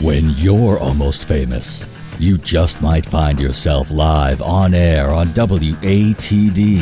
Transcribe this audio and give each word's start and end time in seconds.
When 0.00 0.30
you're 0.30 0.78
almost 0.78 1.24
famous, 1.24 1.84
you 2.20 2.38
just 2.38 2.80
might 2.80 3.04
find 3.04 3.40
yourself 3.40 3.90
live 3.90 4.40
on 4.40 4.72
air 4.72 5.10
on 5.10 5.26
WATD. 5.28 6.80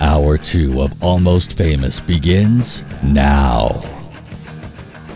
Hour 0.00 0.38
two 0.38 0.80
of 0.80 1.02
Almost 1.02 1.52
Famous 1.52 2.00
begins 2.00 2.82
now. 3.02 3.99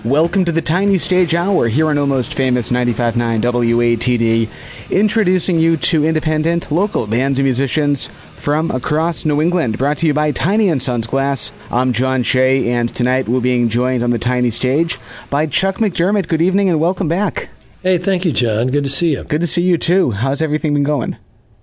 Welcome 0.04 0.44
to 0.44 0.52
the 0.52 0.60
Tiny 0.60 0.98
Stage 0.98 1.34
Hour 1.34 1.66
here 1.66 1.88
on 1.88 1.96
Almost 1.96 2.34
Famous 2.34 2.70
95.9 2.70 3.40
WATD, 3.40 4.50
introducing 4.90 5.58
you 5.58 5.78
to 5.78 6.04
independent, 6.04 6.70
local 6.70 7.06
bands 7.06 7.38
and 7.38 7.44
musicians 7.44 8.10
from 8.36 8.70
across 8.70 9.24
New 9.24 9.40
England. 9.40 9.78
Brought 9.78 9.96
to 9.98 10.06
you 10.06 10.12
by 10.12 10.30
Tiny 10.30 10.68
and 10.68 10.82
Sons 10.82 11.06
Glass. 11.06 11.52
I'm 11.70 11.94
John 11.94 12.22
Shea, 12.22 12.70
and 12.70 12.94
tonight 12.94 13.30
we're 13.30 13.40
being 13.40 13.70
joined 13.70 14.02
on 14.02 14.10
the 14.10 14.18
Tiny 14.18 14.50
Stage 14.50 14.98
by 15.30 15.46
Chuck 15.46 15.76
McDermott. 15.76 16.28
Good 16.28 16.42
evening 16.42 16.68
and 16.68 16.78
welcome 16.78 17.08
back. 17.08 17.48
Hey, 17.82 17.96
thank 17.96 18.26
you, 18.26 18.32
John. 18.32 18.66
Good 18.66 18.84
to 18.84 18.90
see 18.90 19.12
you. 19.12 19.24
Good 19.24 19.40
to 19.40 19.46
see 19.46 19.62
you 19.62 19.78
too. 19.78 20.10
How's 20.10 20.42
everything 20.42 20.74
been 20.74 20.82
going? 20.82 21.16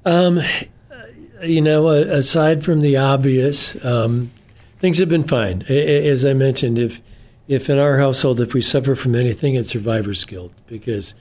Um, 0.03 0.39
you 1.43 1.61
know, 1.61 1.89
uh, 1.89 2.05
aside 2.09 2.65
from 2.65 2.79
the 2.79 2.97
obvious, 2.97 3.85
um, 3.85 4.31
things 4.79 4.97
have 4.97 5.09
been 5.09 5.27
fine. 5.27 5.61
As 5.69 6.25
I 6.25 6.33
mentioned, 6.33 6.79
if 6.79 6.99
if 7.47 7.69
in 7.69 7.77
our 7.77 7.97
household, 7.97 8.39
if 8.39 8.53
we 8.53 8.61
suffer 8.61 8.95
from 8.95 9.15
anything, 9.15 9.55
it's 9.55 9.69
survivor's 9.69 10.23
guilt 10.25 10.53
because 10.67 11.13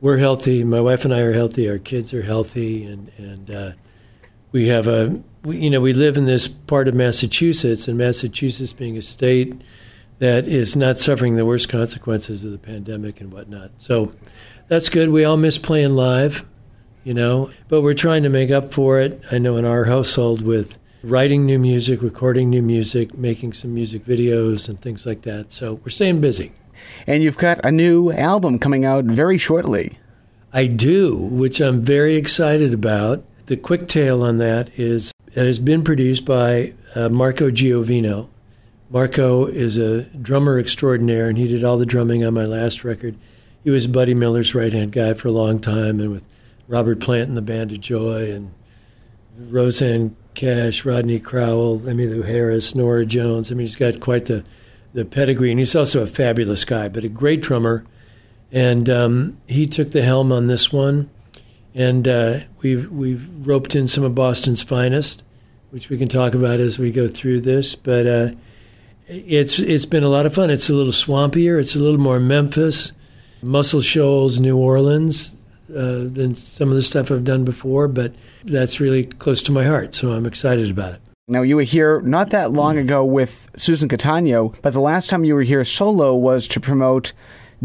we're 0.00 0.18
healthy. 0.18 0.64
My 0.64 0.80
wife 0.80 1.04
and 1.04 1.14
I 1.14 1.20
are 1.20 1.32
healthy. 1.32 1.68
Our 1.68 1.78
kids 1.78 2.12
are 2.12 2.22
healthy, 2.22 2.84
and 2.84 3.10
and 3.16 3.50
uh, 3.50 3.72
we 4.50 4.68
have 4.68 4.86
a 4.88 5.20
we, 5.44 5.58
you 5.58 5.70
know 5.70 5.80
we 5.80 5.92
live 5.92 6.16
in 6.16 6.26
this 6.26 6.48
part 6.48 6.88
of 6.88 6.94
Massachusetts, 6.94 7.88
and 7.88 7.96
Massachusetts 7.96 8.72
being 8.72 8.96
a 8.96 9.02
state 9.02 9.60
that 10.18 10.46
is 10.46 10.76
not 10.76 10.98
suffering 10.98 11.36
the 11.36 11.46
worst 11.46 11.68
consequences 11.68 12.44
of 12.44 12.52
the 12.52 12.58
pandemic 12.58 13.20
and 13.20 13.32
whatnot. 13.32 13.72
So 13.78 14.12
that's 14.68 14.88
good. 14.88 15.08
We 15.08 15.24
all 15.24 15.36
miss 15.36 15.58
playing 15.58 15.96
live, 15.96 16.44
you 17.02 17.12
know, 17.12 17.50
but 17.68 17.82
we're 17.82 17.94
trying 17.94 18.22
to 18.22 18.28
make 18.28 18.50
up 18.50 18.72
for 18.72 19.00
it. 19.00 19.20
I 19.32 19.38
know 19.38 19.56
in 19.56 19.64
our 19.64 19.84
household 19.84 20.42
with 20.42 20.78
writing 21.02 21.44
new 21.44 21.58
music, 21.58 22.00
recording 22.00 22.48
new 22.48 22.62
music, 22.62 23.16
making 23.16 23.52
some 23.52 23.74
music 23.74 24.04
videos 24.04 24.68
and 24.68 24.78
things 24.78 25.04
like 25.04 25.22
that. 25.22 25.52
So 25.52 25.74
we're 25.74 25.90
staying 25.90 26.20
busy. 26.20 26.52
And 27.06 27.22
you've 27.22 27.38
got 27.38 27.64
a 27.64 27.72
new 27.72 28.12
album 28.12 28.58
coming 28.58 28.84
out 28.84 29.04
very 29.04 29.38
shortly. 29.38 29.98
I 30.52 30.66
do, 30.66 31.16
which 31.16 31.60
I'm 31.60 31.82
very 31.82 32.16
excited 32.16 32.72
about. 32.72 33.24
The 33.46 33.56
quick 33.56 33.88
tale 33.88 34.22
on 34.22 34.38
that 34.38 34.78
is 34.78 35.12
it 35.34 35.44
has 35.44 35.58
been 35.58 35.82
produced 35.82 36.24
by 36.24 36.74
uh, 36.94 37.08
Marco 37.08 37.50
Giovino. 37.50 38.28
Marco 38.90 39.46
is 39.46 39.78
a 39.78 40.02
drummer 40.02 40.58
extraordinaire, 40.58 41.28
and 41.28 41.38
he 41.38 41.48
did 41.48 41.64
all 41.64 41.78
the 41.78 41.86
drumming 41.86 42.24
on 42.24 42.34
my 42.34 42.44
last 42.44 42.84
record. 42.84 43.16
He 43.64 43.70
was 43.70 43.86
Buddy 43.86 44.14
Miller's 44.14 44.54
right 44.54 44.72
hand 44.72 44.92
guy 44.92 45.14
for 45.14 45.28
a 45.28 45.32
long 45.32 45.58
time, 45.58 45.98
and 45.98 46.10
with 46.10 46.26
Robert 46.68 47.00
Plant 47.00 47.28
and 47.28 47.36
the 47.36 47.42
Band 47.42 47.72
of 47.72 47.80
Joy, 47.80 48.30
and 48.30 48.52
Rosanne 49.36 50.16
Cash, 50.34 50.84
Rodney 50.84 51.20
Crowell, 51.20 51.78
Emmylou 51.80 52.24
Harris, 52.24 52.74
Norah 52.74 53.06
Jones. 53.06 53.50
I 53.50 53.54
mean, 53.54 53.66
he's 53.66 53.76
got 53.76 54.00
quite 54.00 54.26
the, 54.26 54.44
the 54.94 55.04
pedigree, 55.04 55.50
and 55.50 55.58
he's 55.58 55.76
also 55.76 56.02
a 56.02 56.06
fabulous 56.06 56.64
guy, 56.64 56.88
but 56.88 57.04
a 57.04 57.08
great 57.08 57.42
drummer. 57.42 57.84
And 58.50 58.88
um, 58.90 59.38
he 59.48 59.66
took 59.66 59.92
the 59.92 60.02
helm 60.02 60.32
on 60.32 60.46
this 60.46 60.72
one, 60.72 61.08
and 61.74 62.06
uh, 62.06 62.40
we've 62.60 62.90
we've 62.90 63.26
roped 63.46 63.74
in 63.74 63.88
some 63.88 64.04
of 64.04 64.14
Boston's 64.14 64.62
finest, 64.62 65.22
which 65.70 65.88
we 65.88 65.96
can 65.96 66.08
talk 66.08 66.34
about 66.34 66.60
as 66.60 66.78
we 66.78 66.90
go 66.92 67.08
through 67.08 67.40
this. 67.40 67.74
But 67.74 68.06
uh, 68.06 68.28
it's 69.06 69.58
it's 69.58 69.86
been 69.86 70.02
a 70.02 70.10
lot 70.10 70.26
of 70.26 70.34
fun. 70.34 70.50
It's 70.50 70.68
a 70.68 70.74
little 70.74 70.92
swampier. 70.92 71.58
It's 71.58 71.74
a 71.74 71.78
little 71.78 71.98
more 71.98 72.20
Memphis, 72.20 72.92
Muscle 73.40 73.80
Shoals, 73.80 74.38
New 74.38 74.58
Orleans 74.58 75.34
uh, 75.74 76.08
than 76.08 76.34
some 76.34 76.68
of 76.68 76.74
the 76.74 76.82
stuff 76.82 77.10
I've 77.10 77.24
done 77.24 77.44
before, 77.44 77.88
but 77.88 78.14
that's 78.44 78.80
really 78.80 79.04
close 79.04 79.42
to 79.44 79.52
my 79.52 79.64
heart, 79.64 79.94
so 79.94 80.12
I'm 80.12 80.26
excited 80.26 80.70
about 80.70 80.94
it. 80.94 81.00
Now, 81.28 81.42
you 81.42 81.56
were 81.56 81.62
here 81.62 82.00
not 82.02 82.30
that 82.30 82.52
long 82.52 82.76
ago 82.78 83.04
with 83.04 83.48
Susan 83.56 83.88
Cattaneo, 83.88 84.54
but 84.60 84.72
the 84.72 84.80
last 84.80 85.08
time 85.08 85.24
you 85.24 85.34
were 85.34 85.42
here 85.42 85.64
solo 85.64 86.14
was 86.16 86.46
to 86.48 86.60
promote 86.60 87.12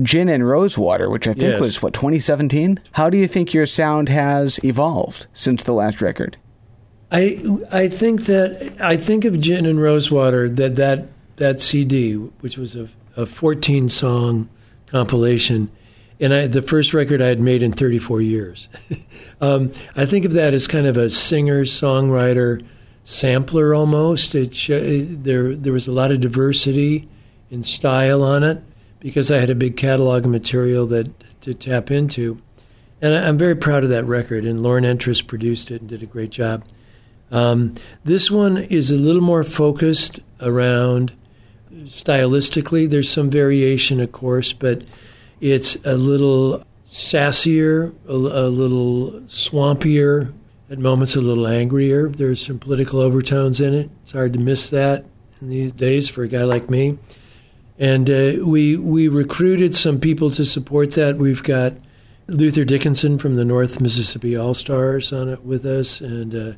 Gin 0.04 0.30
and 0.30 0.48
Rosewater, 0.48 1.10
which 1.10 1.28
I 1.28 1.34
think 1.34 1.54
Yes. 1.54 1.60
was, 1.60 1.82
what, 1.82 1.94
2017? 1.94 2.80
How 2.94 3.10
do 3.10 3.18
you 3.18 3.28
think 3.28 3.54
your 3.54 3.66
sound 3.66 4.10
has 4.10 4.60
evolved 4.64 5.26
since 5.34 5.64
the 5.64 5.74
last 5.74 6.02
record? 6.02 6.38
I 7.12 7.40
I 7.72 7.88
think 7.88 8.26
that 8.26 8.76
I 8.82 8.98
think 8.98 9.24
of 9.26 9.40
Gin 9.40 9.66
and 9.66 9.82
Rosewater 9.82 10.50
that 10.50 10.76
that 10.76 11.06
that 11.38 11.62
CD, 11.62 12.14
which 12.14 12.58
was 12.58 12.76
a, 12.76 12.90
a 13.16 13.26
14 13.26 13.88
song 13.90 14.50
compilation, 14.88 15.70
and 16.20 16.34
I, 16.34 16.48
the 16.48 16.62
first 16.62 16.94
record 16.94 17.22
I 17.22 17.28
had 17.28 17.40
made 17.40 17.62
in 17.62 17.72
34 17.72 18.22
years. 18.22 18.68
um, 19.42 19.72
I 19.96 20.06
think 20.06 20.26
of 20.26 20.34
that 20.34 20.54
as 20.54 20.68
kind 20.68 20.88
of 20.88 20.98
a 20.98 21.10
singer 21.10 21.64
songwriter 21.64 22.66
sampler 23.04 23.74
almost. 23.74 24.36
It 24.36 24.54
sh- 24.54 24.70
there 24.70 25.56
there 25.56 25.74
was 25.74 25.88
a 25.88 25.92
lot 25.92 26.12
of 26.12 26.22
diversity 26.22 27.08
in 27.50 27.64
style 27.64 28.24
on 28.24 28.44
it 28.44 28.62
because 29.00 29.32
I 29.32 29.38
had 29.38 29.50
a 29.50 29.56
big 29.56 29.78
catalog 29.78 30.26
of 30.26 30.32
material 30.32 30.86
that 30.88 31.42
to 31.42 31.54
tap 31.54 31.92
into. 31.92 32.42
And 33.02 33.14
I- 33.14 33.28
I'm 33.28 33.38
very 33.38 33.56
proud 33.56 33.84
of 33.84 33.90
that 33.90 34.06
record. 34.06 34.44
And 34.44 34.62
Lorne 34.62 34.84
Entress 34.84 35.26
produced 35.26 35.72
it 35.72 35.82
and 35.82 35.90
did 35.90 36.04
a 36.04 36.08
great 36.08 36.32
job. 36.32 36.66
Um, 37.32 37.74
this 38.04 38.32
one 38.32 38.58
is 38.58 38.92
a 38.92 38.96
little 38.96 39.22
more 39.22 39.44
focused 39.44 40.20
around 40.42 41.14
stylistically. 41.72 42.90
There's 42.90 43.10
some 43.10 43.30
variation, 43.30 44.00
of 44.00 44.12
course, 44.12 44.54
but 44.54 44.84
it's 45.42 45.76
a 45.86 45.96
little 45.96 46.64
sassier, 46.88 47.94
a, 48.08 48.12
a 48.12 48.50
little 48.50 49.12
swampier, 49.28 50.34
at 50.70 50.80
moments 50.80 51.16
a 51.16 51.22
little 51.22 51.48
angrier. 51.48 52.10
There's 52.10 52.46
some 52.46 52.60
political 52.60 53.00
overtones 53.00 53.62
in 53.62 53.74
it. 53.74 53.90
It's 54.04 54.12
hard 54.12 54.34
to 54.34 54.40
miss 54.40 54.70
that 54.70 55.06
in 55.42 55.50
these 55.50 55.72
days 55.72 56.10
for 56.10 56.24
a 56.24 56.28
guy 56.28 56.44
like 56.44 56.70
me. 56.70 56.98
And 57.80 58.10
uh, 58.10 58.34
we 58.44 58.76
we 58.76 59.08
recruited 59.08 59.76
some 59.76 60.00
people 60.00 60.32
to 60.32 60.44
support 60.44 60.92
that. 60.92 61.18
We've 61.18 61.44
got 61.44 61.74
Luther 62.28 62.66
Dickinson 62.66 63.18
from 63.20 63.36
the 63.36 63.46
North 63.46 63.80
Mississippi 63.80 64.36
All 64.36 64.56
Stars 64.56 65.14
on 65.14 65.30
it 65.30 65.46
with 65.46 65.66
us, 65.66 66.02
and 66.02 66.34
uh, 66.34 66.58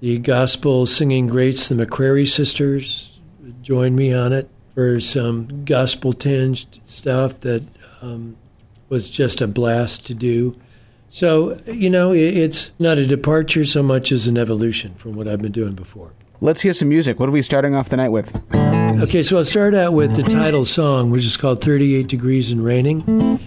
the 0.00 0.18
gospel 0.18 0.86
singing 0.86 1.28
greats, 1.28 1.68
the 1.68 1.76
McCrary 1.76 2.28
sisters, 2.28 3.18
joined 3.62 3.94
me 3.94 4.12
on 4.12 4.32
it 4.32 4.50
for 4.74 4.98
some 4.98 5.64
gospel 5.64 6.12
tinged 6.12 6.80
stuff 6.84 7.40
that 7.40 7.62
um, 8.00 8.36
was 8.88 9.08
just 9.08 9.40
a 9.40 9.46
blast 9.46 10.04
to 10.06 10.14
do. 10.14 10.56
So, 11.08 11.60
you 11.66 11.90
know, 11.90 12.12
it's 12.12 12.70
not 12.78 12.98
a 12.98 13.06
departure 13.06 13.64
so 13.64 13.82
much 13.82 14.12
as 14.12 14.26
an 14.28 14.38
evolution 14.38 14.94
from 14.94 15.14
what 15.14 15.26
I've 15.26 15.42
been 15.42 15.52
doing 15.52 15.74
before. 15.74 16.12
Let's 16.40 16.62
hear 16.62 16.72
some 16.72 16.88
music. 16.88 17.18
What 17.18 17.28
are 17.28 17.32
we 17.32 17.42
starting 17.42 17.74
off 17.74 17.88
the 17.88 17.96
night 17.96 18.10
with? 18.10 18.34
Okay, 19.02 19.22
so 19.22 19.36
I'll 19.36 19.44
start 19.44 19.74
out 19.74 19.92
with 19.92 20.16
the 20.16 20.22
title 20.22 20.64
song, 20.64 21.10
which 21.10 21.24
is 21.24 21.36
called 21.36 21.62
38 21.62 22.06
Degrees 22.06 22.50
and 22.50 22.64
Raining. 22.64 23.02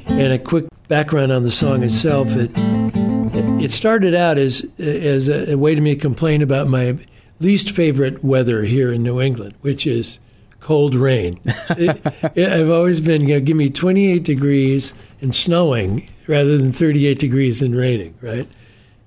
And 0.06 0.34
a 0.34 0.38
quick 0.38 0.66
background 0.88 1.32
on 1.32 1.44
the 1.44 1.52
song 1.52 1.84
itself. 1.84 2.36
It, 2.36 2.52
it 2.54 3.72
started 3.72 4.14
out 4.14 4.38
as, 4.38 4.66
as 4.78 5.30
a 5.30 5.56
way 5.58 5.74
to 5.74 5.82
me 5.82 5.96
complain 5.96 6.42
about 6.42 6.68
my 6.68 6.98
least 7.40 7.72
favorite 7.72 8.24
weather 8.24 8.64
here 8.64 8.92
in 8.92 9.04
New 9.04 9.20
England, 9.22 9.56
which 9.62 9.88
is 9.88 10.20
cold 10.64 10.96
rain. 10.96 11.40
It- 11.72 12.02
it- 12.36 12.52
I've 12.52 12.70
always 12.70 13.00
been, 13.00 13.28
you 13.28 13.36
know, 13.36 13.40
give 13.42 13.58
me 13.58 13.70
28 13.70 14.24
degrees 14.24 14.94
and 15.22 15.36
snowing 15.36 16.10
rather 16.28 16.58
than 16.58 16.72
38 16.74 17.20
degrees 17.20 17.62
and 17.62 17.76
raining, 17.76 18.16
right? 18.22 18.48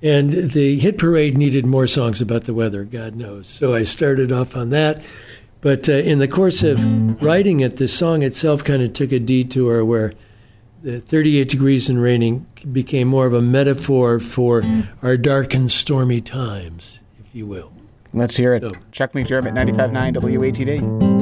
And 0.02 0.32
the 0.32 0.78
hit 0.78 0.98
parade 0.98 1.36
needed 1.38 1.64
more 1.66 1.86
songs 1.86 2.20
about 2.20 2.44
the 2.44 2.52
weather, 2.54 2.84
God 2.84 3.16
knows. 3.16 3.48
So 3.48 3.74
I 3.74 3.84
started 3.84 4.30
off 4.30 4.54
on 4.54 4.70
that. 4.70 5.02
But 5.62 5.88
uh, 5.88 5.94
in 5.94 6.18
the 6.18 6.28
course 6.28 6.62
of 6.62 7.20
writing 7.22 7.60
it, 7.60 7.76
the 7.76 7.88
song 7.88 8.22
itself 8.22 8.62
kind 8.62 8.82
of 8.82 8.92
took 8.92 9.10
a 9.10 9.18
detour 9.18 9.84
where 9.84 10.12
the 10.82 11.00
38 11.00 11.48
degrees 11.48 11.88
and 11.88 12.00
raining 12.00 12.46
became 12.70 13.08
more 13.08 13.26
of 13.26 13.32
a 13.34 13.40
metaphor 13.40 14.20
for 14.20 14.62
our 15.02 15.16
dark 15.16 15.54
and 15.54 15.72
stormy 15.72 16.20
times, 16.20 17.00
if 17.18 17.34
you 17.34 17.46
will. 17.46 17.72
Let's 18.12 18.36
hear 18.36 18.54
it. 18.54 18.62
So- 18.62 18.74
Chuck 18.92 19.12
McDermott, 19.12 19.52
95.9 19.54 20.16
WATD. 20.16 21.15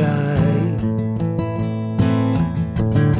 sky. 0.00 0.36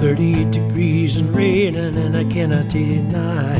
38 0.00 0.50
degrees 0.50 1.16
and 1.16 1.36
raining, 1.36 1.96
and 1.96 2.16
I 2.16 2.24
cannot 2.24 2.68
deny 2.68 3.54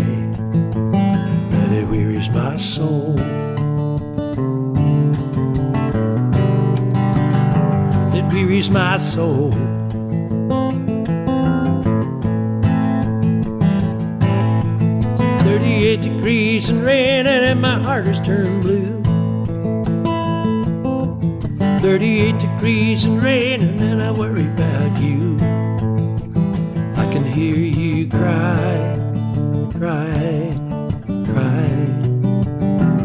that 1.50 1.72
it 1.72 1.86
wearies 1.88 2.30
my 2.30 2.56
soul. 2.56 3.18
It 8.14 8.24
wearies 8.32 8.70
my 8.70 8.96
soul. 8.96 9.50
Thirty-eight 15.44 16.00
degrees 16.00 16.70
and 16.70 16.82
raining, 16.82 17.26
and 17.26 17.60
my 17.60 17.78
heart 17.78 18.06
has 18.06 18.20
turned 18.20 18.62
blue. 18.62 18.99
38 21.80 22.38
degrees 22.38 23.04
and 23.04 23.22
raining, 23.22 23.80
and 23.80 24.02
I 24.02 24.10
worry 24.10 24.46
about 24.46 25.00
you. 25.00 25.36
I 26.94 27.10
can 27.10 27.24
hear 27.24 27.56
you 27.56 28.06
cry, 28.06 28.98
cry, 29.72 30.54
cry. 31.24 31.64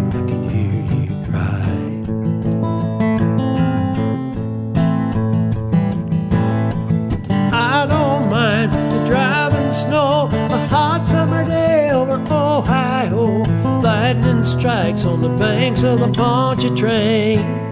I 0.10 0.22
can 0.27 0.50
hear 0.50 0.75
you 0.94 1.07
cry. 1.24 1.63
I 7.54 7.88
don't 7.89 8.30
mind 8.30 8.74
the 8.74 9.06
driving 9.07 9.72
snow, 9.72 10.27
a 10.33 10.68
hot 10.68 11.06
summer 11.06 11.45
day 11.45 11.92
over 11.92 12.22
Ohio. 12.30 13.42
Lightning 13.81 14.44
strikes 14.44 15.06
on 15.06 15.22
the 15.22 15.30
banks 15.38 15.83
of 15.83 16.01
the 16.01 16.12
Pontchartrain. 16.12 17.65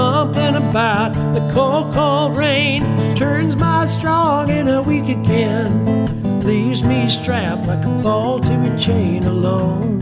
Something 0.00 0.54
about 0.54 1.12
the 1.34 1.50
cold, 1.52 1.92
cold 1.92 2.34
rain 2.34 3.14
turns 3.14 3.54
my 3.54 3.84
strong 3.84 4.48
in 4.48 4.66
a 4.66 4.80
weak 4.80 5.08
again. 5.08 6.40
Leaves 6.40 6.82
me 6.82 7.06
strapped 7.06 7.66
like 7.66 7.84
a 7.84 8.02
ball 8.02 8.40
to 8.40 8.72
a 8.72 8.78
chain 8.78 9.24
alone. 9.24 10.00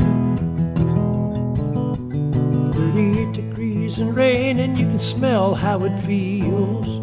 38 2.74 3.32
degrees 3.32 3.98
and 3.98 4.14
rain, 4.14 4.60
and 4.60 4.78
you 4.78 4.86
can 4.86 5.00
smell 5.00 5.56
how 5.56 5.82
it 5.82 5.98
feels. 5.98 7.00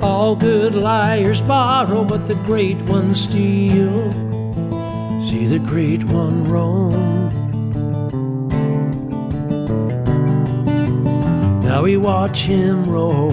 All 0.00 0.36
good 0.36 0.76
liars 0.76 1.40
borrow, 1.40 2.04
but 2.04 2.28
the 2.28 2.36
great 2.46 2.80
ones 2.82 3.20
steal. 3.20 4.12
See 5.20 5.44
the 5.44 5.58
great 5.58 6.04
one 6.04 6.44
roam. 6.44 7.37
Now 11.78 11.84
we 11.84 11.96
watch 11.96 12.40
him 12.40 12.90
roll. 12.90 13.30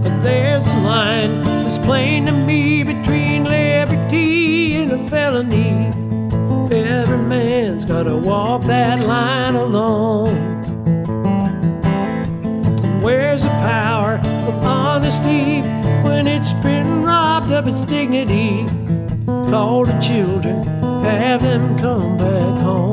But 0.00 0.20
there's 0.22 0.64
a 0.64 0.76
line 0.76 1.42
that's 1.42 1.78
plain 1.78 2.26
to 2.26 2.32
me 2.32 2.84
between 2.84 3.42
liberty 3.42 4.76
and 4.76 4.92
a 4.92 5.08
felony. 5.08 5.90
Every 6.72 7.18
man's 7.18 7.84
gotta 7.84 8.16
walk 8.16 8.62
that 8.66 9.04
line 9.04 9.56
alone. 9.56 10.62
Where's 13.02 13.42
the 13.42 13.48
power 13.48 14.20
of 14.46 14.54
honesty 14.62 15.62
when 16.06 16.28
it's 16.28 16.52
been 16.52 17.02
robbed 17.02 17.50
of 17.50 17.66
its 17.66 17.80
dignity? 17.80 18.66
Call 19.26 19.84
the 19.84 19.98
children, 19.98 20.62
have 21.10 21.42
them 21.42 21.78
come 21.78 22.16
back 22.16 22.62
home. 22.62 22.87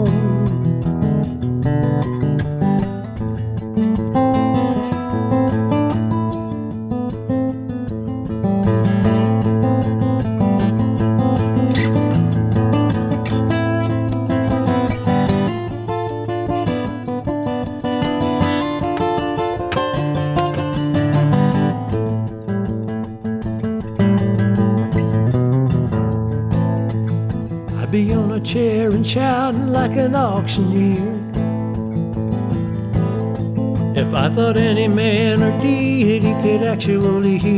Actually 36.76 37.38
hear, 37.38 37.55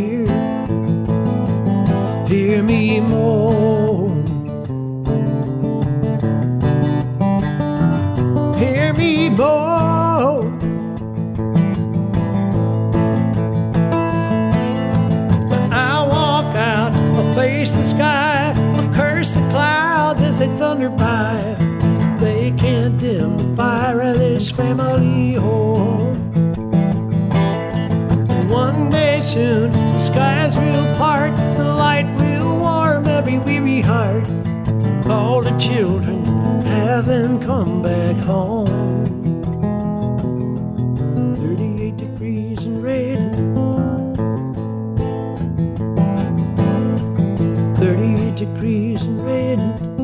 degrees 48.38 49.02
and 49.02 49.26
raining. 49.26 49.98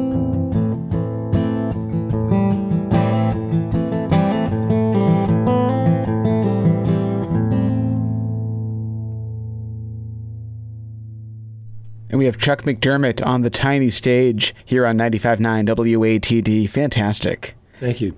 And 12.09 12.19
we 12.19 12.25
have 12.25 12.37
Chuck 12.37 12.63
McDermott 12.63 13.25
on 13.25 13.41
the 13.41 13.49
tiny 13.49 13.89
stage 13.89 14.53
here 14.65 14.85
on 14.85 14.97
95.9 14.97 15.67
WATD. 15.67 16.69
Fantastic. 16.69 17.55
Thank 17.77 18.01
you. 18.01 18.15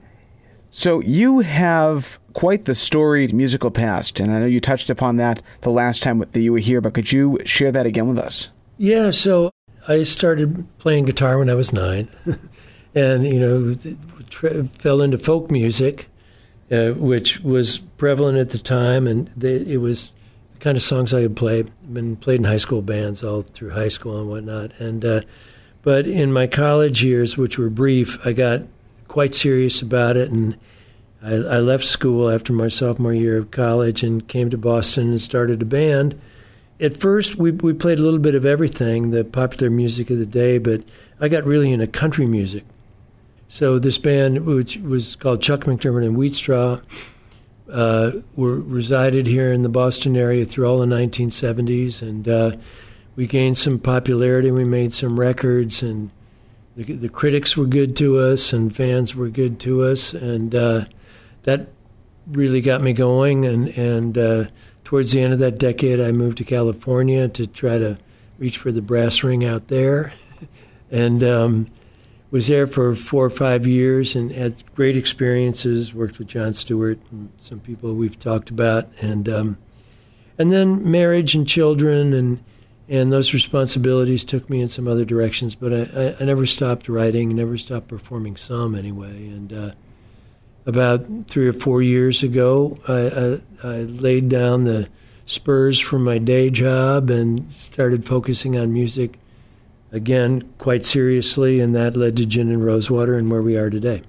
So 0.70 1.02
you 1.02 1.40
have 1.40 2.20
quite 2.34 2.66
the 2.66 2.76
storied 2.76 3.34
musical 3.34 3.72
past, 3.72 4.20
and 4.20 4.34
I 4.34 4.40
know 4.40 4.46
you 4.46 4.60
touched 4.60 4.90
upon 4.90 5.16
that 5.18 5.42
the 5.62 5.72
last 5.72 6.04
time 6.04 6.20
that 6.20 6.40
you 6.40 6.52
were 6.52 6.60
here, 6.60 6.82
but 6.82 6.94
could 6.94 7.14
you 7.14 7.38
share 7.46 7.72
that 7.72 7.86
again 7.86 8.10
with 8.10 8.20
us? 8.20 8.50
Yeah, 8.78 9.12
so 9.12 9.52
I 9.88 10.04
started 10.04 10.66
playing 10.80 11.06
guitar 11.06 11.38
when 11.38 11.50
I 11.50 11.56
was 11.56 11.72
nine, 11.72 12.10
and 12.96 13.26
you 13.26 13.40
know, 13.40 13.74
tra- 14.30 14.66
fell 14.66 15.02
into 15.02 15.18
folk 15.18 15.52
music, 15.52 16.08
uh, 16.72 16.90
which 16.92 17.42
was 17.42 17.78
prevalent 17.78 18.38
at 18.38 18.50
the 18.50 18.58
time, 18.58 19.06
and 19.08 19.28
they, 19.30 19.58
it 19.58 19.78
was 19.78 20.12
the 20.54 20.60
kind 20.60 20.76
of 20.76 20.82
songs 20.82 21.14
I 21.14 21.22
could 21.24 21.36
play. 21.36 21.64
Been 21.92 22.16
played 22.16 22.40
in 22.40 22.46
high 22.46 22.58
school 22.58 22.82
bands 22.82 23.24
all 23.24 23.44
through 23.44 23.72
high 23.72 23.90
school 23.90 24.20
and 24.20 24.30
whatnot, 24.30 24.72
and 24.80 25.06
uh, 25.06 25.22
but 25.84 26.08
in 26.08 26.34
my 26.34 26.48
college 26.48 27.04
years, 27.04 27.38
which 27.38 27.60
were 27.60 27.70
brief, 27.70 28.18
I 28.26 28.34
got 28.34 28.62
quite 29.08 29.36
serious 29.36 29.82
about 29.82 30.18
it, 30.18 30.32
and 30.32 30.58
I, 31.22 31.34
I 31.34 31.60
left 31.60 31.86
school 31.86 32.30
after 32.30 32.54
my 32.54 32.70
sophomore 32.70 33.14
year 33.14 33.38
of 33.38 33.52
college 33.52 34.04
and 34.04 34.28
came 34.28 34.50
to 34.50 34.58
Boston 34.58 35.10
and 35.10 35.22
started 35.22 35.62
a 35.62 35.66
band 35.66 36.20
at 36.80 36.98
first 36.98 37.36
we 37.36 37.52
we 37.52 37.74
played 37.74 38.00
a 38.00 38.02
little 38.02 38.20
bit 38.20 38.36
of 38.36 38.46
everything, 38.46 39.12
the 39.12 39.24
popular 39.24 39.70
music 39.70 40.10
of 40.10 40.18
the 40.18 40.26
day, 40.26 40.58
but 40.58 40.84
I 41.20 41.28
got 41.28 41.46
really 41.46 41.72
into 41.72 41.88
country 41.88 42.26
music. 42.26 42.64
So 43.48 43.80
this 43.80 43.98
band, 43.98 44.46
which 44.46 44.78
was 44.78 45.16
called 45.16 45.42
Chuck 45.42 45.62
McDermott 45.62 46.06
and 46.06 46.18
Wheatstraw, 46.18 46.82
uh, 47.72 48.12
were 48.36 48.60
resided 48.60 49.28
here 49.28 49.54
in 49.54 49.62
the 49.62 49.70
Boston 49.70 50.16
area 50.16 50.46
through 50.46 50.68
all 50.68 50.80
the 50.80 50.86
1970s, 50.86 52.02
and 52.02 52.28
uh, 52.28 52.52
we 53.16 53.28
gained 53.28 53.58
some 53.58 53.80
popularity. 53.80 54.52
We 54.52 54.66
made 54.66 54.94
some 54.94 55.20
records, 55.20 55.82
and 55.82 56.12
the, 56.76 56.84
the 56.84 57.10
critics 57.10 57.56
were 57.56 57.66
good 57.66 57.96
to 57.98 58.20
us, 58.20 58.52
and 58.52 58.76
fans 58.76 59.16
were 59.16 59.30
good 59.30 59.60
to 59.62 59.84
us, 59.84 60.14
and 60.14 60.54
uh, 60.54 60.86
that 61.44 61.70
really 62.28 62.62
got 62.62 62.82
me 62.82 62.94
going. 62.94 63.46
And 63.46 63.70
and 63.78 64.18
uh, 64.18 64.46
towards 64.86 65.12
the 65.12 65.20
end 65.20 65.34
of 65.34 65.40
that 65.40 65.58
decade, 65.58 66.00
I 66.00 66.14
moved 66.14 66.38
to 66.38 66.46
California 66.46 67.28
to 67.28 67.48
try 67.48 67.78
to 67.78 67.98
reach 68.38 68.58
for 68.58 68.72
the 68.72 68.82
brass 68.82 69.24
ring 69.24 69.44
out 69.44 69.68
there, 69.68 70.14
and 70.92 71.24
um, 71.24 71.68
was 72.32 72.48
there 72.48 72.68
for 72.68 72.96
four 72.96 73.26
or 73.26 73.30
five 73.30 73.68
years 73.68 74.16
and 74.16 74.32
had 74.32 74.56
great 74.76 74.96
experiences. 74.96 75.94
Worked 75.94 76.20
with 76.20 76.28
John 76.28 76.54
Stewart 76.54 77.00
and 77.12 77.32
some 77.38 77.60
people 77.60 77.96
we've 77.96 78.20
talked 78.20 78.50
about, 78.50 78.88
and 79.02 79.28
um, 79.28 79.58
and 80.38 80.52
then 80.52 80.90
marriage 80.90 81.36
and 81.36 81.48
children 81.48 82.14
and 82.14 82.44
and 82.88 83.12
those 83.12 83.34
responsibilities 83.34 84.24
took 84.24 84.48
me 84.50 84.62
in 84.62 84.70
some 84.70 84.88
other 84.88 85.04
directions. 85.04 85.56
But 85.56 85.74
I, 85.74 86.00
I, 86.00 86.16
I 86.20 86.26
never 86.26 86.46
stopped 86.46 86.88
writing, 86.88 87.36
never 87.36 87.58
stopped 87.58 87.88
performing 87.88 88.38
some 88.38 88.76
anyway, 88.76 89.28
and. 89.28 89.52
Uh, 89.52 89.72
about 90.66 91.06
three 91.28 91.48
or 91.48 91.54
four 91.54 91.82
years 91.82 92.24
ago, 92.24 92.78
I, 92.88 93.40
I, 93.64 93.74
I 93.76 93.78
laid 93.84 94.30
down 94.30 94.64
the 94.64 94.90
spurs 95.26 95.80
from 95.80 96.04
my 96.04 96.18
day 96.18 96.50
job 96.50 97.10
and 97.10 97.52
started 97.52 98.06
focusing 98.06 98.58
on 98.58 98.74
music 98.74 99.20
again 99.92 100.54
quite 100.58 100.86
seriously, 100.86 101.60
and 101.60 101.76
that 101.76 101.96
led 101.96 102.18
to 102.18 102.26
Gin 102.26 102.50
and 102.50 102.66
Rosewater 102.66 103.16
and 103.16 103.30
where 103.30 103.42
we 103.42 103.58
are 103.58 103.70
today. 103.70 104.02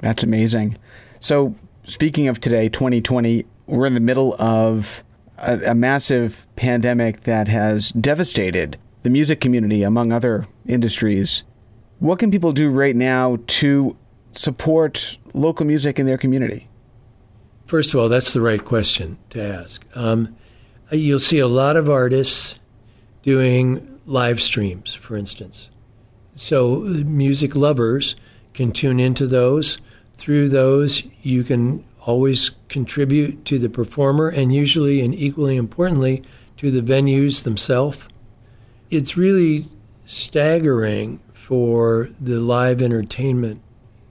That's 0.00 0.22
amazing. 0.22 0.76
So, 1.20 1.54
speaking 1.84 2.28
of 2.28 2.40
today, 2.40 2.68
2020, 2.68 3.44
we're 3.66 3.86
in 3.86 3.94
the 3.94 4.00
middle 4.00 4.34
of 4.40 5.02
a, 5.38 5.70
a 5.70 5.74
massive 5.74 6.46
pandemic 6.56 7.24
that 7.24 7.48
has 7.48 7.90
devastated 7.90 8.76
the 9.02 9.10
music 9.10 9.40
community, 9.40 9.82
among 9.82 10.12
other 10.12 10.46
industries. 10.66 11.44
What 11.98 12.18
can 12.18 12.30
people 12.30 12.52
do 12.52 12.70
right 12.70 12.96
now 12.96 13.38
to 13.46 13.96
support 14.32 15.18
local 15.34 15.66
music 15.66 15.98
in 15.98 16.06
their 16.06 16.16
community? 16.16 16.68
First 17.66 17.92
of 17.92 18.00
all, 18.00 18.08
that's 18.08 18.32
the 18.32 18.40
right 18.40 18.64
question 18.64 19.18
to 19.30 19.42
ask. 19.42 19.84
Um, 19.94 20.36
you'll 20.90 21.18
see 21.18 21.38
a 21.38 21.46
lot 21.46 21.76
of 21.76 21.90
artists 21.90 22.58
doing 23.22 24.00
live 24.06 24.40
streams, 24.40 24.94
for 24.94 25.16
instance. 25.16 25.70
So, 26.34 26.80
music 26.80 27.54
lovers 27.54 28.16
can 28.52 28.72
tune 28.72 29.00
into 29.00 29.26
those. 29.26 29.78
Through 30.16 30.48
those, 30.50 31.04
you 31.22 31.42
can 31.42 31.84
always 32.02 32.50
contribute 32.68 33.44
to 33.46 33.58
the 33.58 33.70
performer 33.70 34.28
and 34.28 34.54
usually 34.54 35.00
and 35.00 35.14
equally 35.14 35.56
importantly 35.56 36.22
to 36.58 36.70
the 36.70 36.80
venues 36.80 37.44
themselves. 37.44 38.06
It's 38.90 39.16
really 39.16 39.68
staggering 40.06 41.20
for 41.32 42.10
the 42.20 42.40
live 42.40 42.82
entertainment 42.82 43.62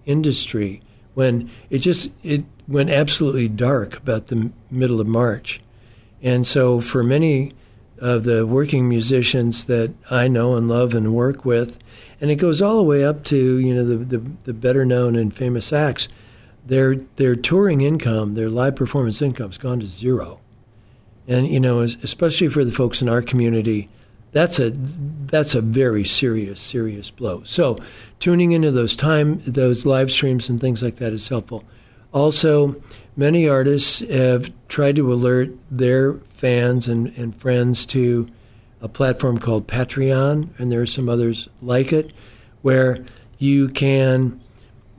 industry 0.05 0.81
when 1.13 1.49
it 1.69 1.79
just 1.79 2.11
it 2.23 2.45
went 2.67 2.89
absolutely 2.89 3.47
dark 3.47 3.97
about 3.97 4.27
the 4.27 4.51
middle 4.71 4.99
of 4.99 5.07
March. 5.07 5.61
And 6.21 6.47
so 6.47 6.79
for 6.79 7.03
many 7.03 7.53
of 7.99 8.23
the 8.23 8.45
working 8.45 8.87
musicians 8.87 9.65
that 9.65 9.93
I 10.09 10.27
know 10.27 10.55
and 10.55 10.67
love 10.67 10.93
and 10.93 11.13
work 11.13 11.45
with, 11.45 11.77
and 12.21 12.31
it 12.31 12.35
goes 12.35 12.61
all 12.61 12.77
the 12.77 12.83
way 12.83 13.03
up 13.03 13.23
to, 13.25 13.57
you 13.57 13.73
know, 13.75 13.85
the, 13.85 13.97
the, 13.97 14.31
the 14.45 14.53
better 14.53 14.85
known 14.85 15.15
and 15.15 15.33
famous 15.33 15.73
acts, 15.73 16.07
their 16.65 16.95
their 16.95 17.35
touring 17.35 17.81
income, 17.81 18.35
their 18.35 18.49
live 18.49 18.75
performance 18.75 19.21
income 19.21 19.49
has 19.49 19.57
gone 19.57 19.79
to 19.81 19.85
zero. 19.85 20.39
And 21.27 21.47
you 21.47 21.59
know, 21.59 21.79
especially 21.79 22.49
for 22.49 22.63
the 22.63 22.71
folks 22.71 23.01
in 23.01 23.09
our 23.09 23.21
community, 23.21 23.89
that's 24.33 24.59
a 24.59 24.71
that's 24.71 25.55
a 25.55 25.61
very 25.61 26.03
serious 26.03 26.59
serious 26.59 27.09
blow. 27.09 27.43
So, 27.45 27.77
tuning 28.19 28.51
into 28.51 28.71
those 28.71 28.95
time 28.95 29.41
those 29.45 29.85
live 29.85 30.11
streams 30.11 30.49
and 30.49 30.59
things 30.59 30.83
like 30.83 30.95
that 30.95 31.13
is 31.13 31.29
helpful. 31.29 31.63
Also, 32.13 32.81
many 33.15 33.47
artists 33.47 34.01
have 34.01 34.51
tried 34.67 34.95
to 34.97 35.11
alert 35.11 35.51
their 35.71 36.13
fans 36.13 36.87
and, 36.87 37.07
and 37.17 37.35
friends 37.35 37.85
to 37.87 38.27
a 38.81 38.87
platform 38.87 39.37
called 39.37 39.67
Patreon, 39.67 40.49
and 40.59 40.71
there 40.71 40.81
are 40.81 40.85
some 40.85 41.09
others 41.09 41.47
like 41.61 41.93
it, 41.93 42.13
where 42.61 43.03
you 43.39 43.69
can 43.69 44.39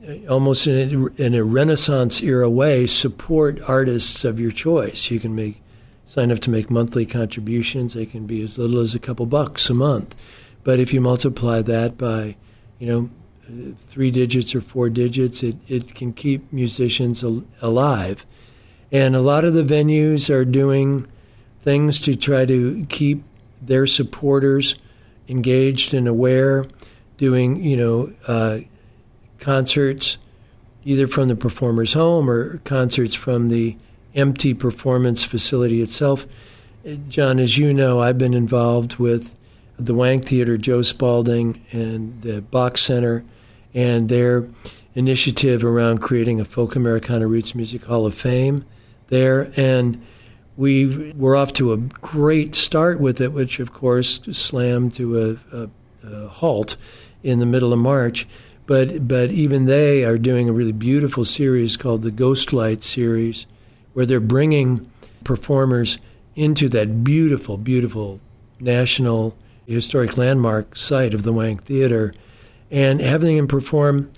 uh, 0.07 0.27
almost 0.27 0.67
in 0.67 0.93
a, 0.93 1.21
in 1.21 1.35
a 1.35 1.43
Renaissance 1.43 2.21
era 2.21 2.49
way, 2.49 2.87
support 2.87 3.61
artists 3.67 4.25
of 4.25 4.39
your 4.39 4.51
choice. 4.51 5.09
You 5.09 5.19
can 5.19 5.35
make 5.35 5.61
sign 6.15 6.31
up 6.31 6.39
to 6.39 6.49
make 6.49 6.71
monthly 6.71 7.05
contributions. 7.05 7.93
They 7.93 8.05
can 8.05 8.25
be 8.25 8.41
as 8.41 8.57
little 8.57 8.79
as 8.79 8.95
a 8.95 8.99
couple 8.99 9.25
bucks 9.25 9.69
a 9.69 9.73
month, 9.73 10.15
but 10.63 10.79
if 10.79 10.93
you 10.93 11.01
multiply 11.01 11.61
that 11.63 11.97
by, 11.97 12.37
you 12.79 12.87
know, 12.87 13.09
three 13.75 14.11
digits 14.11 14.55
or 14.55 14.61
four 14.61 14.89
digits, 14.89 15.43
it, 15.43 15.57
it 15.67 15.93
can 15.93 16.13
keep 16.13 16.53
musicians 16.53 17.21
al- 17.21 17.43
alive. 17.61 18.25
And 18.93 19.13
a 19.13 19.19
lot 19.19 19.43
of 19.43 19.53
the 19.55 19.63
venues 19.63 20.29
are 20.29 20.45
doing 20.45 21.05
things 21.59 21.99
to 22.01 22.15
try 22.15 22.45
to 22.45 22.85
keep 22.87 23.21
their 23.61 23.85
supporters 23.85 24.77
engaged 25.27 25.93
and 25.93 26.07
aware, 26.07 26.63
doing, 27.17 27.61
you 27.61 27.75
know, 27.75 28.13
uh, 28.25 28.59
concerts 29.39 30.17
either 30.85 31.07
from 31.07 31.27
the 31.27 31.35
performer's 31.35 31.91
home 31.91 32.29
or 32.29 32.59
concerts 32.59 33.15
from 33.15 33.49
the 33.49 33.75
empty 34.15 34.53
performance 34.53 35.23
facility 35.23 35.81
itself. 35.81 36.25
John, 37.09 37.39
as 37.39 37.57
you 37.57 37.73
know, 37.73 37.99
I've 37.99 38.17
been 38.17 38.33
involved 38.33 38.97
with 38.97 39.35
the 39.77 39.93
Wang 39.93 40.21
Theater, 40.21 40.57
Joe 40.57 40.81
Spaulding, 40.81 41.65
and 41.71 42.21
the 42.21 42.41
Boch 42.41 42.77
Center, 42.77 43.25
and 43.73 44.07
their 44.07 44.47
initiative 44.93 45.63
around 45.63 45.99
creating 45.99 46.39
a 46.39 46.45
Folk 46.45 46.75
Americana 46.75 47.27
Roots 47.27 47.53
Music 47.53 47.83
Hall 47.83 48.05
of 48.05 48.13
Fame 48.13 48.65
there. 49.07 49.51
And 49.57 50.01
we 50.57 51.11
were 51.13 51.35
off 51.35 51.51
to 51.53 51.73
a 51.73 51.77
great 51.77 52.55
start 52.55 52.99
with 52.99 53.19
it, 53.19 53.33
which 53.33 53.59
of 53.59 53.73
course 53.73 54.21
slammed 54.31 54.93
to 54.95 55.37
a, 55.51 55.57
a, 55.57 55.69
a 56.07 56.27
halt 56.29 56.77
in 57.23 57.39
the 57.39 57.45
middle 57.45 57.73
of 57.73 57.79
March. 57.79 58.27
But 58.65 59.07
but 59.07 59.31
even 59.31 59.65
they 59.65 60.03
are 60.05 60.17
doing 60.17 60.49
a 60.49 60.53
really 60.53 60.71
beautiful 60.71 61.25
series 61.25 61.77
called 61.77 62.01
the 62.01 62.11
Ghostlight 62.11 62.81
series, 62.81 63.45
where 63.95 64.05
they're 64.05 64.19
bringing 64.19 64.85
performers 65.23 65.97
into 66.35 66.69
that 66.69 67.03
beautiful, 67.03 67.57
beautiful 67.57 68.19
national 68.59 69.35
historic 69.65 70.17
landmark 70.17 70.77
site 70.77 71.13
of 71.13 71.23
the 71.23 71.33
Wang 71.33 71.57
Theater, 71.57 72.13
and 72.69 72.99
having 73.01 73.37
them 73.37 73.47
perform 73.47 74.11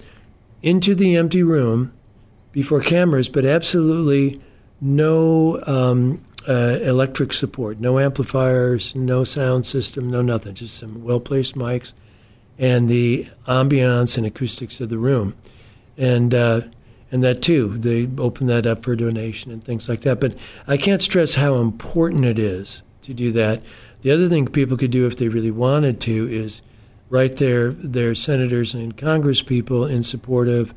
into 0.61 0.95
the 0.95 1.15
empty 1.15 1.43
room 1.43 1.93
before 2.51 2.81
cameras, 2.81 3.29
but 3.29 3.45
absolutely 3.45 4.41
no 4.81 5.63
um, 5.67 6.25
uh, 6.47 6.79
electric 6.81 7.31
support, 7.31 7.79
no 7.79 7.99
amplifiers, 7.99 8.95
no 8.95 9.23
sound 9.23 9.65
system, 9.65 10.09
no 10.09 10.21
nothing, 10.21 10.55
just 10.55 10.75
some 10.75 11.03
well 11.03 11.19
placed 11.19 11.55
mics 11.55 11.93
and 12.57 12.89
the 12.89 13.27
ambiance 13.47 14.17
and 14.17 14.25
acoustics 14.25 14.81
of 14.81 14.89
the 14.89 14.97
room. 14.97 15.35
And 15.97 16.33
uh, 16.33 16.61
and 17.11 17.23
that 17.23 17.41
too, 17.41 17.77
they 17.77 18.07
open 18.17 18.47
that 18.47 18.65
up 18.65 18.83
for 18.83 18.95
donation 18.95 19.51
and 19.51 19.63
things 19.63 19.87
like 19.87 20.01
that. 20.01 20.19
But 20.19 20.35
I 20.67 20.77
can't 20.77 21.01
stress 21.01 21.35
how 21.35 21.55
important 21.55 22.25
it 22.25 22.37
is 22.37 22.81
to 23.03 23.13
do 23.13 23.31
that. 23.31 23.61
The 24.01 24.11
other 24.11 24.27
thing 24.27 24.47
people 24.47 24.77
could 24.77 24.91
do 24.91 25.07
if 25.07 25.17
they 25.17 25.29
really 25.29 25.51
wanted 25.51 25.99
to 26.01 26.27
is 26.29 26.61
write 27.09 27.37
their 27.37 27.71
their 27.71 28.13
senators 28.13 28.73
and 28.73 28.97
Congress 28.97 29.41
people 29.41 29.85
in 29.85 30.03
support 30.03 30.47
of 30.47 30.73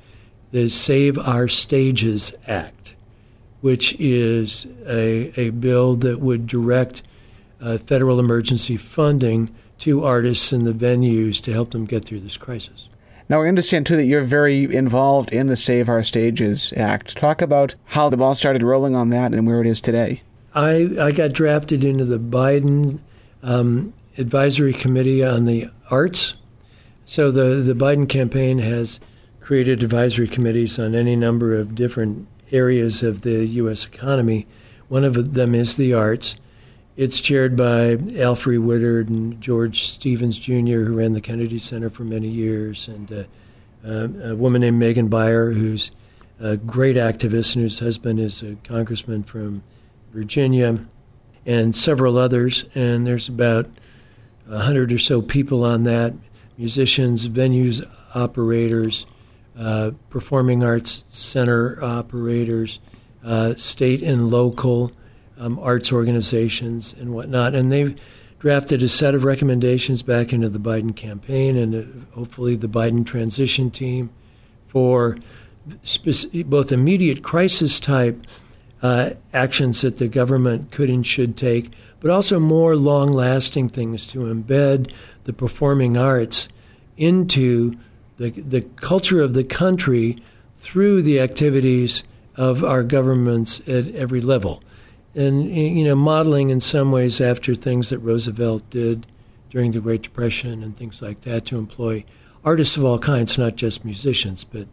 the 0.53 0.69
Save 0.69 1.19
Our 1.19 1.49
Stages 1.49 2.35
Act, 2.47 2.95
which 3.61 3.95
is 4.01 4.67
a, 4.87 5.33
a 5.41 5.51
bill 5.51 5.95
that 5.97 6.21
would 6.21 6.47
direct 6.47 7.03
uh, 7.61 7.79
federal 7.79 8.19
emergency 8.19 8.77
funding 8.77 9.55
to 9.79 10.05
artists 10.05 10.53
and 10.53 10.67
the 10.67 10.73
venues 10.73 11.43
to 11.43 11.53
help 11.53 11.71
them 11.71 11.87
get 11.87 12.05
through 12.05 12.21
this 12.21 12.37
crisis. 12.37 12.90
Now, 13.31 13.43
I 13.43 13.49
understand 13.49 13.87
too 13.87 13.95
that 13.95 14.07
you're 14.07 14.25
very 14.25 14.65
involved 14.75 15.33
in 15.33 15.47
the 15.47 15.55
Save 15.55 15.89
Our 15.89 16.03
Stages 16.03 16.75
Act. 16.77 17.17
Talk 17.17 17.41
about 17.41 17.77
how 17.85 18.09
the 18.09 18.17
ball 18.17 18.35
started 18.35 18.65
rolling 18.65 18.97
on 18.97 19.11
that 19.11 19.33
and 19.33 19.47
where 19.47 19.61
it 19.61 19.69
is 19.69 19.81
today. 19.81 20.23
I, 20.53 20.91
I 21.01 21.13
got 21.13 21.33
drafted 21.33 21.85
into 21.85 22.05
the 22.05 22.19
Biden 22.19 22.99
um, 23.45 23.95
Advisory 24.19 24.73
Committee 24.73 25.25
on 25.25 25.45
the 25.45 25.71
Arts. 25.93 26.35
So 27.05 27.31
the, 27.31 27.63
the 27.63 27.73
Biden 27.73 28.09
campaign 28.09 28.59
has 28.59 28.99
created 29.39 29.85
advisory 29.85 30.27
committees 30.27 30.77
on 30.81 30.97
any 30.97 31.15
number 31.15 31.55
of 31.55 31.77
different 31.77 32.27
areas 32.51 33.05
of 33.05 33.21
the 33.21 33.47
U.S. 33.47 33.87
economy. 33.87 34.49
One 34.89 35.05
of 35.05 35.35
them 35.35 35.55
is 35.55 35.77
the 35.77 35.95
arts. 35.95 36.35
It's 36.97 37.21
chaired 37.21 37.57
by 37.57 37.97
Alfre 37.97 38.61
Woodard 38.61 39.09
and 39.09 39.41
George 39.41 39.85
Stevens 39.85 40.39
Jr., 40.39 40.83
who 40.83 40.97
ran 40.97 41.13
the 41.13 41.21
Kennedy 41.21 41.59
Center 41.59 41.89
for 41.89 42.03
many 42.03 42.29
years, 42.29 42.89
and 42.89 43.13
uh, 43.13 43.25
uh, 43.87 44.31
a 44.31 44.37
woman 44.37 44.63
named 44.63 44.79
Megan 44.79 45.09
Beyer, 45.09 45.53
who's 45.53 45.93
a 46.41 46.57
great 46.57 46.97
activist 46.97 47.55
and 47.55 47.63
whose 47.63 47.79
husband 47.79 48.19
is 48.19 48.43
a 48.43 48.57
congressman 48.65 49.23
from 49.23 49.63
Virginia, 50.13 50.87
and 51.47 51.77
several 51.77 52.19
others. 52.19 52.65
And 52.75 53.07
there's 53.07 53.29
about 53.29 53.69
a 54.49 54.59
hundred 54.59 54.91
or 54.91 54.99
so 54.99 55.23
people 55.23 55.65
on 55.65 55.85
that 55.85 56.13
musicians, 56.59 57.29
venues 57.29 57.89
operators, 58.15 59.07
uh, 59.57 59.93
performing 60.11 60.65
arts 60.65 61.05
center 61.09 61.83
operators, 61.83 62.81
uh, 63.25 63.55
state 63.55 64.03
and 64.03 64.29
local 64.29 64.93
um, 65.41 65.59
arts 65.59 65.91
organizations 65.91 66.95
and 67.01 67.13
whatnot. 67.13 67.55
And 67.55 67.73
they 67.73 67.97
drafted 68.39 68.83
a 68.83 68.89
set 68.89 69.15
of 69.15 69.25
recommendations 69.25 70.03
back 70.03 70.33
into 70.33 70.49
the 70.49 70.61
Biden 70.61 70.95
campaign 70.95 71.57
and 71.57 71.75
uh, 71.75 72.15
hopefully 72.15 72.55
the 72.55 72.69
Biden 72.69 73.05
transition 73.05 73.71
team 73.71 74.11
for 74.69 75.17
speci- 75.85 76.47
both 76.47 76.71
immediate 76.71 77.23
crisis 77.23 77.81
type 77.81 78.27
uh, 78.83 79.11
actions 79.35 79.83
that 79.83 79.97
the 79.97 80.09
government 80.09 80.71
could 80.71 80.89
and 80.89 81.07
should 81.07 81.37
take, 81.37 81.73
but 82.01 82.11
also 82.11 82.39
more 82.39 82.77
long 82.77 83.13
lasting 83.13 83.69
things 83.69 84.07
to 84.07 84.21
embed 84.21 84.93
the 85.25 85.33
performing 85.33 85.99
arts 85.99 86.49
into 86.97 87.75
the, 88.17 88.31
the 88.31 88.63
culture 88.63 89.21
of 89.21 89.35
the 89.35 89.45
country 89.45 90.17
through 90.57 91.03
the 91.03 91.21
activities 91.21 92.05
of 92.37 92.65
our 92.65 92.83
governments 92.83 93.61
at 93.69 93.89
every 93.89 94.21
level. 94.21 94.63
And 95.15 95.53
you 95.55 95.85
know, 95.85 95.95
modeling 95.95 96.51
in 96.51 96.61
some 96.61 96.93
ways 96.93 97.21
after 97.21 97.55
things 97.55 97.91
that 97.91 97.99
Roosevelt 97.99 98.69
did 98.71 99.07
during 99.51 99.73
the 99.73 99.81
Great 99.81 100.03
Depression 100.03 100.63
and 100.63 100.77
things 100.77 101.03
like 101.03 101.23
that 101.23 101.45
to 101.47 101.59
employ 101.59 102.05
artists 102.45 102.77
of 102.77 102.85
all 102.85 102.99
kinds, 102.99 103.37
not 103.37 103.57
just 103.57 103.85
musicians, 103.85 104.45
but 104.45 104.69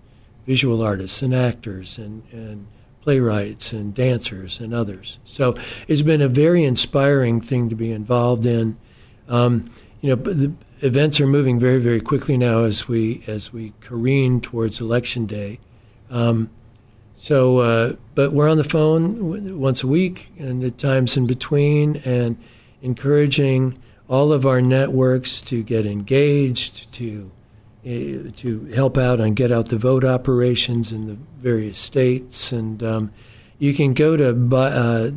visual 0.46 0.82
artists 0.82 1.22
and 1.22 1.34
actors 1.34 1.98
and, 1.98 2.24
and 2.32 2.68
playwrights 3.02 3.74
and 3.74 3.94
dancers 3.94 4.60
and 4.60 4.74
others. 4.74 5.20
So 5.26 5.56
it's 5.88 6.02
been 6.02 6.22
a 6.22 6.30
very 6.30 6.64
inspiring 6.64 7.42
thing 7.42 7.70
to 7.70 7.76
be 7.76 7.92
involved 7.92 8.46
in. 8.46 8.78
Um, 9.28 9.70
you 10.02 10.10
know, 10.10 10.22
the 10.22 10.54
events 10.82 11.20
are 11.20 11.28
moving 11.28 11.60
very, 11.60 11.80
very 11.80 12.00
quickly 12.02 12.38
now 12.38 12.64
as 12.64 12.88
we 12.88 13.24
as 13.28 13.52
we 13.52 13.74
careen 13.82 14.40
towards 14.40 14.80
election 14.80 15.26
day. 15.26 15.60
Um, 16.10 16.50
so, 17.18 17.58
uh, 17.58 17.96
but 18.16 18.32
we're 18.32 18.48
on 18.48 18.58
the 18.58 18.64
phone 18.64 19.60
once 19.60 19.84
a 19.84 19.88
week 19.88 20.32
and 20.38 20.64
at 20.64 20.78
times 20.78 21.18
in 21.18 21.28
between, 21.28 21.98
and 22.06 22.42
encouraging 22.82 23.78
all 24.08 24.32
of 24.32 24.46
our 24.46 24.62
networks 24.62 25.42
to 25.42 25.64
get 25.64 25.86
engaged, 25.86 26.94
to 26.94 27.32
uh, 27.86 28.32
to 28.36 28.72
help 28.76 28.98
out 28.98 29.20
on 29.20 29.34
get 29.34 29.52
out 29.52 29.70
the 29.70 29.78
vote 29.78 30.04
operations 30.04 30.92
in 30.92 31.08
the 31.08 31.18
various 31.40 31.80
states. 31.80 32.52
And 32.52 32.84
um, 32.84 33.12
you 33.60 33.74
can 33.74 33.94
go 33.94 34.16
to 34.16 34.30
uh, 34.30 35.12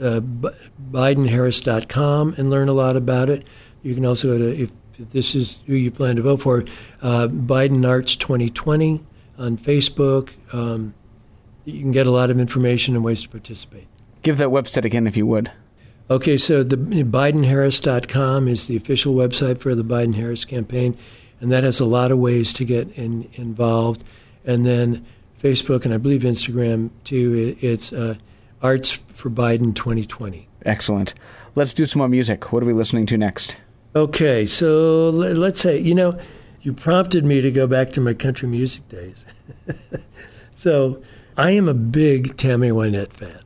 uh, 0.00 0.20
BidenHarris.com 0.20 2.34
and 2.36 2.50
learn 2.50 2.68
a 2.68 2.72
lot 2.72 2.96
about 2.96 3.30
it. 3.30 3.46
You 3.82 3.94
can 3.94 4.04
also 4.04 4.28
go 4.28 4.38
to, 4.38 4.62
if, 4.62 4.70
if 4.98 5.10
this 5.10 5.34
is 5.34 5.62
who 5.66 5.74
you 5.74 5.90
plan 5.90 6.16
to 6.16 6.22
vote 6.22 6.40
for, 6.40 6.64
uh, 7.02 7.28
Biden 7.28 7.86
Arts 7.86 8.16
2020 8.16 9.04
on 9.38 9.56
Facebook. 9.56 10.32
Um, 10.52 10.94
you 11.66 11.80
can 11.80 11.92
get 11.92 12.06
a 12.06 12.10
lot 12.10 12.30
of 12.30 12.40
information 12.40 12.94
and 12.94 13.04
ways 13.04 13.22
to 13.24 13.28
participate. 13.28 13.86
Give 14.22 14.38
that 14.38 14.48
website 14.48 14.84
again 14.84 15.06
if 15.06 15.16
you 15.16 15.26
would. 15.26 15.50
Okay, 16.08 16.36
so 16.36 16.62
the 16.62 16.76
BidenHarris.com 16.76 18.46
is 18.46 18.68
the 18.68 18.76
official 18.76 19.14
website 19.14 19.58
for 19.58 19.74
the 19.74 19.82
Biden 19.82 20.14
Harris 20.14 20.44
campaign, 20.44 20.96
and 21.40 21.50
that 21.50 21.64
has 21.64 21.80
a 21.80 21.84
lot 21.84 22.12
of 22.12 22.18
ways 22.18 22.52
to 22.54 22.64
get 22.64 22.88
in, 22.96 23.28
involved. 23.34 24.04
And 24.44 24.64
then 24.64 25.04
Facebook 25.38 25.84
and 25.84 25.92
I 25.92 25.96
believe 25.96 26.22
Instagram 26.22 26.90
too. 27.02 27.56
It's 27.60 27.92
uh, 27.92 28.14
Arts 28.62 28.92
for 28.92 29.30
Biden 29.30 29.74
2020. 29.74 30.48
Excellent. 30.64 31.14
Let's 31.56 31.74
do 31.74 31.84
some 31.84 31.98
more 31.98 32.08
music. 32.08 32.52
What 32.52 32.62
are 32.62 32.66
we 32.66 32.72
listening 32.72 33.06
to 33.06 33.18
next? 33.18 33.56
Okay, 33.96 34.44
so 34.46 35.10
let's 35.10 35.60
say 35.60 35.78
you 35.78 35.94
know 35.94 36.18
you 36.62 36.72
prompted 36.72 37.24
me 37.24 37.40
to 37.40 37.50
go 37.50 37.66
back 37.66 37.92
to 37.92 38.00
my 38.00 38.14
country 38.14 38.48
music 38.48 38.88
days. 38.88 39.26
so 40.52 41.02
I 41.36 41.50
am 41.50 41.68
a 41.68 41.74
big 41.74 42.36
Tammy 42.36 42.70
Wynette 42.70 43.12
fan, 43.12 43.40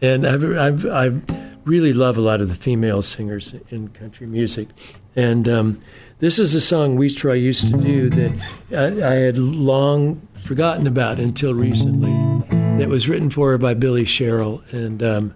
and 0.00 0.26
I've, 0.26 0.44
I've, 0.44 0.86
I've 0.86 1.40
really 1.64 1.92
love 1.92 2.16
a 2.16 2.20
lot 2.20 2.40
of 2.40 2.48
the 2.48 2.54
female 2.54 3.02
singers 3.02 3.54
in 3.68 3.88
country 3.88 4.26
music. 4.26 4.68
And 5.14 5.48
um, 5.48 5.82
this 6.18 6.38
is 6.38 6.54
a 6.54 6.60
song 6.60 6.96
Wheatstraw 6.96 7.40
used 7.40 7.70
to 7.70 7.76
do 7.76 8.08
that 8.10 8.32
I, 8.72 9.06
I, 9.06 9.14
had 9.14 9.38
long 9.38 10.26
forgotten 10.34 10.86
about 10.86 11.18
until 11.18 11.54
recently. 11.54 12.12
It 12.82 12.88
was 12.88 13.08
written 13.08 13.28
for 13.28 13.50
her 13.50 13.58
by 13.58 13.74
Billy 13.74 14.04
Sherrill, 14.04 14.62
and 14.70 15.02
um, 15.02 15.34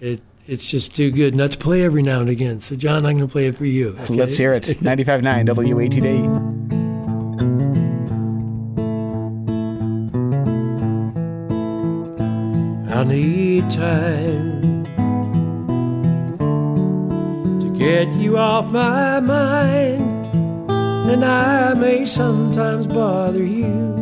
it 0.00 0.20
it's 0.46 0.70
just 0.70 0.94
too 0.94 1.10
good 1.10 1.34
not 1.34 1.52
to 1.52 1.58
play 1.58 1.82
every 1.82 2.02
now 2.02 2.20
and 2.20 2.30
again. 2.30 2.60
So, 2.60 2.74
John, 2.74 3.04
I'm 3.04 3.16
going 3.16 3.28
to 3.28 3.32
play 3.32 3.46
it 3.46 3.56
for 3.56 3.66
you. 3.66 3.96
Okay? 4.00 4.14
Let's 4.14 4.36
hear 4.36 4.54
it. 4.54 4.62
95.9 4.80 5.46
WATD. 5.46 6.77
I 12.98 13.04
need 13.04 13.70
time 13.70 14.82
to 17.60 17.70
get 17.78 18.08
you 18.14 18.36
off 18.36 18.72
my 18.72 19.20
mind, 19.20 20.26
and 21.08 21.24
I 21.24 21.74
may 21.74 22.06
sometimes 22.06 22.88
bother 22.88 23.44
you. 23.44 23.94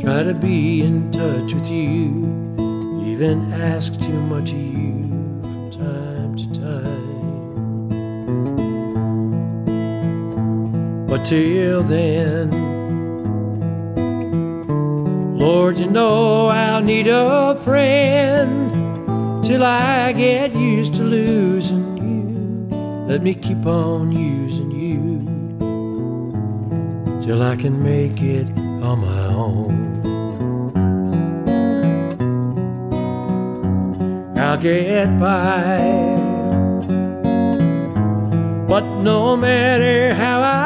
Try 0.00 0.22
to 0.22 0.32
be 0.32 0.80
in 0.80 1.12
touch 1.12 1.52
with 1.52 1.68
you, 1.68 3.04
even 3.04 3.52
ask 3.52 4.00
too 4.00 4.20
much 4.22 4.52
of 4.52 4.58
you 4.58 5.10
from 5.42 5.70
time 5.70 6.34
to 6.34 6.46
time. 6.58 7.12
But 11.06 11.22
till 11.26 11.82
then, 11.82 12.71
Lord, 15.42 15.76
you 15.76 15.90
know 15.90 16.46
I'll 16.46 16.82
need 16.82 17.08
a 17.08 17.58
friend 17.64 18.70
till 19.44 19.64
I 19.64 20.12
get 20.12 20.54
used 20.54 20.94
to 20.94 21.02
losing 21.02 21.96
you. 21.98 22.76
Let 23.08 23.22
me 23.22 23.34
keep 23.34 23.66
on 23.66 24.12
using 24.12 24.70
you 24.70 25.26
till 27.24 27.42
I 27.42 27.56
can 27.56 27.82
make 27.82 28.22
it 28.22 28.48
on 28.88 29.00
my 29.00 29.24
own. 29.34 29.74
I'll 34.38 34.58
get 34.58 35.08
by. 35.18 36.20
But 38.68 38.84
no 39.02 39.36
matter 39.36 40.14
how 40.14 40.40
I 40.40 40.61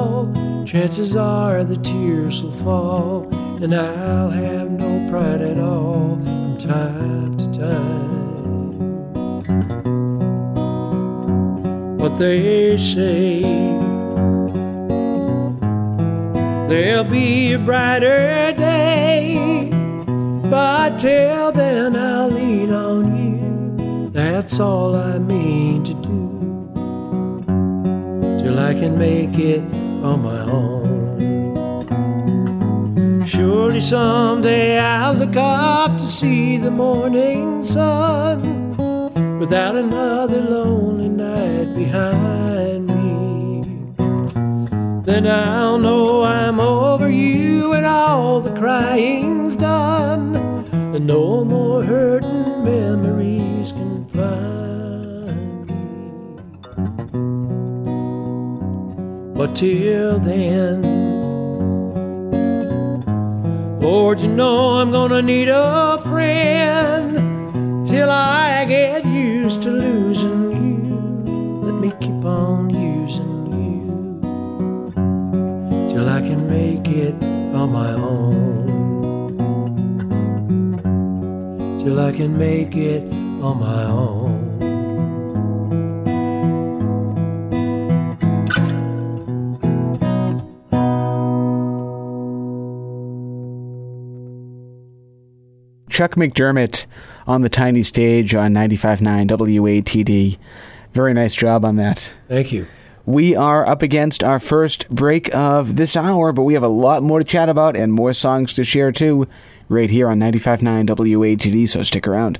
I'll. 0.00 0.64
Chances 0.64 1.16
are 1.16 1.64
the 1.64 1.76
tears 1.76 2.42
will 2.42 2.52
fall, 2.52 3.28
and 3.62 3.74
I'll 3.74 4.30
have 4.30 4.70
no 4.70 5.10
pride 5.10 5.42
at 5.42 5.58
all 5.58 6.16
from 6.24 6.58
time 6.58 7.36
to 7.38 7.46
time. 7.52 8.00
What 11.98 12.16
they 12.18 12.76
say, 12.76 13.42
there'll 16.68 17.04
be 17.04 17.54
a 17.54 17.58
brighter 17.58 18.54
day, 18.56 19.70
but 20.48 20.98
till 20.98 21.52
then 21.52 21.96
I'll 21.96 22.30
lean 22.30 22.72
on 22.72 23.04
you. 23.16 24.10
That's 24.10 24.60
all 24.60 24.94
I 24.94 25.18
mean 25.18 25.82
to 25.84 25.94
do 25.94 26.20
till 28.40 28.58
I 28.58 28.72
can 28.72 28.96
make 28.96 29.36
it 29.38 29.64
on 30.02 30.22
my 30.22 30.40
own. 30.40 30.80
Surely 33.26 33.80
someday 33.80 34.78
I'll 34.78 35.14
look 35.14 35.36
up 35.36 35.96
to 35.98 36.06
see 36.06 36.56
the 36.56 36.70
morning 36.70 37.62
sun 37.62 38.76
without 39.38 39.76
another 39.76 40.40
lonely 40.40 41.08
night 41.08 41.74
behind 41.74 42.86
me. 42.88 43.62
Then 45.02 45.26
I'll 45.26 45.78
know 45.78 46.22
I'm 46.24 46.58
over 46.60 47.08
you 47.08 47.72
and 47.72 47.86
all 47.86 48.40
the 48.40 48.54
crying's 48.58 49.56
done, 49.56 50.36
and 50.94 51.06
no 51.06 51.44
more 51.44 51.82
hurting 51.82 52.64
memories 52.64 53.19
But 59.40 59.56
till 59.56 60.18
then, 60.18 60.82
Lord, 63.80 64.20
you 64.20 64.28
know 64.28 64.72
I'm 64.72 64.90
gonna 64.90 65.22
need 65.22 65.48
a 65.48 65.98
friend 66.04 67.86
till 67.86 68.10
I 68.10 68.66
get 68.68 69.06
used 69.06 69.62
to 69.62 69.70
losing 69.70 70.52
you. 70.84 71.00
Let 71.64 71.74
me 71.80 71.90
keep 72.02 72.22
on 72.22 72.68
using 72.68 73.46
you 73.56 74.20
till 75.88 76.06
I 76.06 76.20
can 76.20 76.46
make 76.46 76.86
it 76.88 77.14
on 77.54 77.72
my 77.72 77.94
own. 77.94 78.66
Till 81.78 81.98
I 81.98 82.12
can 82.12 82.36
make 82.36 82.76
it 82.76 83.10
on 83.42 83.58
my 83.58 83.84
own. 83.86 84.29
Chuck 96.00 96.14
McDermott 96.14 96.86
on 97.26 97.42
the 97.42 97.50
tiny 97.50 97.82
stage 97.82 98.34
on 98.34 98.54
95.9 98.54 99.26
WATD. 99.26 100.38
Very 100.94 101.12
nice 101.12 101.34
job 101.34 101.62
on 101.62 101.76
that. 101.76 102.14
Thank 102.26 102.52
you. 102.52 102.66
We 103.04 103.36
are 103.36 103.68
up 103.68 103.82
against 103.82 104.24
our 104.24 104.38
first 104.38 104.88
break 104.88 105.28
of 105.34 105.76
this 105.76 105.98
hour, 105.98 106.32
but 106.32 106.44
we 106.44 106.54
have 106.54 106.62
a 106.62 106.68
lot 106.68 107.02
more 107.02 107.18
to 107.18 107.24
chat 107.26 107.50
about 107.50 107.76
and 107.76 107.92
more 107.92 108.14
songs 108.14 108.54
to 108.54 108.64
share 108.64 108.92
too, 108.92 109.28
right 109.68 109.90
here 109.90 110.08
on 110.08 110.18
95.9 110.18 110.86
WATD, 110.86 111.68
so 111.68 111.82
stick 111.82 112.08
around. 112.08 112.38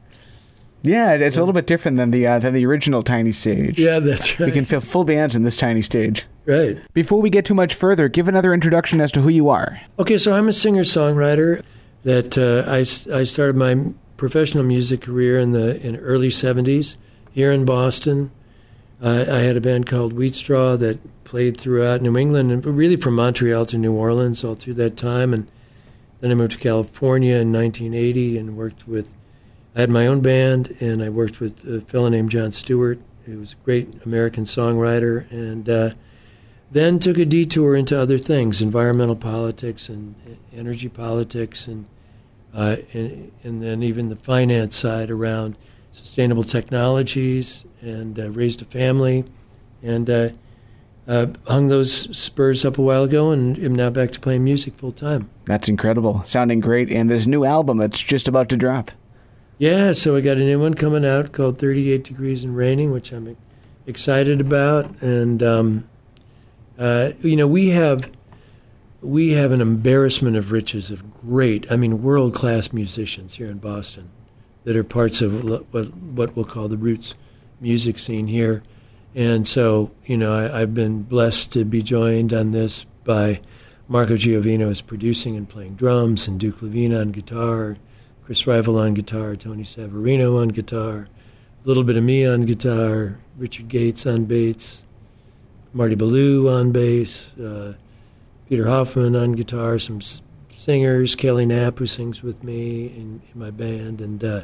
yeah, 0.83 1.13
it's 1.13 1.37
a 1.37 1.41
little 1.41 1.53
bit 1.53 1.67
different 1.67 1.97
than 1.97 2.11
the 2.11 2.25
uh, 2.25 2.39
than 2.39 2.53
the 2.53 2.65
original 2.65 3.03
tiny 3.03 3.31
stage. 3.31 3.79
Yeah, 3.79 3.99
that's 3.99 4.39
right. 4.39 4.47
We 4.47 4.51
can 4.51 4.65
fill 4.65 4.81
full 4.81 5.03
bands 5.03 5.35
in 5.35 5.43
this 5.43 5.57
tiny 5.57 5.81
stage. 5.81 6.25
Right. 6.45 6.79
Before 6.93 7.21
we 7.21 7.29
get 7.29 7.45
too 7.45 7.53
much 7.53 7.75
further, 7.75 8.09
give 8.09 8.27
another 8.27 8.53
introduction 8.53 8.99
as 8.99 9.11
to 9.13 9.21
who 9.21 9.29
you 9.29 9.49
are. 9.49 9.79
Okay, 9.99 10.17
so 10.17 10.35
I'm 10.35 10.47
a 10.47 10.53
singer 10.53 10.83
songwriter. 10.83 11.63
That 12.03 12.37
uh, 12.37 12.69
I 12.69 12.79
I 13.15 13.23
started 13.23 13.55
my 13.55 13.93
professional 14.17 14.63
music 14.63 15.01
career 15.01 15.39
in 15.39 15.51
the 15.51 15.79
in 15.85 15.97
early 15.97 16.29
'70s 16.29 16.95
here 17.31 17.51
in 17.51 17.65
Boston. 17.65 18.31
Uh, 19.01 19.25
I 19.27 19.39
had 19.39 19.57
a 19.57 19.61
band 19.61 19.87
called 19.87 20.13
Wheat 20.13 20.35
Straw 20.35 20.75
that 20.77 20.99
played 21.23 21.57
throughout 21.57 22.01
New 22.01 22.15
England 22.17 22.51
and 22.51 22.63
really 22.65 22.95
from 22.95 23.15
Montreal 23.15 23.65
to 23.65 23.77
New 23.77 23.93
Orleans 23.93 24.43
all 24.43 24.53
through 24.53 24.75
that 24.75 24.95
time. 24.95 25.33
And 25.33 25.47
then 26.19 26.29
I 26.29 26.35
moved 26.35 26.51
to 26.51 26.57
California 26.59 27.37
in 27.37 27.51
1980 27.51 28.37
and 28.37 28.57
worked 28.57 28.87
with 28.87 29.11
I 29.75 29.81
had 29.81 29.89
my 29.89 30.05
own 30.05 30.21
band, 30.21 30.75
and 30.81 31.01
I 31.01 31.10
worked 31.10 31.39
with 31.39 31.63
a 31.65 31.81
fellow 31.81 32.10
named 32.10 32.29
John 32.31 32.51
Stewart, 32.51 32.99
who 33.25 33.39
was 33.39 33.53
a 33.53 33.63
great 33.63 34.05
American 34.05 34.43
songwriter, 34.43 35.29
and 35.31 35.69
uh, 35.69 35.91
then 36.71 36.99
took 36.99 37.17
a 37.17 37.25
detour 37.25 37.75
into 37.75 37.99
other 37.99 38.17
things, 38.17 38.62
environmental 38.62 39.15
politics 39.15 39.88
and 39.88 40.15
energy 40.53 40.89
politics, 40.89 41.67
and, 41.67 41.86
uh, 42.53 42.77
and, 42.93 43.31
and 43.43 43.62
then 43.63 43.81
even 43.81 44.10
the 44.10 44.15
finance 44.15 44.75
side 44.75 45.10
around 45.10 45.57
sustainable 45.91 46.43
technologies, 46.43 47.65
and 47.81 48.19
uh, 48.19 48.29
raised 48.29 48.62
a 48.62 48.65
family, 48.65 49.23
and 49.81 50.10
uh, 50.10 50.29
uh, 51.07 51.27
hung 51.47 51.69
those 51.69 52.15
spurs 52.17 52.65
up 52.65 52.77
a 52.77 52.81
while 52.81 53.03
ago, 53.03 53.31
and 53.31 53.57
am 53.60 53.73
now 53.73 53.89
back 53.89 54.12
to 54.12 54.19
playing 54.19 54.43
music 54.43 54.75
full 54.75 54.91
time. 54.91 55.29
That's 55.45 55.69
incredible, 55.69 56.23
sounding 56.23 56.60
great, 56.60 56.91
and 56.91 57.10
this 57.10 57.25
new 57.25 57.45
album 57.45 57.77
that's 57.77 58.01
just 58.01 58.27
about 58.27 58.49
to 58.49 58.57
drop. 58.57 58.91
Yeah, 59.62 59.91
so 59.91 60.15
I 60.15 60.21
got 60.21 60.38
a 60.38 60.43
new 60.43 60.60
one 60.60 60.74
coming 60.74 61.06
out 61.06 61.34
called 61.34 61.60
38 61.60 62.04
Degrees 62.04 62.43
and 62.43 62.58
Raining, 62.58 62.89
which 62.89 63.12
I'm 63.12 63.38
excited 63.86 64.41
about. 64.41 65.00
And, 65.04 65.43
um, 65.43 65.88
uh, 66.80 67.12
you 67.21 67.36
know, 67.36 67.45
we 67.45 67.69
have 67.69 68.12
we 69.04 69.34
have 69.34 69.52
an 69.52 69.62
embarrassment 69.62 70.36
of 70.36 70.52
riches 70.52 70.89
of 70.89 71.13
great, 71.13 71.71
I 71.71 71.76
mean, 71.76 72.02
world 72.02 72.34
class 72.34 72.74
musicians 72.74 73.36
here 73.36 73.52
in 73.52 73.60
Boston 73.60 74.10
that 74.63 74.76
are 74.76 74.84
parts 74.84 75.21
of 75.21 75.43
what, 75.43 75.71
what 75.71 76.36
we'll 76.36 76.43
call 76.43 76.67
the 76.67 76.76
roots 76.76 77.13
music 77.60 78.00
scene 78.00 78.26
here. 78.26 78.63
And 79.13 79.47
so, 79.47 79.91
you 80.06 80.17
know, 80.17 80.34
I, 80.34 80.62
have 80.62 80.74
been 80.74 81.04
blessed 81.04 81.54
to 81.54 81.65
be 81.65 81.84
joined 81.84 82.34
on 82.34 82.50
this 82.50 82.86
by 83.04 83.41
Marco 83.88 84.15
Giovino 84.15 84.71
as 84.71 84.82
producing 84.82 85.38
and 85.38 85.47
playing 85.47 85.76
drums, 85.76 86.28
and 86.28 86.39
Duke 86.39 86.63
Levine 86.63 86.95
on 86.95 87.12
guitar, 87.12 87.78
Chris 88.31 88.47
Rival 88.47 88.79
on 88.79 88.93
guitar, 88.93 89.35
Tony 89.35 89.63
Savarino 89.63 90.41
on 90.41 90.47
guitar, 90.47 91.09
a 91.65 91.67
little 91.67 91.83
bit 91.83 91.97
of 91.97 92.03
me 92.05 92.25
on 92.25 92.43
guitar, 92.43 93.19
Richard 93.37 93.67
Gates 93.67 94.05
on 94.05 94.23
bass, 94.23 94.85
Marty 95.73 95.95
Ballou 95.95 96.47
on 96.47 96.71
bass, 96.71 97.37
uh, 97.37 97.73
Peter 98.47 98.67
Hoffman 98.67 99.17
on 99.17 99.33
guitar, 99.33 99.77
some 99.79 99.99
singers, 99.99 101.13
Kelly 101.13 101.45
Knapp 101.45 101.77
who 101.79 101.85
sings 101.85 102.23
with 102.23 102.41
me 102.41 102.85
in, 102.85 103.21
in 103.33 103.37
my 103.37 103.51
band, 103.51 103.99
and 103.99 104.23
uh, 104.23 104.43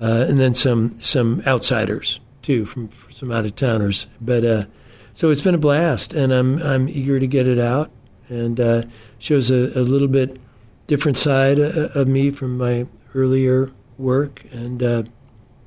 uh, 0.00 0.26
and 0.28 0.40
then 0.40 0.52
some 0.52 0.98
some 0.98 1.40
outsiders 1.46 2.18
too 2.42 2.64
from, 2.64 2.88
from 2.88 3.12
some 3.12 3.30
out 3.30 3.46
of 3.46 3.54
towners. 3.54 4.08
But 4.20 4.44
uh, 4.44 4.64
so 5.12 5.30
it's 5.30 5.42
been 5.42 5.54
a 5.54 5.58
blast, 5.58 6.14
and 6.14 6.32
I'm 6.32 6.60
I'm 6.60 6.88
eager 6.88 7.20
to 7.20 7.28
get 7.28 7.46
it 7.46 7.60
out, 7.60 7.92
and 8.28 8.58
uh, 8.58 8.82
shows 9.20 9.52
a, 9.52 9.78
a 9.78 9.86
little 9.86 10.08
bit 10.08 10.40
different 10.88 11.16
side 11.16 11.60
of 11.60 12.08
me 12.08 12.30
from 12.30 12.58
my 12.58 12.86
earlier 13.14 13.70
work, 13.96 14.44
and 14.50 14.82
uh, 14.82 15.02
so 15.04 15.10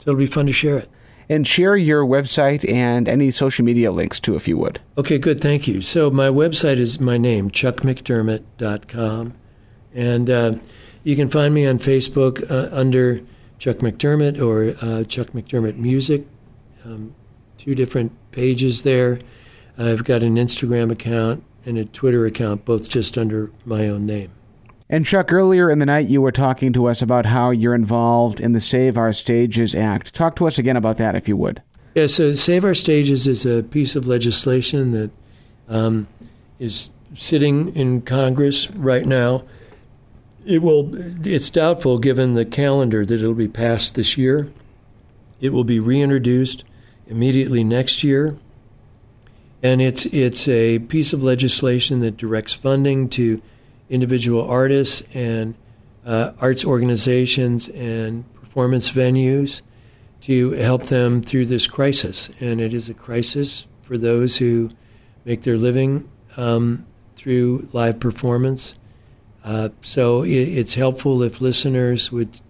it'll 0.02 0.16
be 0.16 0.26
fun 0.26 0.48
to 0.48 0.54
share 0.54 0.78
it. 0.78 0.90
And 1.30 1.48
share 1.48 1.78
your 1.78 2.06
website 2.06 2.70
and 2.70 3.08
any 3.08 3.32
social 3.32 3.64
media 3.64 3.94
links 3.94 4.20
too, 4.20 4.36
if 4.36 4.50
you 4.50 4.58
would. 4.58 4.82
Okay, 4.98 5.18
good. 5.18 5.40
Thank 5.40 5.66
you. 5.66 5.82
So 5.82 6.12
my 6.12 6.28
website 6.28 6.78
is 6.78 7.00
my 7.00 7.18
name, 7.18 7.50
chuckmcdermott.com, 7.50 9.34
and 9.94 10.30
uh, 10.30 10.56
you 11.04 11.16
can 11.16 11.30
find 11.30 11.54
me 11.54 11.66
on 11.66 11.80
Facebook 11.80 12.50
uh, 12.52 12.76
under 12.76 13.22
Chuck 13.60 13.78
McDermott 13.78 14.42
or 14.42 14.76
uh, 14.84 15.04
Chuck 15.06 15.28
McDermott 15.28 15.78
Music. 15.78 16.28
Um, 16.84 17.16
two 17.58 17.76
different 17.76 18.12
pages 18.32 18.84
there. 18.84 19.20
I've 19.78 20.04
got 20.04 20.24
an 20.24 20.36
Instagram 20.36 20.92
account 20.92 21.44
and 21.66 21.78
a 21.78 21.86
Twitter 21.86 22.26
account, 22.26 22.66
both 22.66 22.90
just 22.90 23.18
under 23.18 23.52
my 23.64 23.88
own 23.88 24.06
name. 24.06 24.32
And 24.92 25.06
Chuck, 25.06 25.32
earlier 25.32 25.72
in 25.72 25.80
the 25.80 25.86
night, 25.86 26.10
you 26.10 26.22
were 26.22 26.34
talking 26.34 26.74
to 26.74 26.88
us 26.88 27.02
about 27.02 27.26
how 27.26 27.52
you're 27.52 27.74
involved 27.74 28.42
in 28.42 28.52
the 28.52 28.60
Save 28.60 28.98
Our 28.98 29.14
Stages 29.14 29.74
Act. 29.74 30.14
Talk 30.14 30.36
to 30.36 30.48
us 30.48 30.60
again 30.60 30.76
about 30.76 30.98
that, 30.98 31.16
if 31.16 31.30
you 31.30 31.38
would. 31.38 31.64
Yeah, 31.96 32.08
so 32.08 32.34
Save 32.34 32.66
Our 32.66 32.74
Stages 32.74 33.26
is 33.26 33.46
a 33.46 33.64
piece 33.64 33.96
of 33.96 34.06
legislation 34.06 34.92
that 34.92 35.12
um, 35.70 36.10
is 36.60 36.90
sitting 37.16 37.74
in 37.74 38.02
Congress 38.02 38.70
right 38.72 39.06
now. 39.06 39.46
It 40.46 40.62
will. 40.62 40.92
It's 41.26 41.50
doubtful, 41.50 41.98
given 41.98 42.34
the 42.34 42.46
calendar, 42.46 43.06
that 43.06 43.22
it'll 43.22 43.34
be 43.34 43.48
passed 43.48 43.96
this 43.96 44.18
year. 44.18 44.52
It 45.40 45.54
will 45.54 45.64
be 45.64 45.80
reintroduced 45.80 46.66
immediately 47.08 47.64
next 47.64 48.04
year, 48.04 48.36
and 49.62 49.82
it's 49.82 50.06
it's 50.08 50.48
a 50.48 50.80
piece 50.80 51.14
of 51.14 51.24
legislation 51.24 52.00
that 52.00 52.18
directs 52.18 52.54
funding 52.54 53.08
to 53.10 53.42
individual 53.92 54.50
artists 54.50 55.04
and 55.14 55.54
uh, 56.06 56.32
arts 56.40 56.66
organizations 56.66 57.70
and 57.70 58.34
performance 58.34 58.90
venues 58.90 59.62
to 60.22 60.52
help 60.52 60.84
them 60.84 61.22
through 61.22 61.46
this 61.46 61.68
crisis. 61.68 62.32
And 62.40 62.60
it 62.60 62.74
is 62.74 62.90
a 62.90 62.94
crisis 62.94 63.68
for 63.82 63.98
those 63.98 64.38
who 64.38 64.72
make 65.26 65.42
their 65.42 65.58
living 65.58 66.10
um, 66.38 66.86
through 67.16 67.68
live 67.74 68.00
performance. 68.00 68.76
Uh, 69.44 69.70
so 69.82 70.24
it, 70.24 70.30
it's 70.30 70.76
helpful 70.76 71.22
if 71.22 71.42
listeners 71.42 72.12
would 72.12 72.42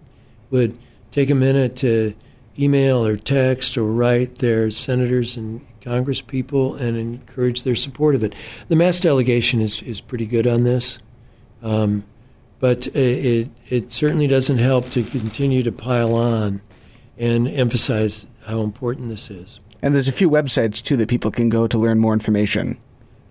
would 0.50 0.78
take 1.10 1.30
a 1.30 1.34
minute 1.34 1.74
to 1.76 2.14
email 2.58 3.04
or 3.04 3.16
text 3.16 3.78
or 3.78 3.84
write 3.84 4.36
their 4.36 4.70
senators 4.70 5.36
and 5.36 5.66
Congress 5.80 6.20
people 6.20 6.74
and 6.74 6.96
encourage 6.96 7.62
their 7.62 7.74
support 7.74 8.14
of 8.14 8.22
it. 8.22 8.34
The 8.68 8.76
mass 8.76 9.00
delegation 9.00 9.62
is, 9.62 9.82
is 9.82 10.02
pretty 10.02 10.26
good 10.26 10.46
on 10.46 10.64
this. 10.64 10.98
Um, 11.62 12.04
but 12.60 12.86
it, 12.88 13.48
it 13.68 13.90
certainly 13.90 14.26
doesn't 14.26 14.58
help 14.58 14.90
to 14.90 15.02
continue 15.02 15.62
to 15.62 15.72
pile 15.72 16.14
on 16.14 16.60
and 17.18 17.48
emphasize 17.48 18.26
how 18.46 18.60
important 18.60 19.08
this 19.08 19.30
is. 19.30 19.60
And 19.82 19.94
there's 19.94 20.08
a 20.08 20.12
few 20.12 20.30
websites 20.30 20.80
too 20.80 20.96
that 20.96 21.08
people 21.08 21.30
can 21.30 21.48
go 21.48 21.66
to 21.66 21.76
learn 21.76 21.98
more 21.98 22.12
information. 22.12 22.78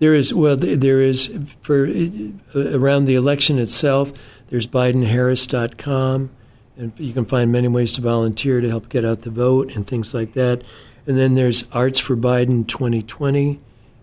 There 0.00 0.14
is 0.14 0.34
well, 0.34 0.56
there 0.56 1.00
is 1.00 1.28
for 1.60 1.86
uh, 1.86 2.76
around 2.76 3.04
the 3.04 3.14
election 3.14 3.58
itself. 3.58 4.12
There's 4.48 4.66
BidenHarris.com, 4.66 6.30
and 6.76 6.92
you 6.98 7.12
can 7.12 7.24
find 7.24 7.50
many 7.50 7.68
ways 7.68 7.92
to 7.92 8.00
volunteer 8.00 8.60
to 8.60 8.68
help 8.68 8.88
get 8.88 9.04
out 9.04 9.20
the 9.20 9.30
vote 9.30 9.74
and 9.74 9.86
things 9.86 10.12
like 10.12 10.32
that. 10.32 10.68
And 11.06 11.16
then 11.16 11.34
there's 11.34 11.64
Arts 11.72 11.98
for 11.98 12.16
Biden 12.16 12.66
2020 12.66 13.60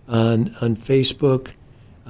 on 0.08 0.56
on 0.60 0.74
Facebook 0.74 1.52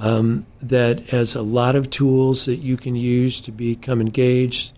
um, 0.01 0.47
that 0.61 0.99
has 1.09 1.35
a 1.35 1.43
lot 1.43 1.75
of 1.75 1.89
tools 1.89 2.45
that 2.45 2.57
you 2.57 2.75
can 2.75 2.95
use 2.95 3.39
to 3.41 3.51
become 3.51 4.01
engaged 4.01 4.73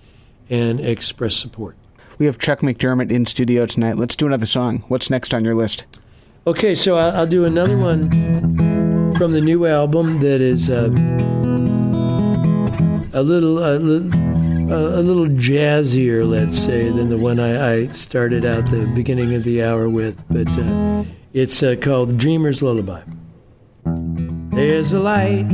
and 0.50 0.82
express 0.82 1.36
support. 1.36 1.78
We 2.20 2.26
have 2.26 2.38
Chuck 2.38 2.60
McDermott 2.60 3.10
in 3.10 3.26
studio 3.26 3.66
tonight. 3.66 3.98
Let's 3.98 4.18
do 4.18 4.28
another 4.28 4.46
song. 4.46 4.84
What's 4.90 5.10
next 5.10 5.34
on 5.34 5.46
your 5.46 5.56
list? 5.56 5.86
Okay, 6.46 6.76
so 6.76 6.98
I'll, 6.98 7.22
I'll 7.22 7.28
do 7.28 7.46
another 7.46 7.78
one 7.78 8.10
from 9.16 9.32
the 9.32 9.40
new 9.40 9.66
album 9.66 10.20
that 10.20 10.42
is 10.42 10.70
uh, 10.70 10.90
a 13.14 13.24
little 13.24 13.60
a 13.60 13.80
little 13.80 14.22
a 14.74 15.02
little 15.02 15.28
jazzier, 15.28 16.28
let's 16.28 16.58
say, 16.58 16.90
than 16.90 17.10
the 17.10 17.18
one 17.18 17.40
I, 17.40 17.74
I, 17.74 17.88
started 17.88 18.44
out 18.44 18.66
the 18.72 18.88
beginning 18.88 19.36
of 19.36 19.44
the 19.44 19.64
hour 19.64 19.88
with. 19.88 20.22
But 20.30 20.58
uh, 20.58 21.06
it's 21.32 21.64
uh, 21.64 21.76
called 21.80 22.18
"Dreamer's 22.18 22.62
Lullaby." 22.62 23.04
There's 24.56 24.94
a 24.94 25.00
light 25.00 25.50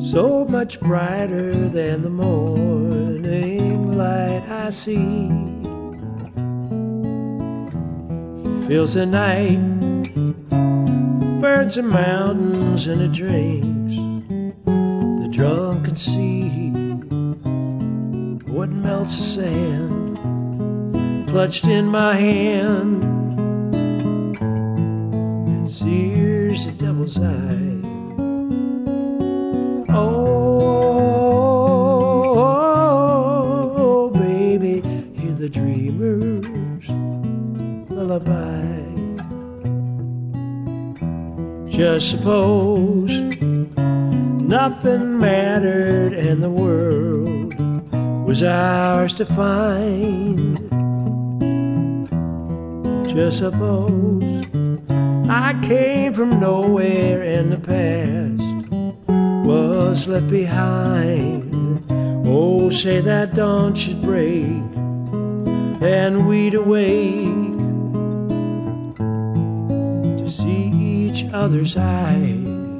so 0.00 0.46
much 0.48 0.80
brighter 0.80 1.68
than 1.68 2.00
the 2.00 2.08
morning 2.08 3.92
light 3.98 4.42
I 4.48 4.70
see. 4.70 5.28
Fills 8.66 8.94
the 8.94 9.04
night, 9.04 9.60
burns 11.42 11.74
the 11.74 11.82
mountains 11.82 12.86
and 12.86 13.02
it 13.02 13.12
drinks. 13.12 13.96
The 14.64 15.28
drunken 15.30 15.96
sea. 15.96 16.70
What 18.50 18.70
melts 18.70 19.16
the 19.16 19.22
sand, 19.22 20.16
clutched 21.28 21.66
in 21.66 21.88
my 21.88 22.14
hand, 22.16 23.04
and 23.74 25.70
sears 26.54 26.66
the 26.66 26.72
devil's 26.84 27.18
eye. 27.18 27.80
Oh, 29.92 30.50
baby, 34.10 34.82
hear 35.14 35.32
the 35.32 35.48
dreamer's 35.48 36.88
lullaby. 37.90 38.82
Just 41.68 42.10
suppose 42.10 43.10
nothing 44.40 45.18
mattered 45.18 46.12
and 46.12 46.42
the 46.42 46.50
world 46.50 47.54
was 48.26 48.42
ours 48.42 49.14
to 49.14 49.24
find. 49.24 50.58
Just 53.08 53.38
suppose 53.38 54.23
I 55.28 55.58
came 55.62 56.12
from 56.12 56.38
nowhere 56.38 57.22
and 57.22 57.50
the 57.52 57.56
past 57.56 58.68
was 59.46 60.06
left 60.06 60.28
behind. 60.28 61.82
Oh, 62.26 62.68
say 62.70 63.00
that 63.00 63.34
dawn 63.34 63.74
should 63.74 64.02
break 64.02 64.62
and 65.82 66.26
we'd 66.26 66.54
awake 66.54 67.24
to 70.18 70.28
see 70.28 70.70
each 70.72 71.24
other's 71.32 71.76
eyes. 71.76 72.73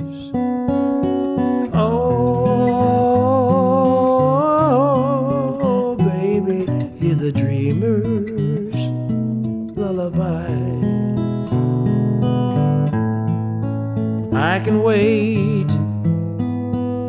Can 14.74 14.82
wait. 14.82 15.70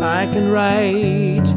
I 0.03 0.27
can 0.31 0.51
write, 0.51 1.47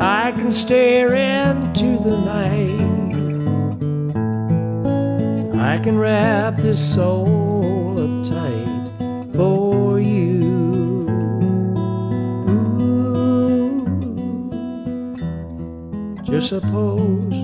I 0.00 0.32
can 0.32 0.50
stare 0.50 1.14
into 1.14 1.98
the 1.98 2.18
night, 2.24 2.80
I 5.60 5.78
can 5.78 5.96
wrap 5.96 6.56
this 6.56 6.80
soul 6.94 8.00
up 8.00 8.26
tight 8.28 9.34
for 9.34 10.00
you. 10.00 11.06
Just 16.24 16.48
suppose 16.48 17.34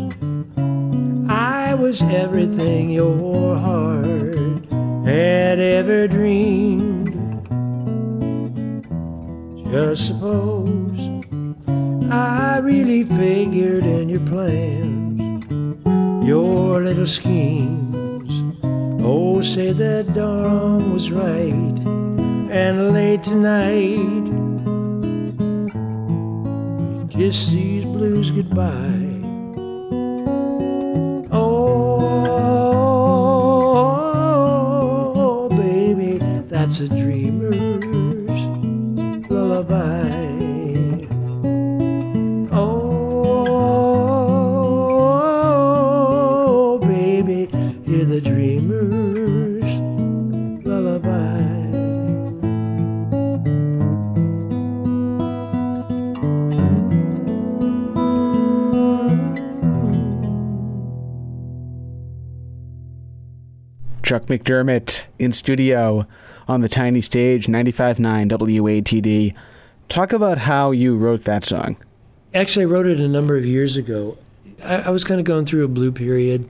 I 1.28 1.74
was 1.74 2.02
everything 2.02 2.90
your 2.90 3.56
heart 3.56 4.66
had 5.06 5.60
ever 5.60 6.08
dreamed. 6.08 6.95
Just 9.76 10.06
suppose 10.06 11.00
I 12.10 12.60
really 12.62 13.02
figured 13.04 13.84
in 13.84 14.08
your 14.08 14.20
plans, 14.20 15.20
your 16.26 16.80
little 16.82 17.06
schemes. 17.06 18.32
Oh, 19.04 19.42
say 19.42 19.72
that 19.72 20.14
dawn 20.14 20.94
was 20.94 21.12
right, 21.12 21.78
and 22.50 22.94
late 22.94 23.22
tonight 23.22 24.24
we 27.02 27.08
kiss 27.12 27.52
these 27.52 27.84
blues 27.84 28.30
goodbye. 28.30 28.95
Chuck 64.06 64.26
McDermott 64.26 65.04
in 65.18 65.32
studio 65.32 66.06
on 66.46 66.60
the 66.60 66.68
tiny 66.68 67.00
stage, 67.00 67.48
95.9 67.48 68.30
WATD. 68.30 69.34
Talk 69.88 70.12
about 70.12 70.38
how 70.38 70.70
you 70.70 70.96
wrote 70.96 71.24
that 71.24 71.44
song. 71.44 71.76
Actually, 72.32 72.66
I 72.66 72.68
wrote 72.68 72.86
it 72.86 73.00
a 73.00 73.08
number 73.08 73.36
of 73.36 73.44
years 73.44 73.76
ago. 73.76 74.16
I, 74.62 74.76
I 74.76 74.90
was 74.90 75.02
kind 75.02 75.18
of 75.18 75.26
going 75.26 75.44
through 75.44 75.64
a 75.64 75.68
blue 75.68 75.90
period. 75.90 76.48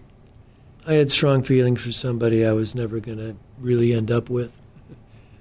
I 0.86 0.94
had 0.94 1.10
strong 1.10 1.42
feelings 1.42 1.80
for 1.80 1.92
somebody 1.92 2.44
I 2.44 2.52
was 2.52 2.74
never 2.74 3.00
going 3.00 3.18
to 3.18 3.34
really 3.58 3.94
end 3.94 4.10
up 4.10 4.28
with, 4.28 4.60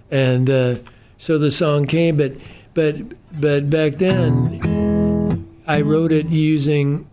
and 0.10 0.50
uh, 0.50 0.76
so 1.18 1.38
the 1.38 1.52
song 1.52 1.86
came. 1.86 2.16
But 2.16 2.38
but 2.74 2.96
but 3.40 3.70
back 3.70 3.96
then, 3.96 5.46
I 5.68 5.82
wrote 5.82 6.14
it 6.14 6.28
using 6.28 7.10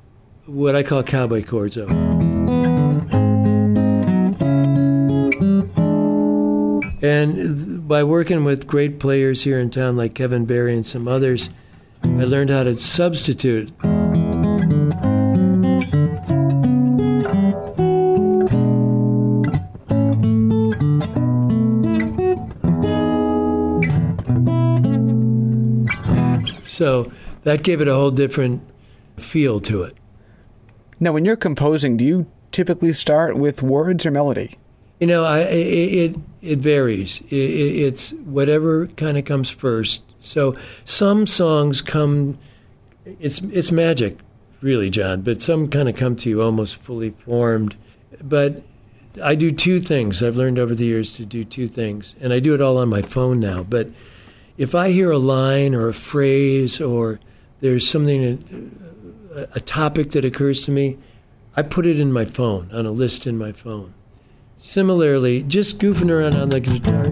what 0.46 0.76
I 0.76 0.84
call 0.84 1.02
cowboy 1.02 1.42
chords. 1.42 1.74
Though. 1.74 2.21
And 7.02 7.88
by 7.88 8.04
working 8.04 8.44
with 8.44 8.68
great 8.68 9.00
players 9.00 9.42
here 9.42 9.58
in 9.58 9.70
town 9.70 9.96
like 9.96 10.14
Kevin 10.14 10.44
Barry 10.44 10.76
and 10.76 10.86
some 10.86 11.08
others, 11.08 11.50
I 12.04 12.24
learned 12.24 12.50
how 12.50 12.62
to 12.62 12.74
substitute. 12.76 13.72
So 26.64 27.12
that 27.42 27.64
gave 27.64 27.80
it 27.80 27.88
a 27.88 27.94
whole 27.94 28.12
different 28.12 28.62
feel 29.16 29.58
to 29.60 29.82
it. 29.82 29.96
Now, 31.00 31.12
when 31.12 31.24
you're 31.24 31.34
composing, 31.34 31.96
do 31.96 32.04
you 32.04 32.30
typically 32.52 32.92
start 32.92 33.36
with 33.36 33.60
words 33.60 34.06
or 34.06 34.12
melody? 34.12 34.56
You 35.02 35.08
know, 35.08 35.24
I, 35.24 35.40
it, 35.40 36.16
it 36.42 36.60
varies. 36.60 37.22
It, 37.22 37.34
it, 37.34 37.76
it's 37.86 38.12
whatever 38.12 38.86
kind 38.86 39.18
of 39.18 39.24
comes 39.24 39.50
first. 39.50 40.04
So 40.20 40.56
some 40.84 41.26
songs 41.26 41.82
come. 41.82 42.38
It's 43.04 43.40
it's 43.42 43.72
magic, 43.72 44.20
really, 44.60 44.90
John. 44.90 45.22
But 45.22 45.42
some 45.42 45.66
kind 45.66 45.88
of 45.88 45.96
come 45.96 46.14
to 46.14 46.30
you 46.30 46.40
almost 46.40 46.76
fully 46.76 47.10
formed. 47.10 47.74
But 48.22 48.62
I 49.20 49.34
do 49.34 49.50
two 49.50 49.80
things. 49.80 50.22
I've 50.22 50.36
learned 50.36 50.60
over 50.60 50.72
the 50.72 50.84
years 50.84 51.12
to 51.14 51.26
do 51.26 51.44
two 51.44 51.66
things, 51.66 52.14
and 52.20 52.32
I 52.32 52.38
do 52.38 52.54
it 52.54 52.60
all 52.60 52.78
on 52.78 52.88
my 52.88 53.02
phone 53.02 53.40
now. 53.40 53.64
But 53.64 53.88
if 54.56 54.72
I 54.72 54.92
hear 54.92 55.10
a 55.10 55.18
line 55.18 55.74
or 55.74 55.88
a 55.88 55.94
phrase 55.94 56.80
or 56.80 57.18
there's 57.60 57.90
something, 57.90 58.70
a 59.52 59.58
topic 59.58 60.12
that 60.12 60.24
occurs 60.24 60.60
to 60.66 60.70
me, 60.70 60.96
I 61.56 61.62
put 61.62 61.86
it 61.86 61.98
in 61.98 62.12
my 62.12 62.24
phone 62.24 62.70
on 62.72 62.86
a 62.86 62.92
list 62.92 63.26
in 63.26 63.36
my 63.36 63.50
phone. 63.50 63.94
Similarly, 64.64 65.42
just 65.42 65.80
goofing 65.80 66.08
around 66.08 66.36
on 66.36 66.50
the 66.50 66.60
guitar, 66.60 67.06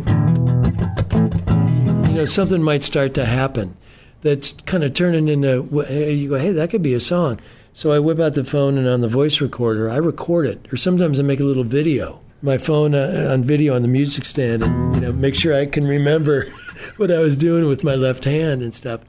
you 2.08 2.14
know, 2.14 2.24
something 2.24 2.62
might 2.62 2.84
start 2.84 3.12
to 3.14 3.26
happen 3.26 3.76
that's 4.20 4.52
kind 4.62 4.84
of 4.84 4.94
turning 4.94 5.28
into, 5.28 5.66
you 5.90 6.28
go, 6.28 6.38
hey, 6.38 6.52
that 6.52 6.70
could 6.70 6.80
be 6.80 6.94
a 6.94 7.00
song. 7.00 7.40
So 7.72 7.90
I 7.90 7.98
whip 7.98 8.20
out 8.20 8.34
the 8.34 8.44
phone 8.44 8.78
and 8.78 8.86
on 8.86 9.00
the 9.00 9.08
voice 9.08 9.40
recorder, 9.40 9.90
I 9.90 9.96
record 9.96 10.46
it. 10.46 10.72
Or 10.72 10.76
sometimes 10.76 11.18
I 11.18 11.24
make 11.24 11.40
a 11.40 11.44
little 11.44 11.64
video. 11.64 12.20
My 12.40 12.56
phone 12.56 12.94
uh, 12.94 13.28
on 13.32 13.42
video 13.42 13.74
on 13.74 13.82
the 13.82 13.88
music 13.88 14.26
stand 14.26 14.62
and, 14.62 14.94
you 14.94 15.00
know, 15.00 15.12
make 15.12 15.34
sure 15.34 15.54
I 15.54 15.66
can 15.66 15.86
remember 15.86 16.46
what 16.98 17.10
I 17.10 17.18
was 17.18 17.36
doing 17.36 17.66
with 17.66 17.82
my 17.82 17.96
left 17.96 18.24
hand 18.24 18.62
and 18.62 18.72
stuff. 18.72 19.00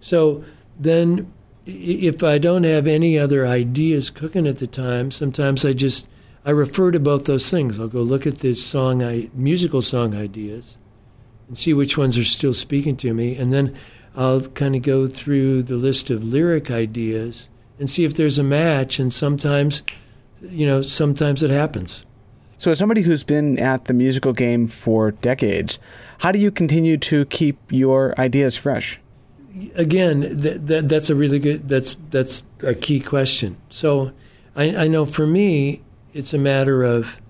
So 0.00 0.42
then 0.78 1.30
if 1.66 2.24
I 2.24 2.38
don't 2.38 2.64
have 2.64 2.86
any 2.86 3.18
other 3.18 3.46
ideas 3.46 4.08
cooking 4.08 4.46
at 4.46 4.56
the 4.56 4.66
time, 4.66 5.10
sometimes 5.10 5.66
I 5.66 5.74
just 5.74 6.08
I 6.44 6.50
refer 6.50 6.90
to 6.90 7.00
both 7.00 7.26
those 7.26 7.50
things. 7.50 7.78
I'll 7.78 7.88
go 7.88 8.00
look 8.02 8.26
at 8.26 8.38
this 8.38 8.64
song, 8.64 9.02
I, 9.02 9.30
musical 9.34 9.82
song 9.82 10.14
ideas, 10.14 10.78
and 11.48 11.58
see 11.58 11.74
which 11.74 11.98
ones 11.98 12.16
are 12.16 12.24
still 12.24 12.54
speaking 12.54 12.96
to 12.98 13.12
me, 13.12 13.36
and 13.36 13.52
then 13.52 13.76
I'll 14.16 14.40
kind 14.40 14.74
of 14.74 14.82
go 14.82 15.06
through 15.06 15.64
the 15.64 15.76
list 15.76 16.10
of 16.10 16.24
lyric 16.24 16.70
ideas 16.70 17.48
and 17.78 17.88
see 17.88 18.04
if 18.04 18.14
there's 18.14 18.38
a 18.38 18.42
match. 18.42 18.98
And 18.98 19.12
sometimes, 19.12 19.82
you 20.40 20.66
know, 20.66 20.82
sometimes 20.82 21.42
it 21.42 21.50
happens. 21.50 22.06
So, 22.58 22.70
as 22.70 22.78
somebody 22.78 23.02
who's 23.02 23.24
been 23.24 23.58
at 23.58 23.86
the 23.86 23.94
musical 23.94 24.32
game 24.32 24.66
for 24.66 25.12
decades, 25.12 25.78
how 26.18 26.30
do 26.30 26.38
you 26.38 26.50
continue 26.50 26.98
to 26.98 27.24
keep 27.26 27.56
your 27.70 28.14
ideas 28.20 28.56
fresh? 28.56 29.00
Again, 29.74 30.38
th- 30.38 30.66
th- 30.66 30.84
that's 30.84 31.08
a 31.08 31.14
really 31.14 31.38
good. 31.38 31.68
That's 31.68 31.96
that's 32.10 32.42
a 32.62 32.74
key 32.74 33.00
question. 33.00 33.56
So, 33.70 34.12
I, 34.54 34.76
I 34.76 34.88
know 34.88 35.06
for 35.06 35.26
me, 35.26 35.82
it's 36.12 36.34
a 36.34 36.38
matter 36.38 36.82
of. 36.82 37.20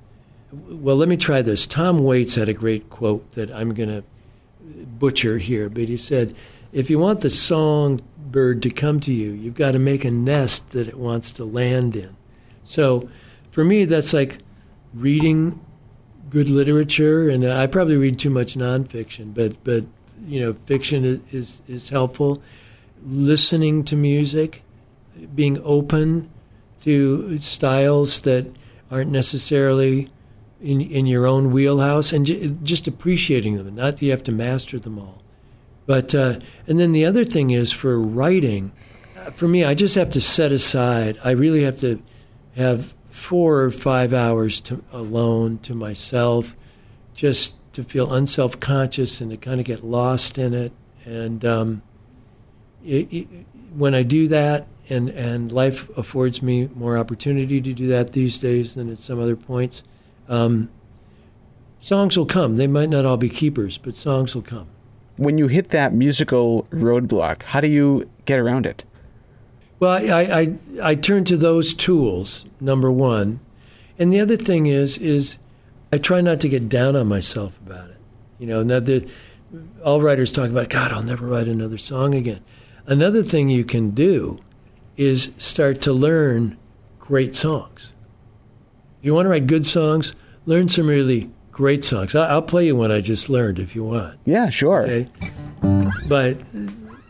Well, 0.53 0.97
let 0.97 1.09
me 1.09 1.17
try 1.17 1.43
this. 1.43 1.67
Tom 1.67 2.01
Waits 2.01 2.35
had 2.35 2.49
a 2.49 2.53
great 2.53 2.91
quote 2.91 3.31
that 3.31 3.53
I'm 3.53 3.73
going 3.73 3.89
to 3.89 4.05
butcher 4.99 5.39
here, 5.39 5.69
but 5.69 5.89
he 5.89 5.97
said, 5.97 6.35
"If 6.73 6.91
you 6.91 6.99
want 6.99 7.21
the 7.21 7.31
songbird 7.31 8.63
to 8.63 8.71
come 8.71 9.01
to 9.01 9.13
you, 9.13 9.31
you've 9.31 9.55
got 9.55 9.73
to 9.73 9.79
make 9.79 10.05
a 10.05 10.11
nest 10.11 10.71
that 10.71 10.89
it 10.89 10.99
wants 10.99 11.31
to 11.33 11.45
land 11.45 11.95
in." 11.95 12.17
So, 12.65 13.09
for 13.51 13.65
me, 13.65 13.85
that's 13.85 14.13
like 14.13 14.39
reading 14.93 15.61
good 16.31 16.49
literature, 16.49 17.29
and 17.29 17.45
I 17.45 17.67
probably 17.67 17.97
read 17.97 18.19
too 18.19 18.31
much 18.31 18.55
nonfiction, 18.55 19.35
but 19.35 19.63
but 19.65 19.85
you 20.27 20.41
know, 20.41 20.55
fiction 20.67 21.05
is 21.05 21.21
is, 21.33 21.63
is 21.69 21.89
helpful. 21.91 22.43
Listening 23.05 23.85
to 23.85 23.97
music, 23.97 24.63
being 25.35 25.61
open 25.65 26.31
to 26.83 27.39
styles 27.39 28.23
that 28.23 28.47
aren't 28.91 29.11
necessarily 29.11 30.09
in 30.61 30.81
in 30.81 31.07
your 31.07 31.27
own 31.27 31.53
wheelhouse, 31.53 32.13
and 32.13 32.27
j- 32.27 32.55
just 32.63 32.87
appreciating 32.87 33.57
them. 33.57 33.75
Not 33.75 33.95
that 33.97 34.03
you 34.03 34.11
have 34.11 34.25
to 34.25 34.33
master 34.33 34.79
them 34.79 34.99
all, 34.99 35.23
but 35.87 36.15
uh, 36.15 36.39
and 36.67 36.79
then 36.79 36.93
the 36.93 37.05
other 37.05 37.25
thing 37.25 37.51
is 37.51 37.73
for 37.73 37.99
writing. 38.01 38.73
uh, 39.17 39.31
For 39.31 39.49
me, 39.49 39.65
I 39.65 39.75
just 39.75 39.95
have 39.95 40.11
to 40.11 40.21
set 40.21 40.53
aside. 40.53 41.19
I 41.25 41.31
really 41.31 41.63
have 41.63 41.79
to 41.81 42.03
have 42.57 42.95
four 43.09 43.63
or 43.63 43.71
five 43.71 44.13
hours 44.13 44.61
to, 44.61 44.83
alone 44.93 45.59
to 45.59 45.75
myself, 45.75 46.55
just 47.15 47.57
to 47.73 47.83
feel 47.83 48.13
unself 48.13 48.59
conscious 48.61 49.21
and 49.21 49.31
to 49.31 49.37
kind 49.37 49.61
of 49.61 49.67
get 49.67 49.85
lost 49.85 50.39
in 50.39 50.55
it. 50.55 50.73
And 51.05 51.45
um, 51.45 51.83
it, 52.85 53.13
it, 53.13 53.27
when 53.75 53.95
I 53.95 54.03
do 54.03 54.29
that, 54.29 54.67
and, 54.91 55.09
and 55.11 55.53
life 55.53 55.89
affords 55.97 56.43
me 56.43 56.69
more 56.75 56.99
opportunity 56.99 57.61
to 57.61 57.73
do 57.73 57.87
that 57.89 58.13
these 58.13 58.39
days 58.39 58.75
than 58.75 58.91
at 58.91 58.99
some 58.99 59.21
other 59.21 59.37
points, 59.37 59.83
um, 60.29 60.69
songs 61.79 62.19
will 62.19 62.27
come. 62.27 62.57
They 62.57 62.67
might 62.67 62.91
not 62.91 63.07
all 63.07 63.17
be 63.17 63.29
keepers, 63.29 63.79
but 63.79 63.95
songs 63.95 64.35
will 64.35 64.43
come. 64.43 64.67
When 65.17 65.39
you 65.39 65.49
hit 65.49 65.71
that 65.71 65.95
musical 65.95 66.65
roadblock, 66.71 67.45
how 67.45 67.61
do 67.61 67.69
you 67.69 68.11
get 68.25 68.39
around 68.39 68.67
it? 68.67 68.85
Well, 69.79 69.93
I, 69.93 70.23
I, 70.23 70.55
I 70.91 70.95
turn 70.95 71.25
to 71.25 71.37
those 71.37 71.73
tools, 71.73 72.45
number 72.61 72.91
one. 72.91 73.41
And 73.99 74.13
the 74.13 74.21
other 74.21 74.37
thing 74.37 74.67
is, 74.67 74.99
is 74.99 75.39
I 75.93 75.99
try 75.99 76.21
not 76.21 76.41
to 76.41 76.49
get 76.49 76.69
down 76.69 76.97
on 76.97 77.07
myself 77.07 77.59
about 77.65 77.91
it. 77.91 77.97
You 78.39 78.47
know, 78.47 78.63
now 78.63 78.81
the, 78.81 79.09
all 79.85 80.01
writers 80.01 80.33
talk 80.33 80.51
about, 80.51 80.69
God, 80.69 80.93
I'll 80.93 81.03
never 81.03 81.27
write 81.27 81.49
another 81.49 81.79
song 81.79 82.15
again. 82.15 82.41
Another 82.87 83.23
thing 83.23 83.49
you 83.51 83.65
can 83.65 83.91
do 83.91 84.41
is 84.97 85.33
start 85.39 85.81
to 85.83 85.93
learn 85.93 86.57
great 86.99 87.35
songs. 87.35 87.93
If 88.99 89.07
you 89.07 89.15
want 89.15 89.27
to 89.27 89.31
write 89.31 89.47
good 89.47 89.67
songs, 89.67 90.15
learn 90.47 90.69
some 90.69 90.87
really 90.87 91.31
great 91.51 91.85
songs. 91.85 92.15
I'll 92.15 92.43
play 92.43 92.67
you 92.67 92.77
one 92.77 92.93
I 92.93 93.01
just 93.01 93.29
learned 93.29 93.59
if 93.59 93.75
you 93.75 93.85
want. 93.85 94.19
Yeah, 94.25 94.51
sure. 94.51 94.83
Okay. 94.83 95.11
But 96.09 96.37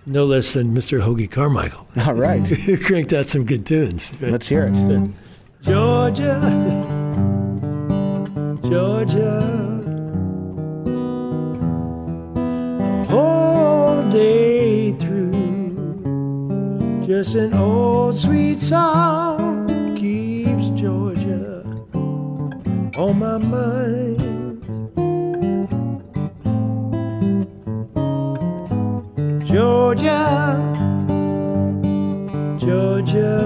no 0.06 0.24
less 0.24 0.52
than 0.54 0.74
Mr. 0.74 1.00
Hoagy 1.00 1.30
Carmichael. 1.30 1.86
All 2.06 2.14
right. 2.14 2.48
you 2.66 2.78
cranked 2.84 3.12
out 3.12 3.28
some 3.28 3.44
good 3.44 3.66
tunes. 3.66 4.12
Let's 4.20 4.48
hear 4.48 4.70
it. 4.72 4.74
Georgia, 5.62 6.40
Georgia, 8.62 9.40
the 12.34 13.06
whole 13.08 14.10
day 14.10 14.49
just 17.10 17.34
an 17.34 17.52
old 17.54 18.14
sweet 18.14 18.60
song 18.60 19.66
keeps 19.96 20.68
Georgia 20.80 21.64
on 22.96 23.18
my 23.18 23.36
mind. 23.36 24.20
Georgia, 29.44 30.54
Georgia. 32.60 33.40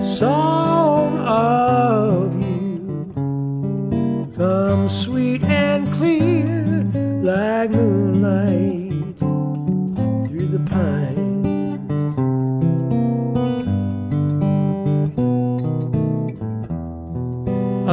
song 0.00 1.18
of 1.18 2.34
you 2.40 4.32
comes 4.34 4.98
sweet 5.04 5.42
and 5.44 5.86
clear 5.92 6.82
like 7.22 7.70
moonlight 7.70 8.87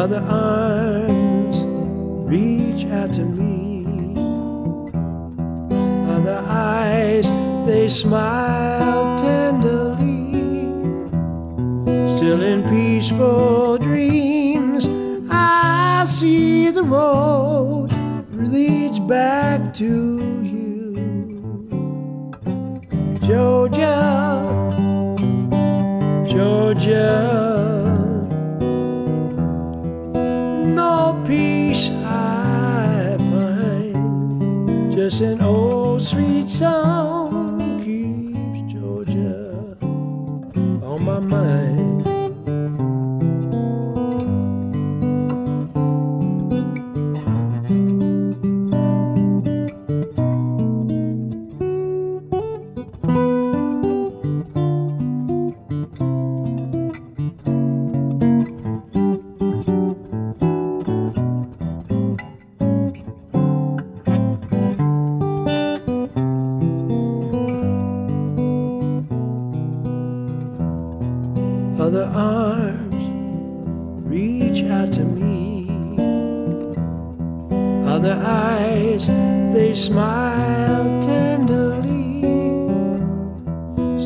Other 0.05 0.23
arms 0.29 1.57
reach 2.31 2.85
out 2.91 3.11
to 3.13 3.25
me. 3.25 4.13
Other 6.13 6.43
eyes, 6.45 7.27
they 7.65 7.87
smile 7.89 9.17
tenderly 9.17 10.29
still 12.15 12.43
in 12.43 12.61
peaceful 12.69 13.79
dreams. 13.79 14.87
I 15.31 16.05
see 16.07 16.69
the 16.69 16.83
road 16.83 17.91
leads 18.31 18.99
back 18.99 19.73
to 19.73 20.04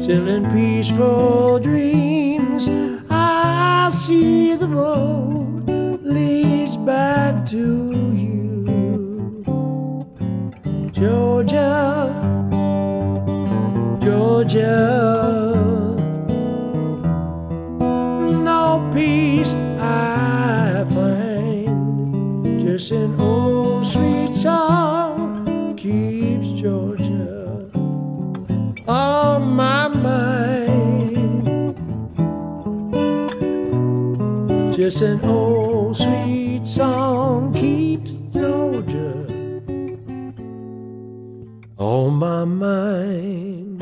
Still 0.10 0.28
in 0.28 0.50
peaceful 0.50 1.60
dreams, 1.60 2.68
I 3.12 3.90
see 3.92 4.56
the 4.56 4.68
road 4.68 5.70
leads 6.02 6.78
back 6.78 7.46
to 7.52 7.92
you, 8.16 9.46
Georgia, 10.92 12.10
Georgia. 14.02 15.39
Listen, 34.90 35.20
oh, 35.22 35.94
sweet 35.94 36.66
song 36.66 37.54
keeps 37.54 38.10
Georgia 38.34 39.28
on 41.78 41.78
oh, 41.78 42.10
my 42.10 42.44
mind. 42.44 43.80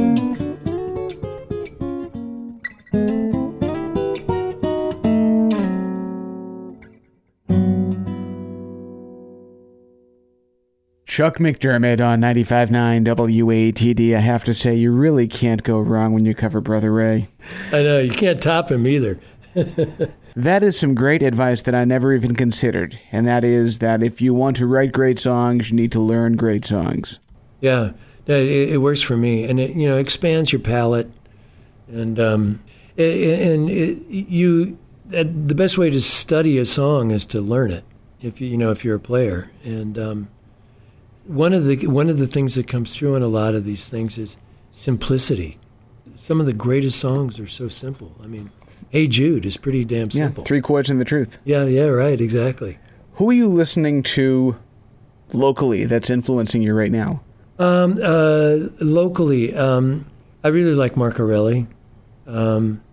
Chuck 11.05 11.37
McDermott 11.37 12.05
on 12.05 12.19
95.9 12.19 13.05
WATD. 13.05 14.13
I 14.13 14.19
have 14.19 14.43
to 14.43 14.53
say, 14.53 14.75
you 14.75 14.91
really 14.91 15.29
can't 15.29 15.63
go 15.63 15.79
wrong 15.79 16.11
when 16.11 16.25
you 16.25 16.35
cover 16.35 16.59
Brother 16.59 16.91
Ray. 16.91 17.27
I 17.71 17.81
know, 17.83 17.99
you 17.99 18.11
can't 18.11 18.41
top 18.41 18.69
him 18.69 18.85
either. 18.85 19.17
that 20.37 20.61
is 20.61 20.77
some 20.77 20.93
great 20.93 21.23
advice 21.23 21.63
that 21.63 21.73
I 21.73 21.83
never 21.83 22.13
even 22.13 22.35
considered, 22.35 22.99
and 23.11 23.25
that 23.25 23.43
is 23.43 23.79
that 23.79 24.03
if 24.03 24.21
you 24.21 24.35
want 24.35 24.55
to 24.57 24.67
write 24.67 24.91
great 24.91 25.17
songs, 25.17 25.71
you 25.71 25.75
need 25.75 25.91
to 25.93 25.99
learn 25.99 26.35
great 26.35 26.63
songs. 26.63 27.19
Yeah, 27.59 27.93
it, 28.27 28.47
it 28.47 28.77
works 28.77 29.01
for 29.01 29.17
me, 29.17 29.45
and 29.45 29.59
it 29.59 29.71
you 29.71 29.87
know 29.87 29.97
expands 29.97 30.51
your 30.51 30.61
palette, 30.61 31.11
and 31.87 32.19
um, 32.19 32.63
and 32.97 33.67
it, 33.67 33.97
you 34.07 34.77
the 35.07 35.55
best 35.55 35.75
way 35.75 35.89
to 35.89 35.99
study 35.99 36.59
a 36.59 36.65
song 36.65 37.09
is 37.09 37.25
to 37.25 37.41
learn 37.41 37.71
it. 37.71 37.83
If 38.21 38.39
you 38.39 38.47
you 38.47 38.57
know 38.57 38.69
if 38.69 38.85
you're 38.85 38.97
a 38.97 38.99
player, 38.99 39.51
and 39.63 39.97
um, 39.97 40.29
one 41.25 41.51
of 41.51 41.65
the 41.65 41.87
one 41.87 42.11
of 42.11 42.19
the 42.19 42.27
things 42.27 42.53
that 42.53 42.67
comes 42.67 42.95
through 42.95 43.15
in 43.15 43.23
a 43.23 43.27
lot 43.27 43.55
of 43.55 43.65
these 43.65 43.89
things 43.89 44.19
is 44.19 44.37
simplicity. 44.71 45.57
Some 46.15 46.39
of 46.39 46.45
the 46.45 46.53
greatest 46.53 46.99
songs 46.99 47.39
are 47.39 47.47
so 47.47 47.67
simple. 47.67 48.15
I 48.23 48.27
mean, 48.27 48.51
"Hey 48.89 49.07
Jude" 49.07 49.45
is 49.45 49.57
pretty 49.57 49.85
damn 49.85 50.09
simple. 50.09 50.43
Yeah, 50.43 50.47
three 50.47 50.61
chords 50.61 50.89
and 50.89 50.99
the 50.99 51.05
truth. 51.05 51.37
Yeah, 51.43 51.65
yeah, 51.65 51.85
right, 51.85 52.19
exactly. 52.19 52.77
Who 53.13 53.29
are 53.29 53.33
you 53.33 53.47
listening 53.49 54.03
to 54.03 54.57
locally 55.33 55.85
that's 55.85 56.09
influencing 56.09 56.61
you 56.61 56.73
right 56.73 56.91
now? 56.91 57.21
Um, 57.59 57.99
uh, 58.03 58.57
locally, 58.79 59.55
um, 59.55 60.05
I 60.43 60.49
really 60.49 60.75
like 60.75 60.95
Mark 60.95 61.17
Morelli. 61.17 61.67
Um, 62.27 62.83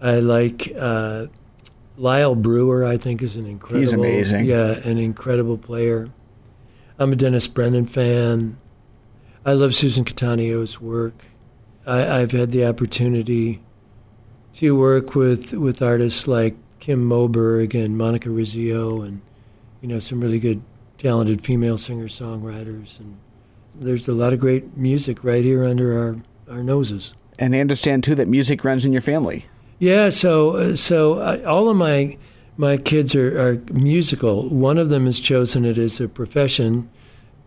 I 0.00 0.20
like 0.20 0.72
uh, 0.78 1.26
Lyle 1.96 2.34
Brewer. 2.34 2.84
I 2.84 2.96
think 2.96 3.22
is 3.22 3.36
an 3.36 3.46
incredible. 3.46 3.80
He's 3.80 3.92
amazing. 3.92 4.46
Yeah, 4.46 4.78
an 4.78 4.98
incredible 4.98 5.58
player. 5.58 6.08
I'm 6.98 7.12
a 7.12 7.16
Dennis 7.16 7.46
Brennan 7.48 7.86
fan. 7.86 8.58
I 9.44 9.54
love 9.54 9.74
Susan 9.74 10.04
Cattaneo's 10.04 10.80
work. 10.80 11.24
I, 11.84 12.20
have 12.20 12.30
had 12.30 12.52
the 12.52 12.64
opportunity 12.64 13.60
to 14.54 14.76
work 14.76 15.14
with, 15.14 15.52
with 15.54 15.82
artists 15.82 16.26
like 16.26 16.56
Kim 16.80 17.08
Moberg 17.08 17.74
and 17.74 17.96
Monica 17.96 18.28
Rizzio 18.28 19.06
and 19.06 19.22
you 19.80 19.88
know 19.88 19.98
some 19.98 20.20
really 20.20 20.40
good 20.40 20.62
talented 20.98 21.40
female 21.40 21.78
singer 21.78 22.06
songwriters 22.06 22.98
and 22.98 23.18
there's 23.74 24.08
a 24.08 24.12
lot 24.12 24.32
of 24.32 24.40
great 24.40 24.76
music 24.76 25.24
right 25.24 25.44
here 25.44 25.64
under 25.64 25.98
our, 25.98 26.56
our 26.56 26.62
noses. 26.62 27.14
And 27.38 27.54
I 27.54 27.60
understand 27.60 28.04
too 28.04 28.14
that 28.16 28.28
music 28.28 28.64
runs 28.64 28.84
in 28.84 28.92
your 28.92 29.02
family. 29.02 29.46
Yeah, 29.78 30.10
so 30.10 30.56
uh, 30.56 30.76
so 30.76 31.20
I, 31.20 31.42
all 31.44 31.68
of 31.68 31.76
my 31.76 32.16
my 32.56 32.76
kids 32.76 33.14
are, 33.14 33.40
are 33.40 33.54
musical. 33.72 34.48
One 34.48 34.78
of 34.78 34.90
them 34.90 35.06
has 35.06 35.18
chosen 35.18 35.64
it 35.64 35.78
as 35.78 36.00
a 36.00 36.08
profession, 36.08 36.90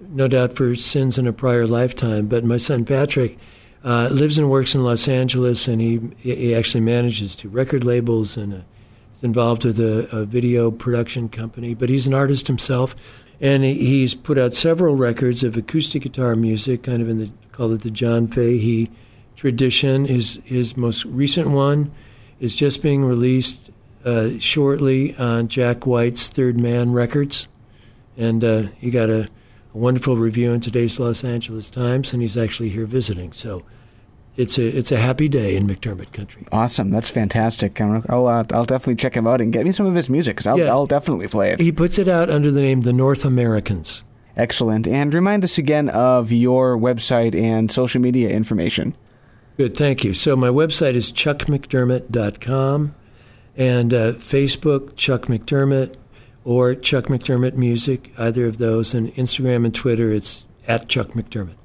no 0.02 0.28
doubt 0.28 0.54
for 0.54 0.76
sins 0.76 1.18
in 1.18 1.28
a 1.28 1.34
prior 1.34 1.68
lifetime. 1.68 2.28
But 2.28 2.44
my 2.44 2.58
son 2.58 2.84
Patrick 2.84 3.38
uh, 3.86 4.10
lives 4.12 4.40
and 4.40 4.50
works 4.50 4.74
in 4.74 4.84
Los 4.84 5.08
Angeles, 5.08 5.68
and 5.68 5.80
he 5.80 6.02
he 6.18 6.56
actually 6.56 6.82
manages 6.82 7.36
two 7.36 7.50
record 7.50 7.84
labels 7.84 8.36
and 8.36 8.52
a, 8.52 8.66
is 9.14 9.24
involved 9.24 9.64
with 9.64 9.80
a, 9.80 10.10
a, 10.12 10.26
video 10.26 10.72
production 10.72 11.30
company. 11.30 11.76
But 11.76 11.90
he's 11.90 12.08
an 12.08 12.16
artist 12.16 12.48
himself, 12.48 12.96
and 13.40 13.64
he's 13.64 14.16
put 14.16 14.40
out 14.40 14.56
several 14.56 14.96
records 14.96 15.44
of 15.44 15.56
acoustic 15.56 16.02
guitar 16.02 16.36
music, 16.36 16.82
kind 16.82 17.02
of 17.02 17.08
in 17.08 17.20
the 17.20 17.32
call 17.52 17.72
it 17.74 17.84
the 17.84 17.92
John 17.92 18.28
Fahey 18.28 18.90
tradition. 19.36 20.06
His 20.06 20.40
his 20.44 20.76
most 20.76 21.06
recent 21.06 21.52
one 21.52 21.92
is 22.40 22.56
just 22.56 22.82
being 22.82 23.06
released 23.06 23.70
uh, 24.04 24.32
shortly 24.40 25.16
on 25.18 25.48
Jack 25.48 25.86
White's 25.86 26.30
Third 26.30 26.60
Man 26.60 26.92
Records, 26.92 27.48
and 28.18 28.44
uh, 28.44 28.62
he 28.80 28.90
got 28.90 29.12
a, 29.12 29.26
a, 29.74 29.78
wonderful 29.78 30.18
review 30.18 30.52
in 30.54 30.60
today's 30.60 31.00
Los 31.00 31.24
Angeles 31.24 31.70
Times, 31.70 32.14
and 32.14 32.24
he's 32.24 32.36
actually 32.36 32.70
here 32.70 32.88
visiting. 32.88 33.32
So 33.32 33.64
it's 34.38 34.58
a 34.58 34.66
it's 34.66 34.92
a 34.92 34.98
happy 34.98 35.28
day 35.28 35.56
in 35.56 35.68
McDermott 35.68 36.12
country. 36.12 36.46
Awesome, 36.52 36.90
that's 36.90 37.10
fantastic. 37.10 37.80
I'll 37.80 38.28
uh, 38.28 38.44
I'll 38.52 38.66
definitely 38.66 38.96
check 38.96 39.16
him 39.16 39.28
out 39.28 39.42
and 39.42 39.54
get 39.54 39.66
me 39.66 39.72
some 39.72 39.86
of 39.86 39.96
his 39.96 40.10
music 40.10 40.36
because 40.36 40.48
I'll 40.48 40.60
yeah. 40.60 40.66
I'll 40.66 40.86
definitely 40.86 41.28
play 41.28 41.52
it. 41.52 41.60
He 41.60 41.72
puts 41.72 41.98
it 41.98 42.08
out 42.08 42.30
under 42.30 42.52
the 42.52 42.62
name 42.62 42.82
The 42.82 42.94
North 42.94 43.26
Americans. 43.26 44.04
Excellent, 44.38 44.88
and 44.88 45.14
remind 45.14 45.46
us 45.46 45.58
again 45.58 45.88
of 45.90 46.32
your 46.32 46.78
website 46.78 47.34
and 47.34 47.72
social 47.72 48.02
media 48.02 48.30
information. 48.30 48.96
Good, 49.56 49.78
thank 49.78 50.04
you. 50.04 50.14
So 50.14 50.36
my 50.36 50.50
website 50.50 50.96
is 50.96 51.14
chuckmcdermott.com 51.14 52.96
and 53.56 53.94
uh, 53.94 54.14
Facebook, 54.14 54.98
Chuck 54.98 55.24
McDermott, 55.24 55.96
or 56.44 56.76
Chuck 56.76 57.06
McDermott 57.06 57.54
Music, 57.56 58.12
either 58.18 58.48
of 58.48 58.58
those. 58.58 58.94
And 58.94 59.14
Instagram 59.16 59.64
and 59.64 59.74
Twitter, 59.74 60.12
it's 60.12 60.46
at 60.68 60.90
Chuck 60.90 61.12
McDermott. 61.12 61.56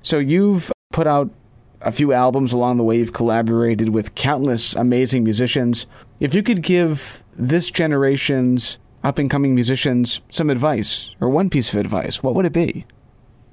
So 0.00 0.20
you've 0.20 0.70
put 0.92 1.08
out 1.08 1.32
a 1.80 1.92
few 1.92 2.12
albums 2.12 2.52
along 2.52 2.76
the 2.76 2.84
way. 2.84 2.98
You've 2.98 3.12
collaborated 3.12 3.90
with 3.90 4.14
countless 4.14 4.74
amazing 4.74 5.24
musicians. 5.24 5.86
If 6.20 6.34
you 6.34 6.42
could 6.42 6.62
give 6.62 7.22
this 7.36 7.70
generation's 7.70 8.78
up 9.04 9.18
and 9.18 9.30
coming 9.30 9.54
musicians 9.54 10.20
some 10.28 10.50
advice 10.50 11.14
or 11.20 11.28
one 11.28 11.50
piece 11.50 11.72
of 11.72 11.80
advice, 11.80 12.22
what 12.22 12.34
would 12.34 12.44
it 12.44 12.52
be? 12.52 12.84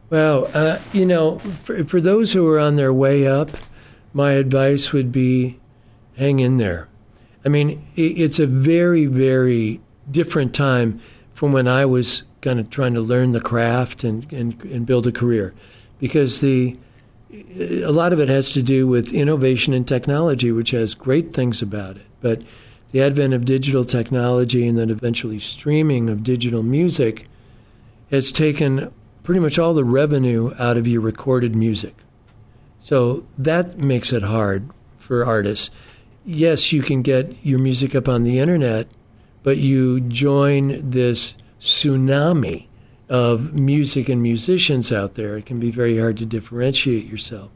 Well, 0.09 0.49
uh, 0.53 0.79
you 0.93 1.05
know, 1.05 1.39
for, 1.39 1.83
for 1.85 1.99
those 1.99 2.33
who 2.33 2.47
are 2.47 2.59
on 2.59 2.75
their 2.75 2.93
way 2.93 3.27
up, 3.27 3.51
my 4.13 4.33
advice 4.33 4.91
would 4.91 5.11
be 5.11 5.59
hang 6.17 6.39
in 6.39 6.57
there. 6.57 6.87
I 7.43 7.49
mean, 7.49 7.85
it's 7.95 8.39
a 8.39 8.47
very, 8.47 9.05
very 9.05 9.81
different 10.09 10.53
time 10.53 10.99
from 11.33 11.51
when 11.51 11.67
I 11.67 11.85
was 11.85 12.23
kind 12.41 12.59
of 12.59 12.69
trying 12.69 12.93
to 12.93 13.01
learn 13.01 13.33
the 13.33 13.41
craft 13.41 14.03
and, 14.03 14.31
and, 14.31 14.63
and 14.63 14.85
build 14.85 15.05
a 15.05 15.11
career 15.11 15.53
because 15.99 16.41
the 16.41 16.77
a 17.57 17.91
lot 17.91 18.13
of 18.13 18.19
it 18.19 18.29
has 18.29 18.51
to 18.51 18.61
do 18.61 18.87
with 18.87 19.13
innovation 19.13 19.73
and 19.73 19.87
technology, 19.87 20.51
which 20.51 20.71
has 20.71 20.93
great 20.93 21.33
things 21.33 21.61
about 21.61 21.97
it. 21.97 22.05
But 22.21 22.41
the 22.91 23.01
advent 23.01 23.33
of 23.33 23.45
digital 23.45 23.83
technology 23.83 24.67
and 24.67 24.77
then 24.77 24.89
eventually 24.89 25.39
streaming 25.39 26.09
of 26.09 26.23
digital 26.23 26.63
music 26.63 27.27
has 28.11 28.31
taken 28.31 28.93
pretty 29.23 29.39
much 29.39 29.57
all 29.57 29.73
the 29.73 29.83
revenue 29.83 30.53
out 30.59 30.77
of 30.77 30.87
your 30.87 31.01
recorded 31.01 31.55
music. 31.55 31.95
So 32.79 33.25
that 33.37 33.77
makes 33.79 34.13
it 34.13 34.21
hard 34.23 34.69
for 34.97 35.25
artists 35.25 35.71
yes, 36.25 36.73
you 36.73 36.81
can 36.81 37.01
get 37.01 37.35
your 37.43 37.59
music 37.59 37.95
up 37.95 38.09
on 38.09 38.23
the 38.23 38.39
internet, 38.39 38.87
but 39.43 39.57
you 39.57 40.01
join 40.01 40.89
this 40.89 41.35
tsunami 41.59 42.65
of 43.09 43.53
music 43.53 44.09
and 44.09 44.21
musicians 44.21 44.91
out 44.91 45.13
there. 45.13 45.37
It 45.37 45.45
can 45.45 45.59
be 45.59 45.71
very 45.71 45.99
hard 45.99 46.17
to 46.17 46.25
differentiate 46.25 47.05
yourself. 47.05 47.51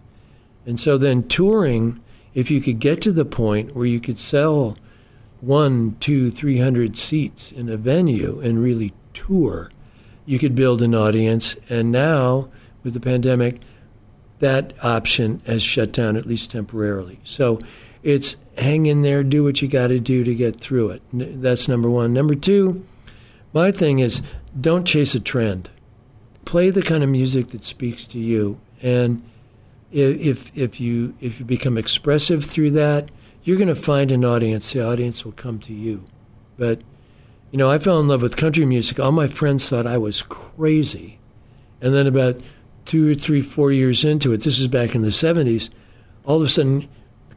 And 0.65 0.79
so 0.79 0.97
then 0.97 1.27
touring, 1.27 2.01
if 2.33 2.51
you 2.51 2.61
could 2.61 2.79
get 2.79 3.01
to 3.01 3.11
the 3.11 3.25
point 3.25 3.75
where 3.75 3.85
you 3.85 3.99
could 3.99 4.19
sell 4.19 4.77
one, 5.41 5.95
two, 5.99 6.29
three 6.29 6.59
hundred 6.59 6.95
seats 6.95 7.51
in 7.51 7.69
a 7.69 7.77
venue 7.77 8.39
and 8.39 8.61
really 8.61 8.93
tour, 9.13 9.71
you 10.25 10.37
could 10.37 10.53
build 10.53 10.81
an 10.81 10.93
audience. 10.93 11.57
And 11.69 11.91
now, 11.91 12.49
with 12.83 12.93
the 12.93 12.99
pandemic, 12.99 13.61
that 14.39 14.73
option 14.83 15.41
has 15.45 15.63
shut 15.63 15.91
down 15.91 16.15
at 16.15 16.25
least 16.25 16.51
temporarily. 16.51 17.19
So 17.23 17.59
it's 18.03 18.37
hang 18.57 18.85
in 18.85 19.01
there, 19.01 19.23
do 19.23 19.43
what 19.43 19.61
you 19.61 19.67
got 19.67 19.87
to 19.87 19.99
do 19.99 20.23
to 20.23 20.35
get 20.35 20.57
through 20.57 20.89
it. 20.89 21.01
That's 21.11 21.67
number 21.67 21.89
one. 21.89 22.13
Number 22.13 22.35
two, 22.35 22.85
my 23.53 23.71
thing 23.71 23.99
is 23.99 24.21
don't 24.59 24.85
chase 24.85 25.15
a 25.15 25.19
trend. 25.19 25.69
Play 26.45 26.69
the 26.69 26.81
kind 26.81 27.03
of 27.03 27.09
music 27.09 27.47
that 27.49 27.63
speaks 27.63 28.07
to 28.07 28.19
you, 28.19 28.59
and 28.81 29.21
if 29.91 30.55
if 30.57 30.79
you 30.79 31.15
if 31.19 31.39
you 31.39 31.45
become 31.45 31.77
expressive 31.77 32.43
through 32.43 32.71
that, 32.71 33.09
you're 33.43 33.57
going 33.57 33.67
to 33.67 33.75
find 33.75 34.11
an 34.11 34.25
audience. 34.25 34.71
The 34.71 34.85
audience 34.85 35.23
will 35.23 35.31
come 35.33 35.59
to 35.59 35.73
you. 35.73 36.05
But 36.57 36.81
you 37.51 37.57
know, 37.57 37.69
I 37.69 37.77
fell 37.77 37.99
in 37.99 38.07
love 38.07 38.21
with 38.21 38.37
country 38.37 38.65
music. 38.65 38.99
All 38.99 39.11
my 39.11 39.27
friends 39.27 39.67
thought 39.67 39.87
I 39.87 39.97
was 39.97 40.21
crazy, 40.21 41.19
and 41.81 41.93
then 41.93 42.07
about 42.07 42.39
two 42.85 43.11
or 43.11 43.15
three, 43.15 43.41
four 43.41 43.71
years 43.71 44.03
into 44.03 44.33
it, 44.33 44.41
this 44.41 44.59
is 44.59 44.67
back 44.67 44.95
in 44.95 45.01
the 45.01 45.09
'70s. 45.09 45.69
All 46.25 46.37
of 46.37 46.43
a 46.43 46.49
sudden, 46.49 46.87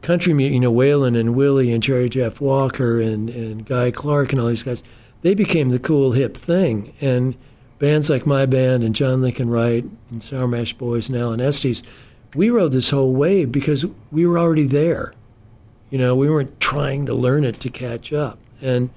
country 0.01 0.33
music, 0.33 0.53
you 0.53 0.59
know, 0.59 0.73
Waylon 0.73 1.19
and 1.19 1.35
Willie 1.35 1.71
and 1.71 1.81
Jerry 1.81 2.09
Jeff 2.09 2.39
Walker 2.39 2.99
and, 2.99 3.29
and 3.29 3.65
Guy 3.65 3.89
Clark 3.89 4.31
and 4.31 4.41
all 4.41 4.47
these 4.47 4.61
guys, 4.63 4.83
they 5.23 5.33
became 5.33 5.69
the 5.69 5.79
cool 5.79 6.11
hip 6.11 6.37
thing. 6.37 6.93
And 7.01 7.35
bands 7.79 8.09
like 8.09 8.25
my 8.25 8.45
band 8.45 8.83
and 8.83 8.93
John 8.93 9.21
Lincoln 9.21 9.49
Wright 9.49 9.85
and 10.11 10.21
Sour 10.21 10.47
Mash 10.47 10.73
Boys 10.73 11.09
and 11.09 11.17
Alan 11.17 11.41
Estes, 11.41 11.81
we 12.35 12.49
rode 12.49 12.71
this 12.71 12.91
whole 12.91 13.13
wave 13.13 13.51
because 13.51 13.85
we 14.11 14.27
were 14.27 14.37
already 14.37 14.67
there. 14.67 15.13
You 15.89 15.97
know, 15.97 16.15
we 16.15 16.29
weren't 16.29 16.59
trying 16.59 17.05
to 17.07 17.13
learn 17.13 17.43
it 17.43 17.59
to 17.61 17.69
catch 17.69 18.13
up. 18.13 18.37
And 18.61 18.89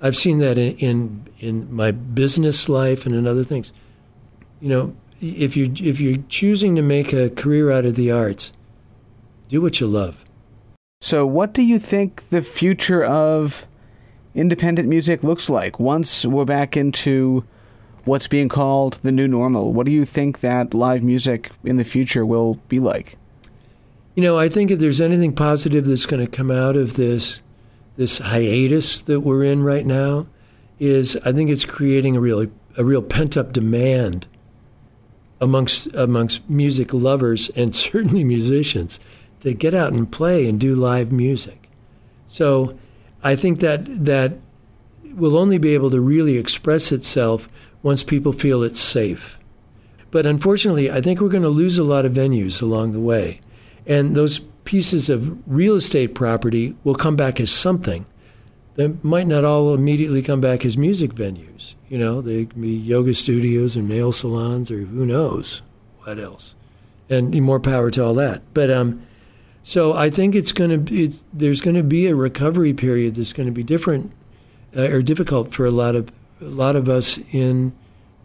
I've 0.00 0.16
seen 0.16 0.38
that 0.38 0.56
in, 0.56 0.76
in, 0.78 1.28
in 1.38 1.74
my 1.74 1.90
business 1.90 2.68
life 2.68 3.04
and 3.04 3.14
in 3.14 3.26
other 3.26 3.44
things. 3.44 3.72
You 4.60 4.68
know, 4.68 4.96
if 5.20 5.56
you 5.56 5.72
if 5.78 6.00
you're 6.00 6.22
choosing 6.28 6.76
to 6.76 6.82
make 6.82 7.12
a 7.12 7.30
career 7.30 7.70
out 7.70 7.84
of 7.84 7.96
the 7.96 8.10
arts, 8.10 8.52
do 9.48 9.60
what 9.60 9.80
you 9.80 9.86
love. 9.86 10.24
So, 11.00 11.26
what 11.26 11.52
do 11.52 11.62
you 11.62 11.78
think 11.78 12.28
the 12.28 12.42
future 12.42 13.02
of 13.02 13.66
independent 14.34 14.88
music 14.88 15.22
looks 15.22 15.48
like 15.48 15.80
once 15.80 16.24
we're 16.24 16.44
back 16.44 16.76
into 16.76 17.44
what's 18.04 18.28
being 18.28 18.48
called 18.48 18.94
the 19.02 19.12
new 19.12 19.28
normal. 19.28 19.72
What 19.72 19.86
do 19.86 19.92
you 19.92 20.04
think 20.04 20.40
that 20.40 20.74
live 20.74 21.02
music 21.02 21.50
in 21.64 21.76
the 21.76 21.84
future 21.84 22.24
will 22.24 22.54
be 22.68 22.78
like? 22.78 23.16
You 24.14 24.22
know, 24.22 24.38
I 24.38 24.48
think 24.48 24.70
if 24.70 24.78
there's 24.78 25.00
anything 25.00 25.34
positive 25.34 25.86
that's 25.86 26.06
going 26.06 26.24
to 26.24 26.30
come 26.30 26.50
out 26.50 26.76
of 26.76 26.94
this 26.94 27.40
this 27.96 28.18
hiatus 28.18 29.02
that 29.02 29.20
we're 29.20 29.44
in 29.44 29.62
right 29.62 29.84
now, 29.84 30.26
is 30.78 31.16
I 31.24 31.32
think 31.32 31.50
it's 31.50 31.66
creating 31.66 32.16
a 32.16 32.20
really 32.20 32.50
a 32.76 32.84
real 32.84 33.02
pent 33.02 33.36
up 33.36 33.52
demand 33.52 34.26
amongst 35.40 35.86
amongst 35.94 36.48
music 36.48 36.92
lovers 36.94 37.48
and 37.56 37.74
certainly 37.74 38.24
musicians 38.24 38.98
to 39.40 39.54
get 39.54 39.74
out 39.74 39.92
and 39.92 40.10
play 40.10 40.48
and 40.48 40.58
do 40.58 40.74
live 40.74 41.12
music. 41.12 41.68
So 42.26 42.78
I 43.22 43.36
think 43.36 43.60
that 43.60 44.04
that 44.04 44.38
will 45.02 45.36
only 45.36 45.58
be 45.58 45.74
able 45.74 45.90
to 45.90 46.00
really 46.00 46.36
express 46.36 46.92
itself 46.92 47.48
once 47.82 48.02
people 48.02 48.32
feel 48.32 48.62
it's 48.62 48.80
safe. 48.80 49.38
But 50.10 50.26
unfortunately, 50.26 50.90
I 50.90 51.00
think 51.00 51.20
we're 51.20 51.28
going 51.28 51.42
to 51.42 51.48
lose 51.48 51.78
a 51.78 51.84
lot 51.84 52.04
of 52.04 52.12
venues 52.12 52.60
along 52.60 52.92
the 52.92 53.00
way. 53.00 53.40
And 53.86 54.14
those 54.14 54.40
pieces 54.64 55.08
of 55.08 55.38
real 55.46 55.76
estate 55.76 56.14
property 56.14 56.76
will 56.84 56.94
come 56.94 57.16
back 57.16 57.40
as 57.40 57.50
something. 57.50 58.06
They 58.76 58.94
might 59.02 59.26
not 59.26 59.44
all 59.44 59.74
immediately 59.74 60.22
come 60.22 60.40
back 60.40 60.64
as 60.64 60.76
music 60.76 61.14
venues. 61.14 61.74
You 61.88 61.98
know, 61.98 62.20
they 62.20 62.46
can 62.46 62.60
be 62.60 62.70
yoga 62.70 63.14
studios 63.14 63.76
or 63.76 63.82
nail 63.82 64.12
salons 64.12 64.70
or 64.70 64.78
who 64.78 65.06
knows 65.06 65.62
what 66.04 66.18
else. 66.18 66.54
And 67.08 67.34
more 67.42 67.60
power 67.60 67.90
to 67.90 68.04
all 68.04 68.14
that. 68.14 68.42
But 68.54 68.70
um, 68.70 69.04
so 69.62 69.92
I 69.92 70.10
think 70.10 70.34
it's 70.34 70.52
going 70.52 70.70
to 70.70 70.78
be, 70.78 71.14
there's 71.32 71.60
going 71.60 71.76
to 71.76 71.82
be 71.82 72.06
a 72.06 72.14
recovery 72.14 72.72
period 72.72 73.14
that's 73.14 73.32
going 73.32 73.46
to 73.46 73.52
be 73.52 73.62
different 73.62 74.12
uh, 74.76 74.82
or 74.82 75.02
difficult 75.02 75.52
for 75.52 75.66
a 75.66 75.70
lot 75.70 75.94
of 75.94 76.10
a 76.40 76.46
lot 76.46 76.74
of 76.74 76.88
us 76.88 77.18
in 77.32 77.72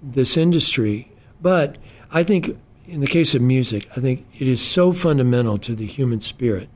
this 0.01 0.37
industry. 0.37 1.11
But 1.41 1.77
I 2.11 2.23
think 2.23 2.57
in 2.87 3.01
the 3.01 3.07
case 3.07 3.35
of 3.35 3.41
music, 3.41 3.89
I 3.95 3.99
think 3.99 4.25
it 4.39 4.47
is 4.47 4.61
so 4.61 4.93
fundamental 4.93 5.57
to 5.59 5.75
the 5.75 5.85
human 5.85 6.21
spirit. 6.21 6.69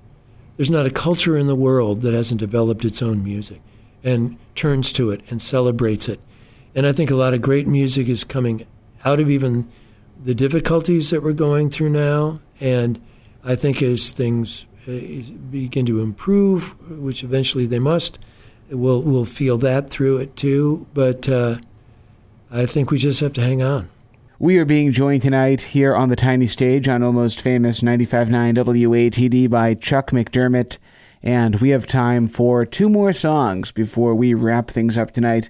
There's 0.57 0.71
not 0.71 0.85
a 0.85 0.91
culture 0.91 1.37
in 1.37 1.47
the 1.47 1.55
world 1.55 2.01
that 2.01 2.13
hasn't 2.13 2.41
developed 2.41 2.83
its 2.83 3.01
own 3.01 3.23
music 3.23 3.61
and 4.03 4.37
turns 4.55 4.91
to 4.93 5.11
it 5.11 5.21
and 5.29 5.41
celebrates 5.41 6.09
it. 6.09 6.19
And 6.75 6.85
I 6.85 6.91
think 6.91 7.09
a 7.09 7.15
lot 7.15 7.33
of 7.33 7.41
great 7.41 7.67
music 7.67 8.09
is 8.09 8.23
coming 8.23 8.65
out 9.05 9.19
of 9.19 9.29
even 9.29 9.69
the 10.21 10.35
difficulties 10.35 11.09
that 11.09 11.23
we're 11.23 11.33
going 11.33 11.69
through 11.69 11.89
now. 11.89 12.39
And 12.59 13.01
I 13.43 13.55
think 13.55 13.81
as 13.81 14.11
things 14.11 14.65
uh, 14.87 14.91
begin 15.49 15.85
to 15.85 16.01
improve, 16.01 16.75
which 16.89 17.23
eventually 17.23 17.65
they 17.65 17.79
must, 17.79 18.19
we'll 18.69 19.01
we'll 19.01 19.25
feel 19.25 19.57
that 19.59 19.89
through 19.89 20.17
it 20.17 20.35
too. 20.35 20.87
But 20.93 21.29
uh, 21.29 21.57
I 22.51 22.65
think 22.65 22.91
we 22.91 22.97
just 22.97 23.19
have 23.21 23.33
to 23.33 23.41
hang 23.41 23.61
on. 23.61 23.89
We 24.41 24.57
are 24.57 24.65
being 24.65 24.93
joined 24.93 25.23
tonight 25.23 25.61
here 25.61 25.93
on 25.93 26.07
the 26.07 26.15
tiny 26.15 26.47
stage 26.47 26.87
on 26.87 27.03
Almost 27.03 27.41
Famous 27.41 27.81
95.9 27.81 28.55
WATD 28.55 29.49
by 29.49 29.73
Chuck 29.73 30.11
McDermott. 30.11 30.77
And 31.21 31.59
we 31.59 31.71
have 31.71 31.85
time 31.85 32.27
for 32.27 32.65
two 32.65 32.87
more 32.87 33.11
songs 33.11 33.73
before 33.73 34.15
we 34.15 34.33
wrap 34.33 34.71
things 34.71 34.97
up 34.97 35.11
tonight. 35.11 35.49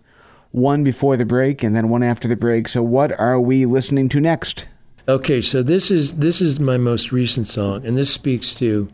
One 0.49 0.83
before 0.83 1.17
the 1.17 1.25
break 1.25 1.61
and 1.61 1.75
then 1.75 1.89
one 1.89 2.01
after 2.01 2.27
the 2.27 2.35
break. 2.35 2.67
So 2.67 2.81
what 2.81 3.11
are 3.19 3.39
we 3.39 3.67
listening 3.67 4.09
to 4.09 4.19
next? 4.19 4.67
Okay, 5.09 5.41
so 5.41 5.63
this 5.63 5.89
is 5.89 6.17
this 6.17 6.39
is 6.39 6.59
my 6.59 6.77
most 6.77 7.11
recent 7.11 7.47
song, 7.47 7.83
and 7.83 7.97
this 7.97 8.13
speaks 8.13 8.53
to 8.59 8.89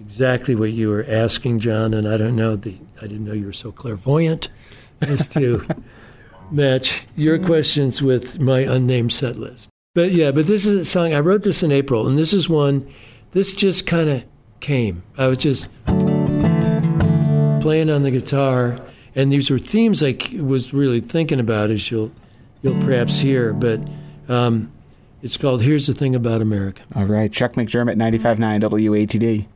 exactly 0.00 0.56
what 0.56 0.72
you 0.72 0.88
were 0.88 1.06
asking, 1.08 1.60
John. 1.60 1.94
And 1.94 2.08
I 2.08 2.16
don't 2.16 2.34
know 2.34 2.56
the 2.56 2.74
I 2.98 3.02
didn't 3.02 3.24
know 3.24 3.34
you 3.34 3.46
were 3.46 3.52
so 3.52 3.70
clairvoyant 3.70 4.48
as 5.00 5.28
to 5.28 5.64
match 6.50 7.06
your 7.14 7.38
questions 7.38 8.02
with 8.02 8.40
my 8.40 8.62
unnamed 8.62 9.12
set 9.12 9.36
list. 9.36 9.68
But 9.94 10.10
yeah, 10.10 10.32
but 10.32 10.48
this 10.48 10.66
is 10.66 10.74
a 10.74 10.84
song 10.84 11.14
I 11.14 11.20
wrote 11.20 11.44
this 11.44 11.62
in 11.62 11.70
April, 11.70 12.08
and 12.08 12.18
this 12.18 12.32
is 12.32 12.48
one. 12.48 12.92
This 13.30 13.54
just 13.54 13.86
kind 13.86 14.10
of 14.10 14.24
came. 14.58 15.04
I 15.16 15.28
was 15.28 15.38
just 15.38 15.68
playing 17.60 17.90
on 17.90 18.02
the 18.02 18.10
guitar, 18.10 18.80
and 19.14 19.30
these 19.30 19.50
were 19.50 19.60
themes 19.60 20.02
I 20.02 20.18
was 20.32 20.74
really 20.74 20.98
thinking 20.98 21.38
about, 21.38 21.70
as 21.70 21.92
you'll 21.92 22.10
you'll 22.60 22.82
perhaps 22.82 23.20
hear. 23.20 23.52
But 23.52 23.78
um, 24.28 24.72
it's 25.24 25.38
called 25.38 25.62
"Here's 25.62 25.86
the 25.86 25.94
Thing 25.94 26.14
About 26.14 26.42
America." 26.42 26.82
All 26.94 27.06
right, 27.06 27.32
Chuck 27.32 27.54
McDermott, 27.54 27.96
95.9 27.96 28.60
WATD. 28.60 29.46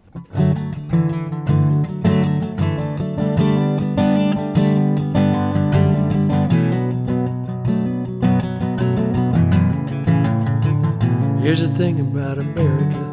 Here's 11.43 11.61
the 11.61 11.75
thing 11.77 12.01
about 12.01 12.39
America. 12.39 13.05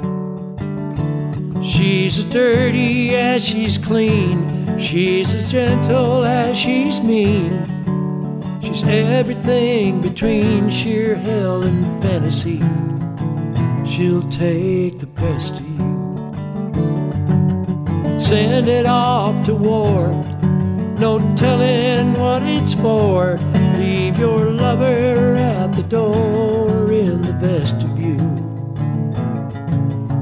She's 1.62 2.18
as 2.20 2.24
dirty 2.26 3.16
as 3.16 3.46
she's 3.46 3.78
clean. 3.78 4.80
She's 4.80 5.34
as 5.34 5.52
gentle 5.52 6.24
as 6.24 6.58
she's 6.58 7.02
mean. 7.02 7.75
Everything 8.88 10.00
between 10.00 10.70
sheer 10.70 11.16
hell 11.16 11.64
and 11.64 11.84
fantasy. 12.04 12.60
She'll 13.84 14.28
take 14.30 15.00
the 15.00 15.08
best 15.08 15.60
of 15.60 15.68
you. 15.68 15.76
Send 18.20 18.68
it 18.68 18.86
off 18.86 19.44
to 19.46 19.56
war. 19.56 20.10
No 21.00 21.18
telling 21.36 22.14
what 22.14 22.44
it's 22.44 22.76
for. 22.76 23.38
Leave 23.78 24.20
your 24.20 24.52
lover 24.52 25.36
at 25.36 25.74
the 25.74 25.84
door 25.84 26.92
in 26.92 27.22
the 27.22 27.34
vestibule. 27.34 28.36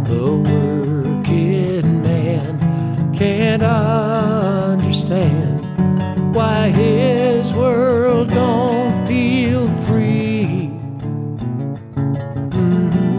The 0.06 0.38
working 0.50 2.02
man 2.02 3.14
can't 3.14 3.64
understand 3.64 5.60
why 6.34 6.70
his 6.70 7.43
world 7.56 8.30
don't 8.30 9.08
feel 9.08 9.68
free. 9.80 10.70
Mm-hmm. 12.50 13.14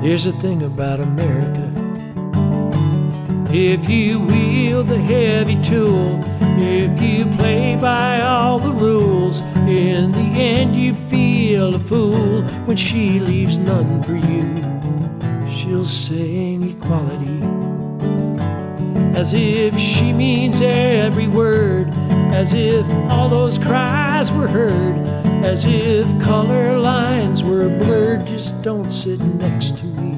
Here's 0.00 0.24
the 0.24 0.32
thing 0.32 0.62
about 0.62 1.00
America. 1.00 1.66
If 3.50 3.88
you 3.88 4.20
wield 4.20 4.88
the 4.88 4.98
heavy 4.98 5.60
tool, 5.62 6.20
if 6.60 7.00
you 7.02 7.24
play 7.36 7.76
by 7.80 8.20
all 8.20 8.58
the 8.58 8.72
rules, 8.72 9.40
in 9.68 10.12
the 10.12 10.18
end 10.18 10.76
you 10.76 10.94
feel 10.94 11.74
a 11.74 11.80
fool 11.80 12.42
when 12.66 12.76
she 12.76 13.20
leaves 13.20 13.58
none 13.58 14.02
for 14.02 14.16
you. 14.16 14.54
She'll 15.48 15.84
sing 15.84 16.47
equality 16.70 17.58
as 19.18 19.32
if 19.32 19.76
she 19.76 20.12
means 20.12 20.60
every 20.60 21.26
word, 21.26 21.88
as 22.32 22.52
if 22.54 22.86
all 23.10 23.28
those 23.28 23.58
cries 23.58 24.30
were 24.30 24.46
heard, 24.46 24.96
as 25.44 25.64
if 25.66 26.06
color 26.20 26.78
lines 26.78 27.42
were 27.42 27.68
blurred. 27.68 28.24
Just 28.26 28.62
don't 28.62 28.92
sit 28.92 29.18
next 29.20 29.78
to 29.78 29.86
me. 29.86 30.14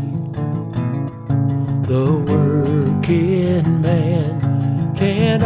The 1.86 2.18
working 2.28 3.80
man 3.80 4.94
can't 4.94 5.42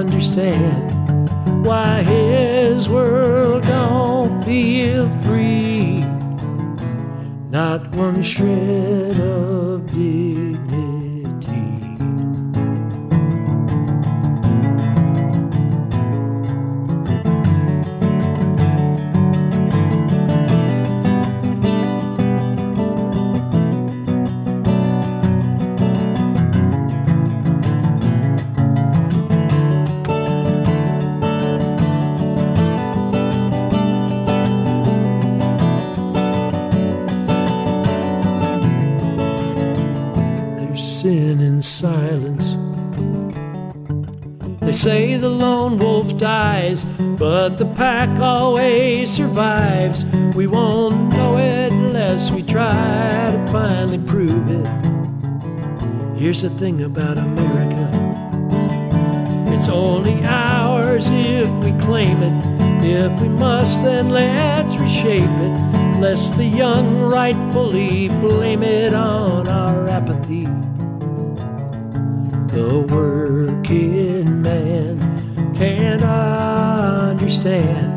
understand 0.00 0.86
why 1.66 2.02
his 2.02 2.88
world 2.88 3.62
don't 3.64 4.42
feel. 4.42 5.07
Not 7.78 7.94
one 7.94 8.22
shred 8.22 9.20
of 9.20 9.86
dignity. 9.86 10.47
We 49.38 50.48
won't 50.48 51.12
know 51.12 51.38
it 51.38 51.72
unless 51.72 52.32
we 52.32 52.42
try 52.42 53.30
to 53.32 53.52
finally 53.52 53.98
prove 53.98 54.48
it. 54.48 54.66
Here's 56.18 56.42
the 56.42 56.50
thing 56.50 56.82
about 56.82 57.18
America 57.18 57.88
it's 59.54 59.68
only 59.68 60.24
ours 60.24 61.08
if 61.10 61.48
we 61.64 61.70
claim 61.84 62.20
it. 62.22 62.84
If 62.84 63.20
we 63.20 63.28
must, 63.28 63.84
then 63.84 64.08
let's 64.08 64.76
reshape 64.76 65.22
it, 65.22 66.00
lest 66.00 66.36
the 66.36 66.44
young 66.44 67.02
rightfully 67.02 68.08
blame 68.20 68.64
it 68.64 68.92
on 68.92 69.46
our 69.46 69.88
apathy. 69.88 70.46
The 72.54 72.80
working 72.90 74.42
man 74.42 75.54
can't 75.54 76.02
understand 76.02 77.87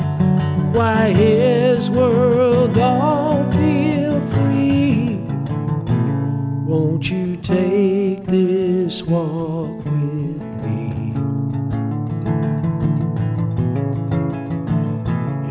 why 1.01 1.09
his 1.13 1.89
world 1.89 2.77
all 2.77 3.49
feel 3.51 4.21
free. 4.33 5.15
Won't 6.63 7.09
you 7.09 7.37
take 7.37 8.23
this 8.25 9.01
walk 9.03 9.83
with 9.85 10.43
me? 10.63 11.13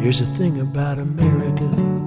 Here's 0.01 0.20
the 0.20 0.26
thing 0.38 0.61
about 0.61 0.98
America. 0.98 1.99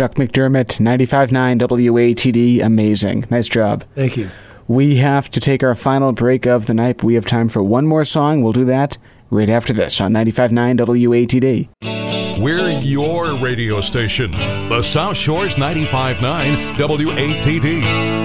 Chuck 0.00 0.14
McDermott, 0.14 0.80
95.9 0.80 1.58
WATD. 1.60 2.64
Amazing. 2.64 3.26
Nice 3.28 3.48
job. 3.48 3.84
Thank 3.94 4.16
you. 4.16 4.30
We 4.66 4.96
have 4.96 5.30
to 5.32 5.40
take 5.40 5.62
our 5.62 5.74
final 5.74 6.12
break 6.12 6.46
of 6.46 6.64
the 6.64 6.72
night. 6.72 7.02
We 7.02 7.16
have 7.16 7.26
time 7.26 7.50
for 7.50 7.62
one 7.62 7.86
more 7.86 8.06
song. 8.06 8.40
We'll 8.40 8.54
do 8.54 8.64
that 8.64 8.96
right 9.28 9.50
after 9.50 9.74
this 9.74 10.00
on 10.00 10.14
95.9 10.14 10.78
WATD. 10.78 12.40
We're 12.40 12.80
your 12.80 13.36
radio 13.36 13.82
station, 13.82 14.30
the 14.70 14.82
South 14.82 15.18
Shores 15.18 15.56
95.9 15.56 16.78
WATD. 16.78 18.20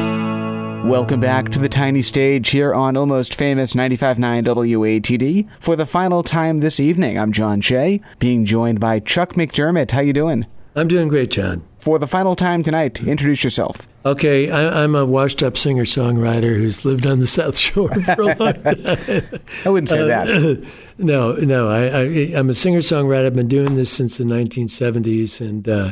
Welcome 0.90 1.20
back 1.20 1.50
to 1.50 1.60
the 1.60 1.68
tiny 1.68 2.02
stage 2.02 2.52
here 2.52 2.74
on 2.74 2.96
Almost 2.96 3.36
Famous 3.36 3.74
95.9 3.74 4.46
WATD. 4.46 5.50
For 5.60 5.76
the 5.76 5.86
final 5.86 6.24
time 6.24 6.60
this 6.60 6.80
evening, 6.80 7.20
I'm 7.20 7.34
John 7.34 7.60
Shea, 7.60 8.00
being 8.20 8.46
joined 8.46 8.80
by 8.80 9.02
Chuck 9.02 9.34
McDermott. 9.34 9.92
How 9.92 10.00
you 10.00 10.14
doing? 10.14 10.46
I'm 10.76 10.90
doing 10.90 11.08
great, 11.08 11.32
John. 11.32 11.64
For 11.78 11.98
the 12.00 12.08
final 12.08 12.36
time 12.36 12.64
tonight, 12.64 13.02
introduce 13.02 13.44
yourself. 13.44 13.88
Okay, 14.06 14.50
I, 14.50 14.84
I'm 14.84 14.94
a 14.94 15.06
washed 15.06 15.42
up 15.42 15.56
singer 15.56 15.86
songwriter 15.86 16.58
who's 16.58 16.84
lived 16.84 17.08
on 17.08 17.20
the 17.20 17.28
South 17.28 17.58
Shore 17.58 17.90
for 18.02 18.22
a 18.22 18.26
long 18.26 18.54
time. 18.64 19.40
I 19.66 19.70
wouldn't 19.70 19.90
say 19.90 20.06
that. 20.06 20.68
no, 20.98 21.32
no, 21.34 21.70
I, 21.70 21.86
I, 21.86 22.02
I'm 22.38 22.50
a 22.50 22.54
singer 22.54 22.80
songwriter. 22.80 23.26
I've 23.26 23.34
been 23.34 23.48
doing 23.48 23.76
this 23.76 23.90
since 23.90 24.18
the 24.18 24.26
1970s, 24.26 25.40
and 25.40 25.70
uh, 25.70 25.92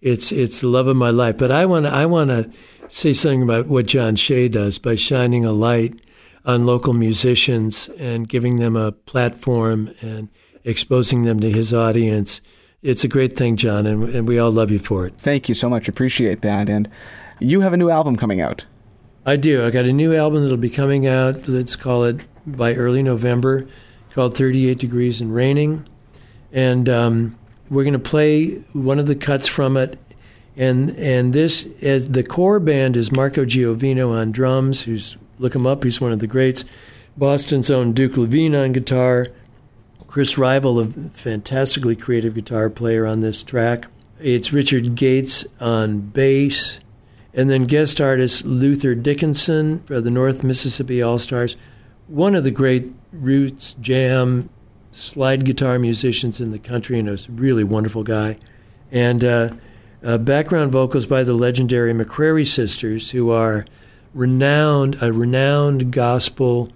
it's 0.00 0.32
it's 0.32 0.60
the 0.60 0.68
love 0.68 0.88
of 0.88 0.96
my 0.96 1.10
life. 1.10 1.38
But 1.38 1.52
I 1.52 1.64
want 1.66 1.86
to 1.86 1.92
I 1.92 2.06
want 2.06 2.30
to 2.30 2.50
say 2.88 3.12
something 3.12 3.42
about 3.42 3.66
what 3.66 3.86
John 3.86 4.16
Shea 4.16 4.48
does 4.48 4.78
by 4.78 4.96
shining 4.96 5.44
a 5.44 5.52
light 5.52 6.00
on 6.44 6.66
local 6.66 6.94
musicians 6.94 7.88
and 7.98 8.28
giving 8.28 8.56
them 8.56 8.74
a 8.76 8.92
platform 8.92 9.94
and 10.00 10.28
exposing 10.64 11.22
them 11.22 11.38
to 11.40 11.50
his 11.50 11.72
audience. 11.72 12.40
It's 12.86 13.02
a 13.02 13.08
great 13.08 13.32
thing, 13.32 13.56
John, 13.56 13.84
and, 13.84 14.04
and 14.04 14.28
we 14.28 14.38
all 14.38 14.52
love 14.52 14.70
you 14.70 14.78
for 14.78 15.08
it. 15.08 15.16
Thank 15.16 15.48
you 15.48 15.56
so 15.56 15.68
much. 15.68 15.88
Appreciate 15.88 16.42
that. 16.42 16.68
And 16.68 16.88
you 17.40 17.62
have 17.62 17.72
a 17.72 17.76
new 17.76 17.90
album 17.90 18.14
coming 18.14 18.40
out. 18.40 18.64
I 19.26 19.34
do. 19.34 19.66
I 19.66 19.70
got 19.70 19.86
a 19.86 19.92
new 19.92 20.14
album 20.14 20.42
that'll 20.42 20.56
be 20.56 20.70
coming 20.70 21.04
out. 21.04 21.48
Let's 21.48 21.74
call 21.74 22.04
it 22.04 22.20
by 22.46 22.76
early 22.76 23.02
November, 23.02 23.66
called 24.12 24.36
38 24.36 24.78
Degrees 24.78 25.20
and 25.20 25.34
Raining. 25.34 25.84
And 26.52 26.88
um, 26.88 27.36
we're 27.68 27.82
going 27.82 27.92
to 27.92 27.98
play 27.98 28.50
one 28.72 29.00
of 29.00 29.08
the 29.08 29.16
cuts 29.16 29.48
from 29.48 29.76
it. 29.76 29.98
And 30.56 30.90
and 30.90 31.32
this 31.32 31.68
as 31.82 32.12
the 32.12 32.22
core 32.22 32.60
band 32.60 32.96
is 32.96 33.10
Marco 33.10 33.44
Giovino 33.44 34.12
on 34.12 34.30
drums, 34.30 34.84
who's 34.84 35.16
look 35.40 35.56
him 35.56 35.66
up, 35.66 35.82
he's 35.82 36.00
one 36.00 36.12
of 36.12 36.20
the 36.20 36.28
greats. 36.28 36.64
Boston's 37.16 37.68
own 37.68 37.94
Duke 37.94 38.16
Levine 38.16 38.54
on 38.54 38.70
guitar. 38.70 39.26
Chris 40.06 40.38
Rival, 40.38 40.78
a 40.78 40.86
fantastically 40.86 41.96
creative 41.96 42.34
guitar 42.34 42.70
player 42.70 43.06
on 43.06 43.20
this 43.20 43.42
track. 43.42 43.86
It's 44.20 44.52
Richard 44.52 44.94
Gates 44.94 45.44
on 45.60 46.00
bass. 46.00 46.80
And 47.34 47.50
then 47.50 47.64
guest 47.64 48.00
artist 48.00 48.46
Luther 48.46 48.94
Dickinson 48.94 49.80
for 49.80 50.00
the 50.00 50.10
North 50.10 50.42
Mississippi 50.42 51.02
All 51.02 51.18
Stars, 51.18 51.56
one 52.06 52.34
of 52.34 52.44
the 52.44 52.50
great 52.50 52.94
roots 53.12 53.74
jam 53.74 54.48
slide 54.90 55.44
guitar 55.44 55.78
musicians 55.78 56.40
in 56.40 56.50
the 56.50 56.58
country, 56.58 56.98
and 56.98 57.08
a 57.08 57.18
really 57.28 57.64
wonderful 57.64 58.02
guy. 58.02 58.38
And 58.90 59.22
uh, 59.22 59.50
uh, 60.02 60.16
background 60.16 60.72
vocals 60.72 61.04
by 61.04 61.24
the 61.24 61.34
legendary 61.34 61.92
McCrary 61.92 62.46
sisters, 62.46 63.10
who 63.10 63.30
are 63.30 63.66
renowned, 64.14 64.96
a 65.02 65.12
renowned 65.12 65.90
gospel, 65.90 66.72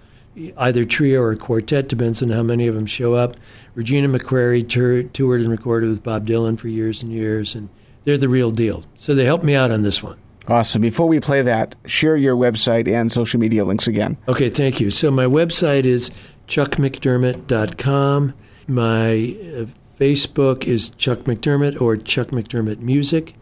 either 0.57 0.85
trio 0.85 1.21
or 1.21 1.37
quartet, 1.37 1.89
depends 1.89 2.23
on 2.23 2.31
how 2.31 2.43
many 2.43 2.67
of 2.67 2.75
them 2.75 2.87
show 2.87 3.15
up. 3.15 3.37
Regina 3.75 4.09
McCrary 4.09 4.69
tour, 4.69 5.03
toured 5.03 5.41
and 5.41 5.51
recorded 5.51 5.91
with 5.91 6.03
Bob 6.03 6.27
Dylan 6.27 6.59
for 6.59 6.69
years 6.69 7.03
and 7.03 7.13
years, 7.13 7.55
and 7.55 7.69
they're 8.05 8.19
the 8.19 8.29
real 8.29 8.51
deal. 8.51 8.85
So 8.95 9.15
they 9.15 9.25
helped 9.25 9.45
me 9.45 9.55
out 9.55 9.71
on 9.71 9.83
this 9.83 10.03
one. 10.03 10.19
Awesome. 10.49 10.83
Before 10.83 11.07
we 11.07 11.21
play 11.21 11.43
that, 11.43 11.77
share 11.85 12.17
your 12.17 12.35
website 12.35 12.89
and 12.89 13.13
social 13.13 13.39
media 13.39 13.65
links 13.65 13.87
again. 13.87 14.17
Okay, 14.27 14.49
thank 14.49 14.81
you. 14.81 14.91
So 14.91 15.11
my 15.11 15.27
website 15.27 15.85
is 15.85 16.11
chuckmcdermott.com. 16.49 18.35
My 18.67 19.13
uh, 19.13 19.67
Facebook 19.99 20.65
is 20.65 20.89
Chuck 20.91 21.21
McDermott 21.21 21.81
or 21.81 21.97
Chuck 21.97 22.29
McDermott 22.29 22.79
Music. 22.79 23.35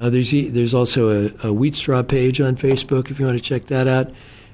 Uh, 0.00 0.10
there's 0.10 0.32
there's 0.32 0.74
also 0.74 1.08
a, 1.08 1.26
a, 1.26 1.54
Wheatstraw 1.54 2.06
page 2.06 2.40
on 2.40 2.56
Facebook 2.56 3.10
if 3.10 3.20
you 3.20 3.26
want 3.26 3.38
to 3.38 3.44
check 3.44 3.66
that 3.66 3.86
out, 3.86 4.10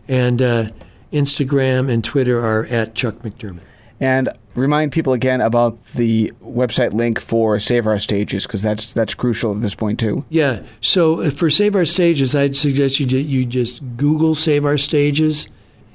and 0.07 0.43
uh, 0.43 0.69
Instagram 1.13 1.91
and 1.91 2.03
Twitter 2.05 2.39
are 2.41 2.67
at 2.67 2.95
Chuck 2.95 3.17
McDermott. 3.17 3.63
And 3.99 4.31
remind 4.55 4.93
people 4.93 5.13
again 5.13 5.41
about 5.41 5.85
the 5.93 6.33
website 6.43 6.93
link 6.93 7.21
for 7.21 7.61
Save 7.61 7.87
Our 7.87 7.99
Stages 7.99 8.47
because 8.47 8.63
that's 8.63 8.93
that's 8.93 9.15
crucial 9.15 9.55
at 9.55 9.61
this 9.61 9.75
point 9.75 10.01
too. 10.01 10.25
Yeah. 10.31 10.63
So 10.81 11.21
uh, 11.21 11.31
for 11.31 11.51
Save 11.51 11.75
Our 11.75 11.85
Stages, 11.85 12.35
I'd 12.35 12.57
suggest 12.57 13.01
you 13.01 13.07
you 13.07 13.45
just 13.45 13.83
Google 13.97 14.35
Save 14.35 14.65
Our 14.65 14.79
Stages, 14.79 15.49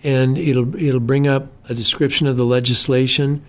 and 0.03 0.38
it'll 0.38 0.76
it'll 0.76 0.99
bring 0.99 1.28
up 1.28 1.47
a 1.68 1.74
description 1.74 2.28
of 2.28 2.38
the 2.38 2.45
legislation, 2.45 3.43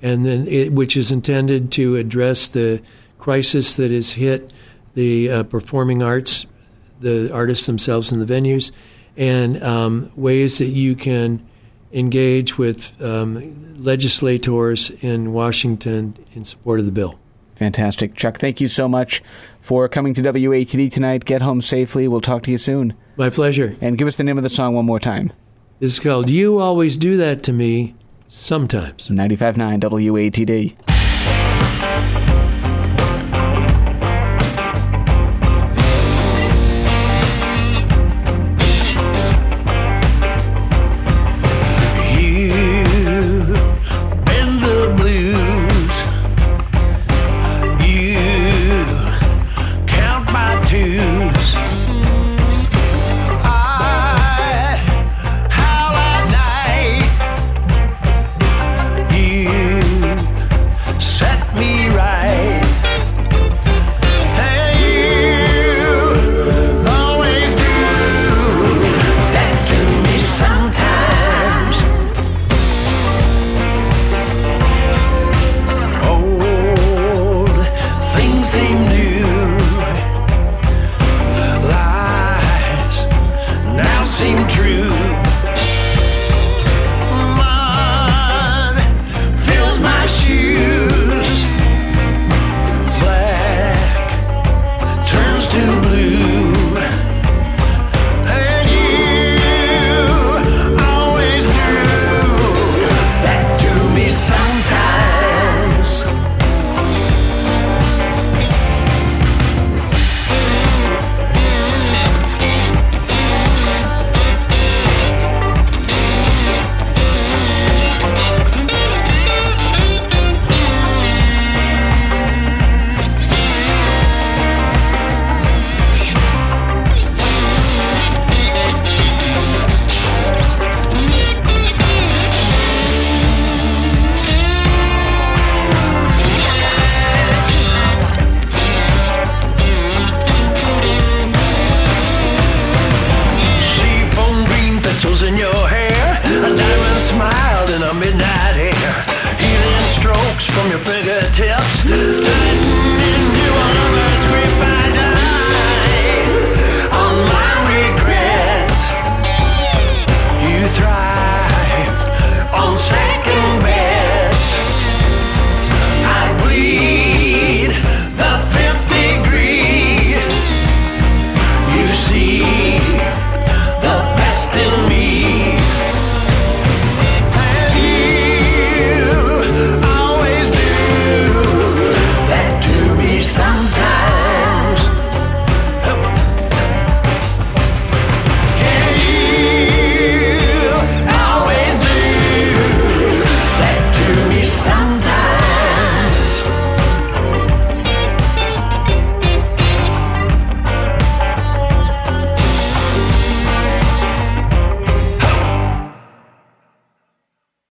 and 0.00 0.24
then 0.24 0.46
it, 0.48 0.72
which 0.72 0.96
is 0.96 1.12
intended 1.12 1.70
to 1.72 1.96
address 1.96 2.48
the 2.48 2.82
crisis 3.18 3.74
that 3.74 3.90
has 3.90 4.12
hit 4.12 4.52
the 4.94 5.30
uh, 5.30 5.42
performing 5.42 6.02
arts, 6.02 6.46
the 7.00 7.32
artists 7.32 7.66
themselves 7.66 8.10
and 8.10 8.22
the 8.22 8.32
venues, 8.32 8.72
and 9.18 9.62
um, 9.62 10.10
ways 10.16 10.56
that 10.58 10.68
you 10.68 10.96
can 10.96 11.46
engage 11.92 12.56
with 12.56 13.00
um, 13.02 13.82
legislators 13.82 14.90
in 15.02 15.32
Washington 15.32 16.16
in 16.32 16.44
support 16.44 16.78
of 16.78 16.86
the 16.86 16.92
bill. 16.92 17.18
Fantastic. 17.56 18.14
Chuck, 18.14 18.38
thank 18.38 18.60
you 18.60 18.68
so 18.68 18.88
much 18.88 19.20
for 19.60 19.88
coming 19.88 20.14
to 20.14 20.22
WATD 20.22 20.92
tonight. 20.92 21.24
Get 21.24 21.42
home 21.42 21.60
safely. 21.60 22.06
We'll 22.06 22.20
talk 22.20 22.44
to 22.44 22.52
you 22.52 22.58
soon. 22.58 22.94
My 23.16 23.30
pleasure. 23.30 23.76
And 23.80 23.98
give 23.98 24.06
us 24.06 24.14
the 24.14 24.24
name 24.24 24.38
of 24.38 24.44
the 24.44 24.50
song 24.50 24.74
one 24.74 24.86
more 24.86 25.00
time. 25.00 25.32
This 25.80 25.94
is 25.94 26.00
called 26.00 26.30
You 26.30 26.60
Always 26.60 26.96
Do 26.96 27.16
That 27.16 27.42
to 27.44 27.52
Me 27.52 27.96
Sometimes. 28.28 29.08
95.9 29.08 29.80
WATD. 29.80 30.97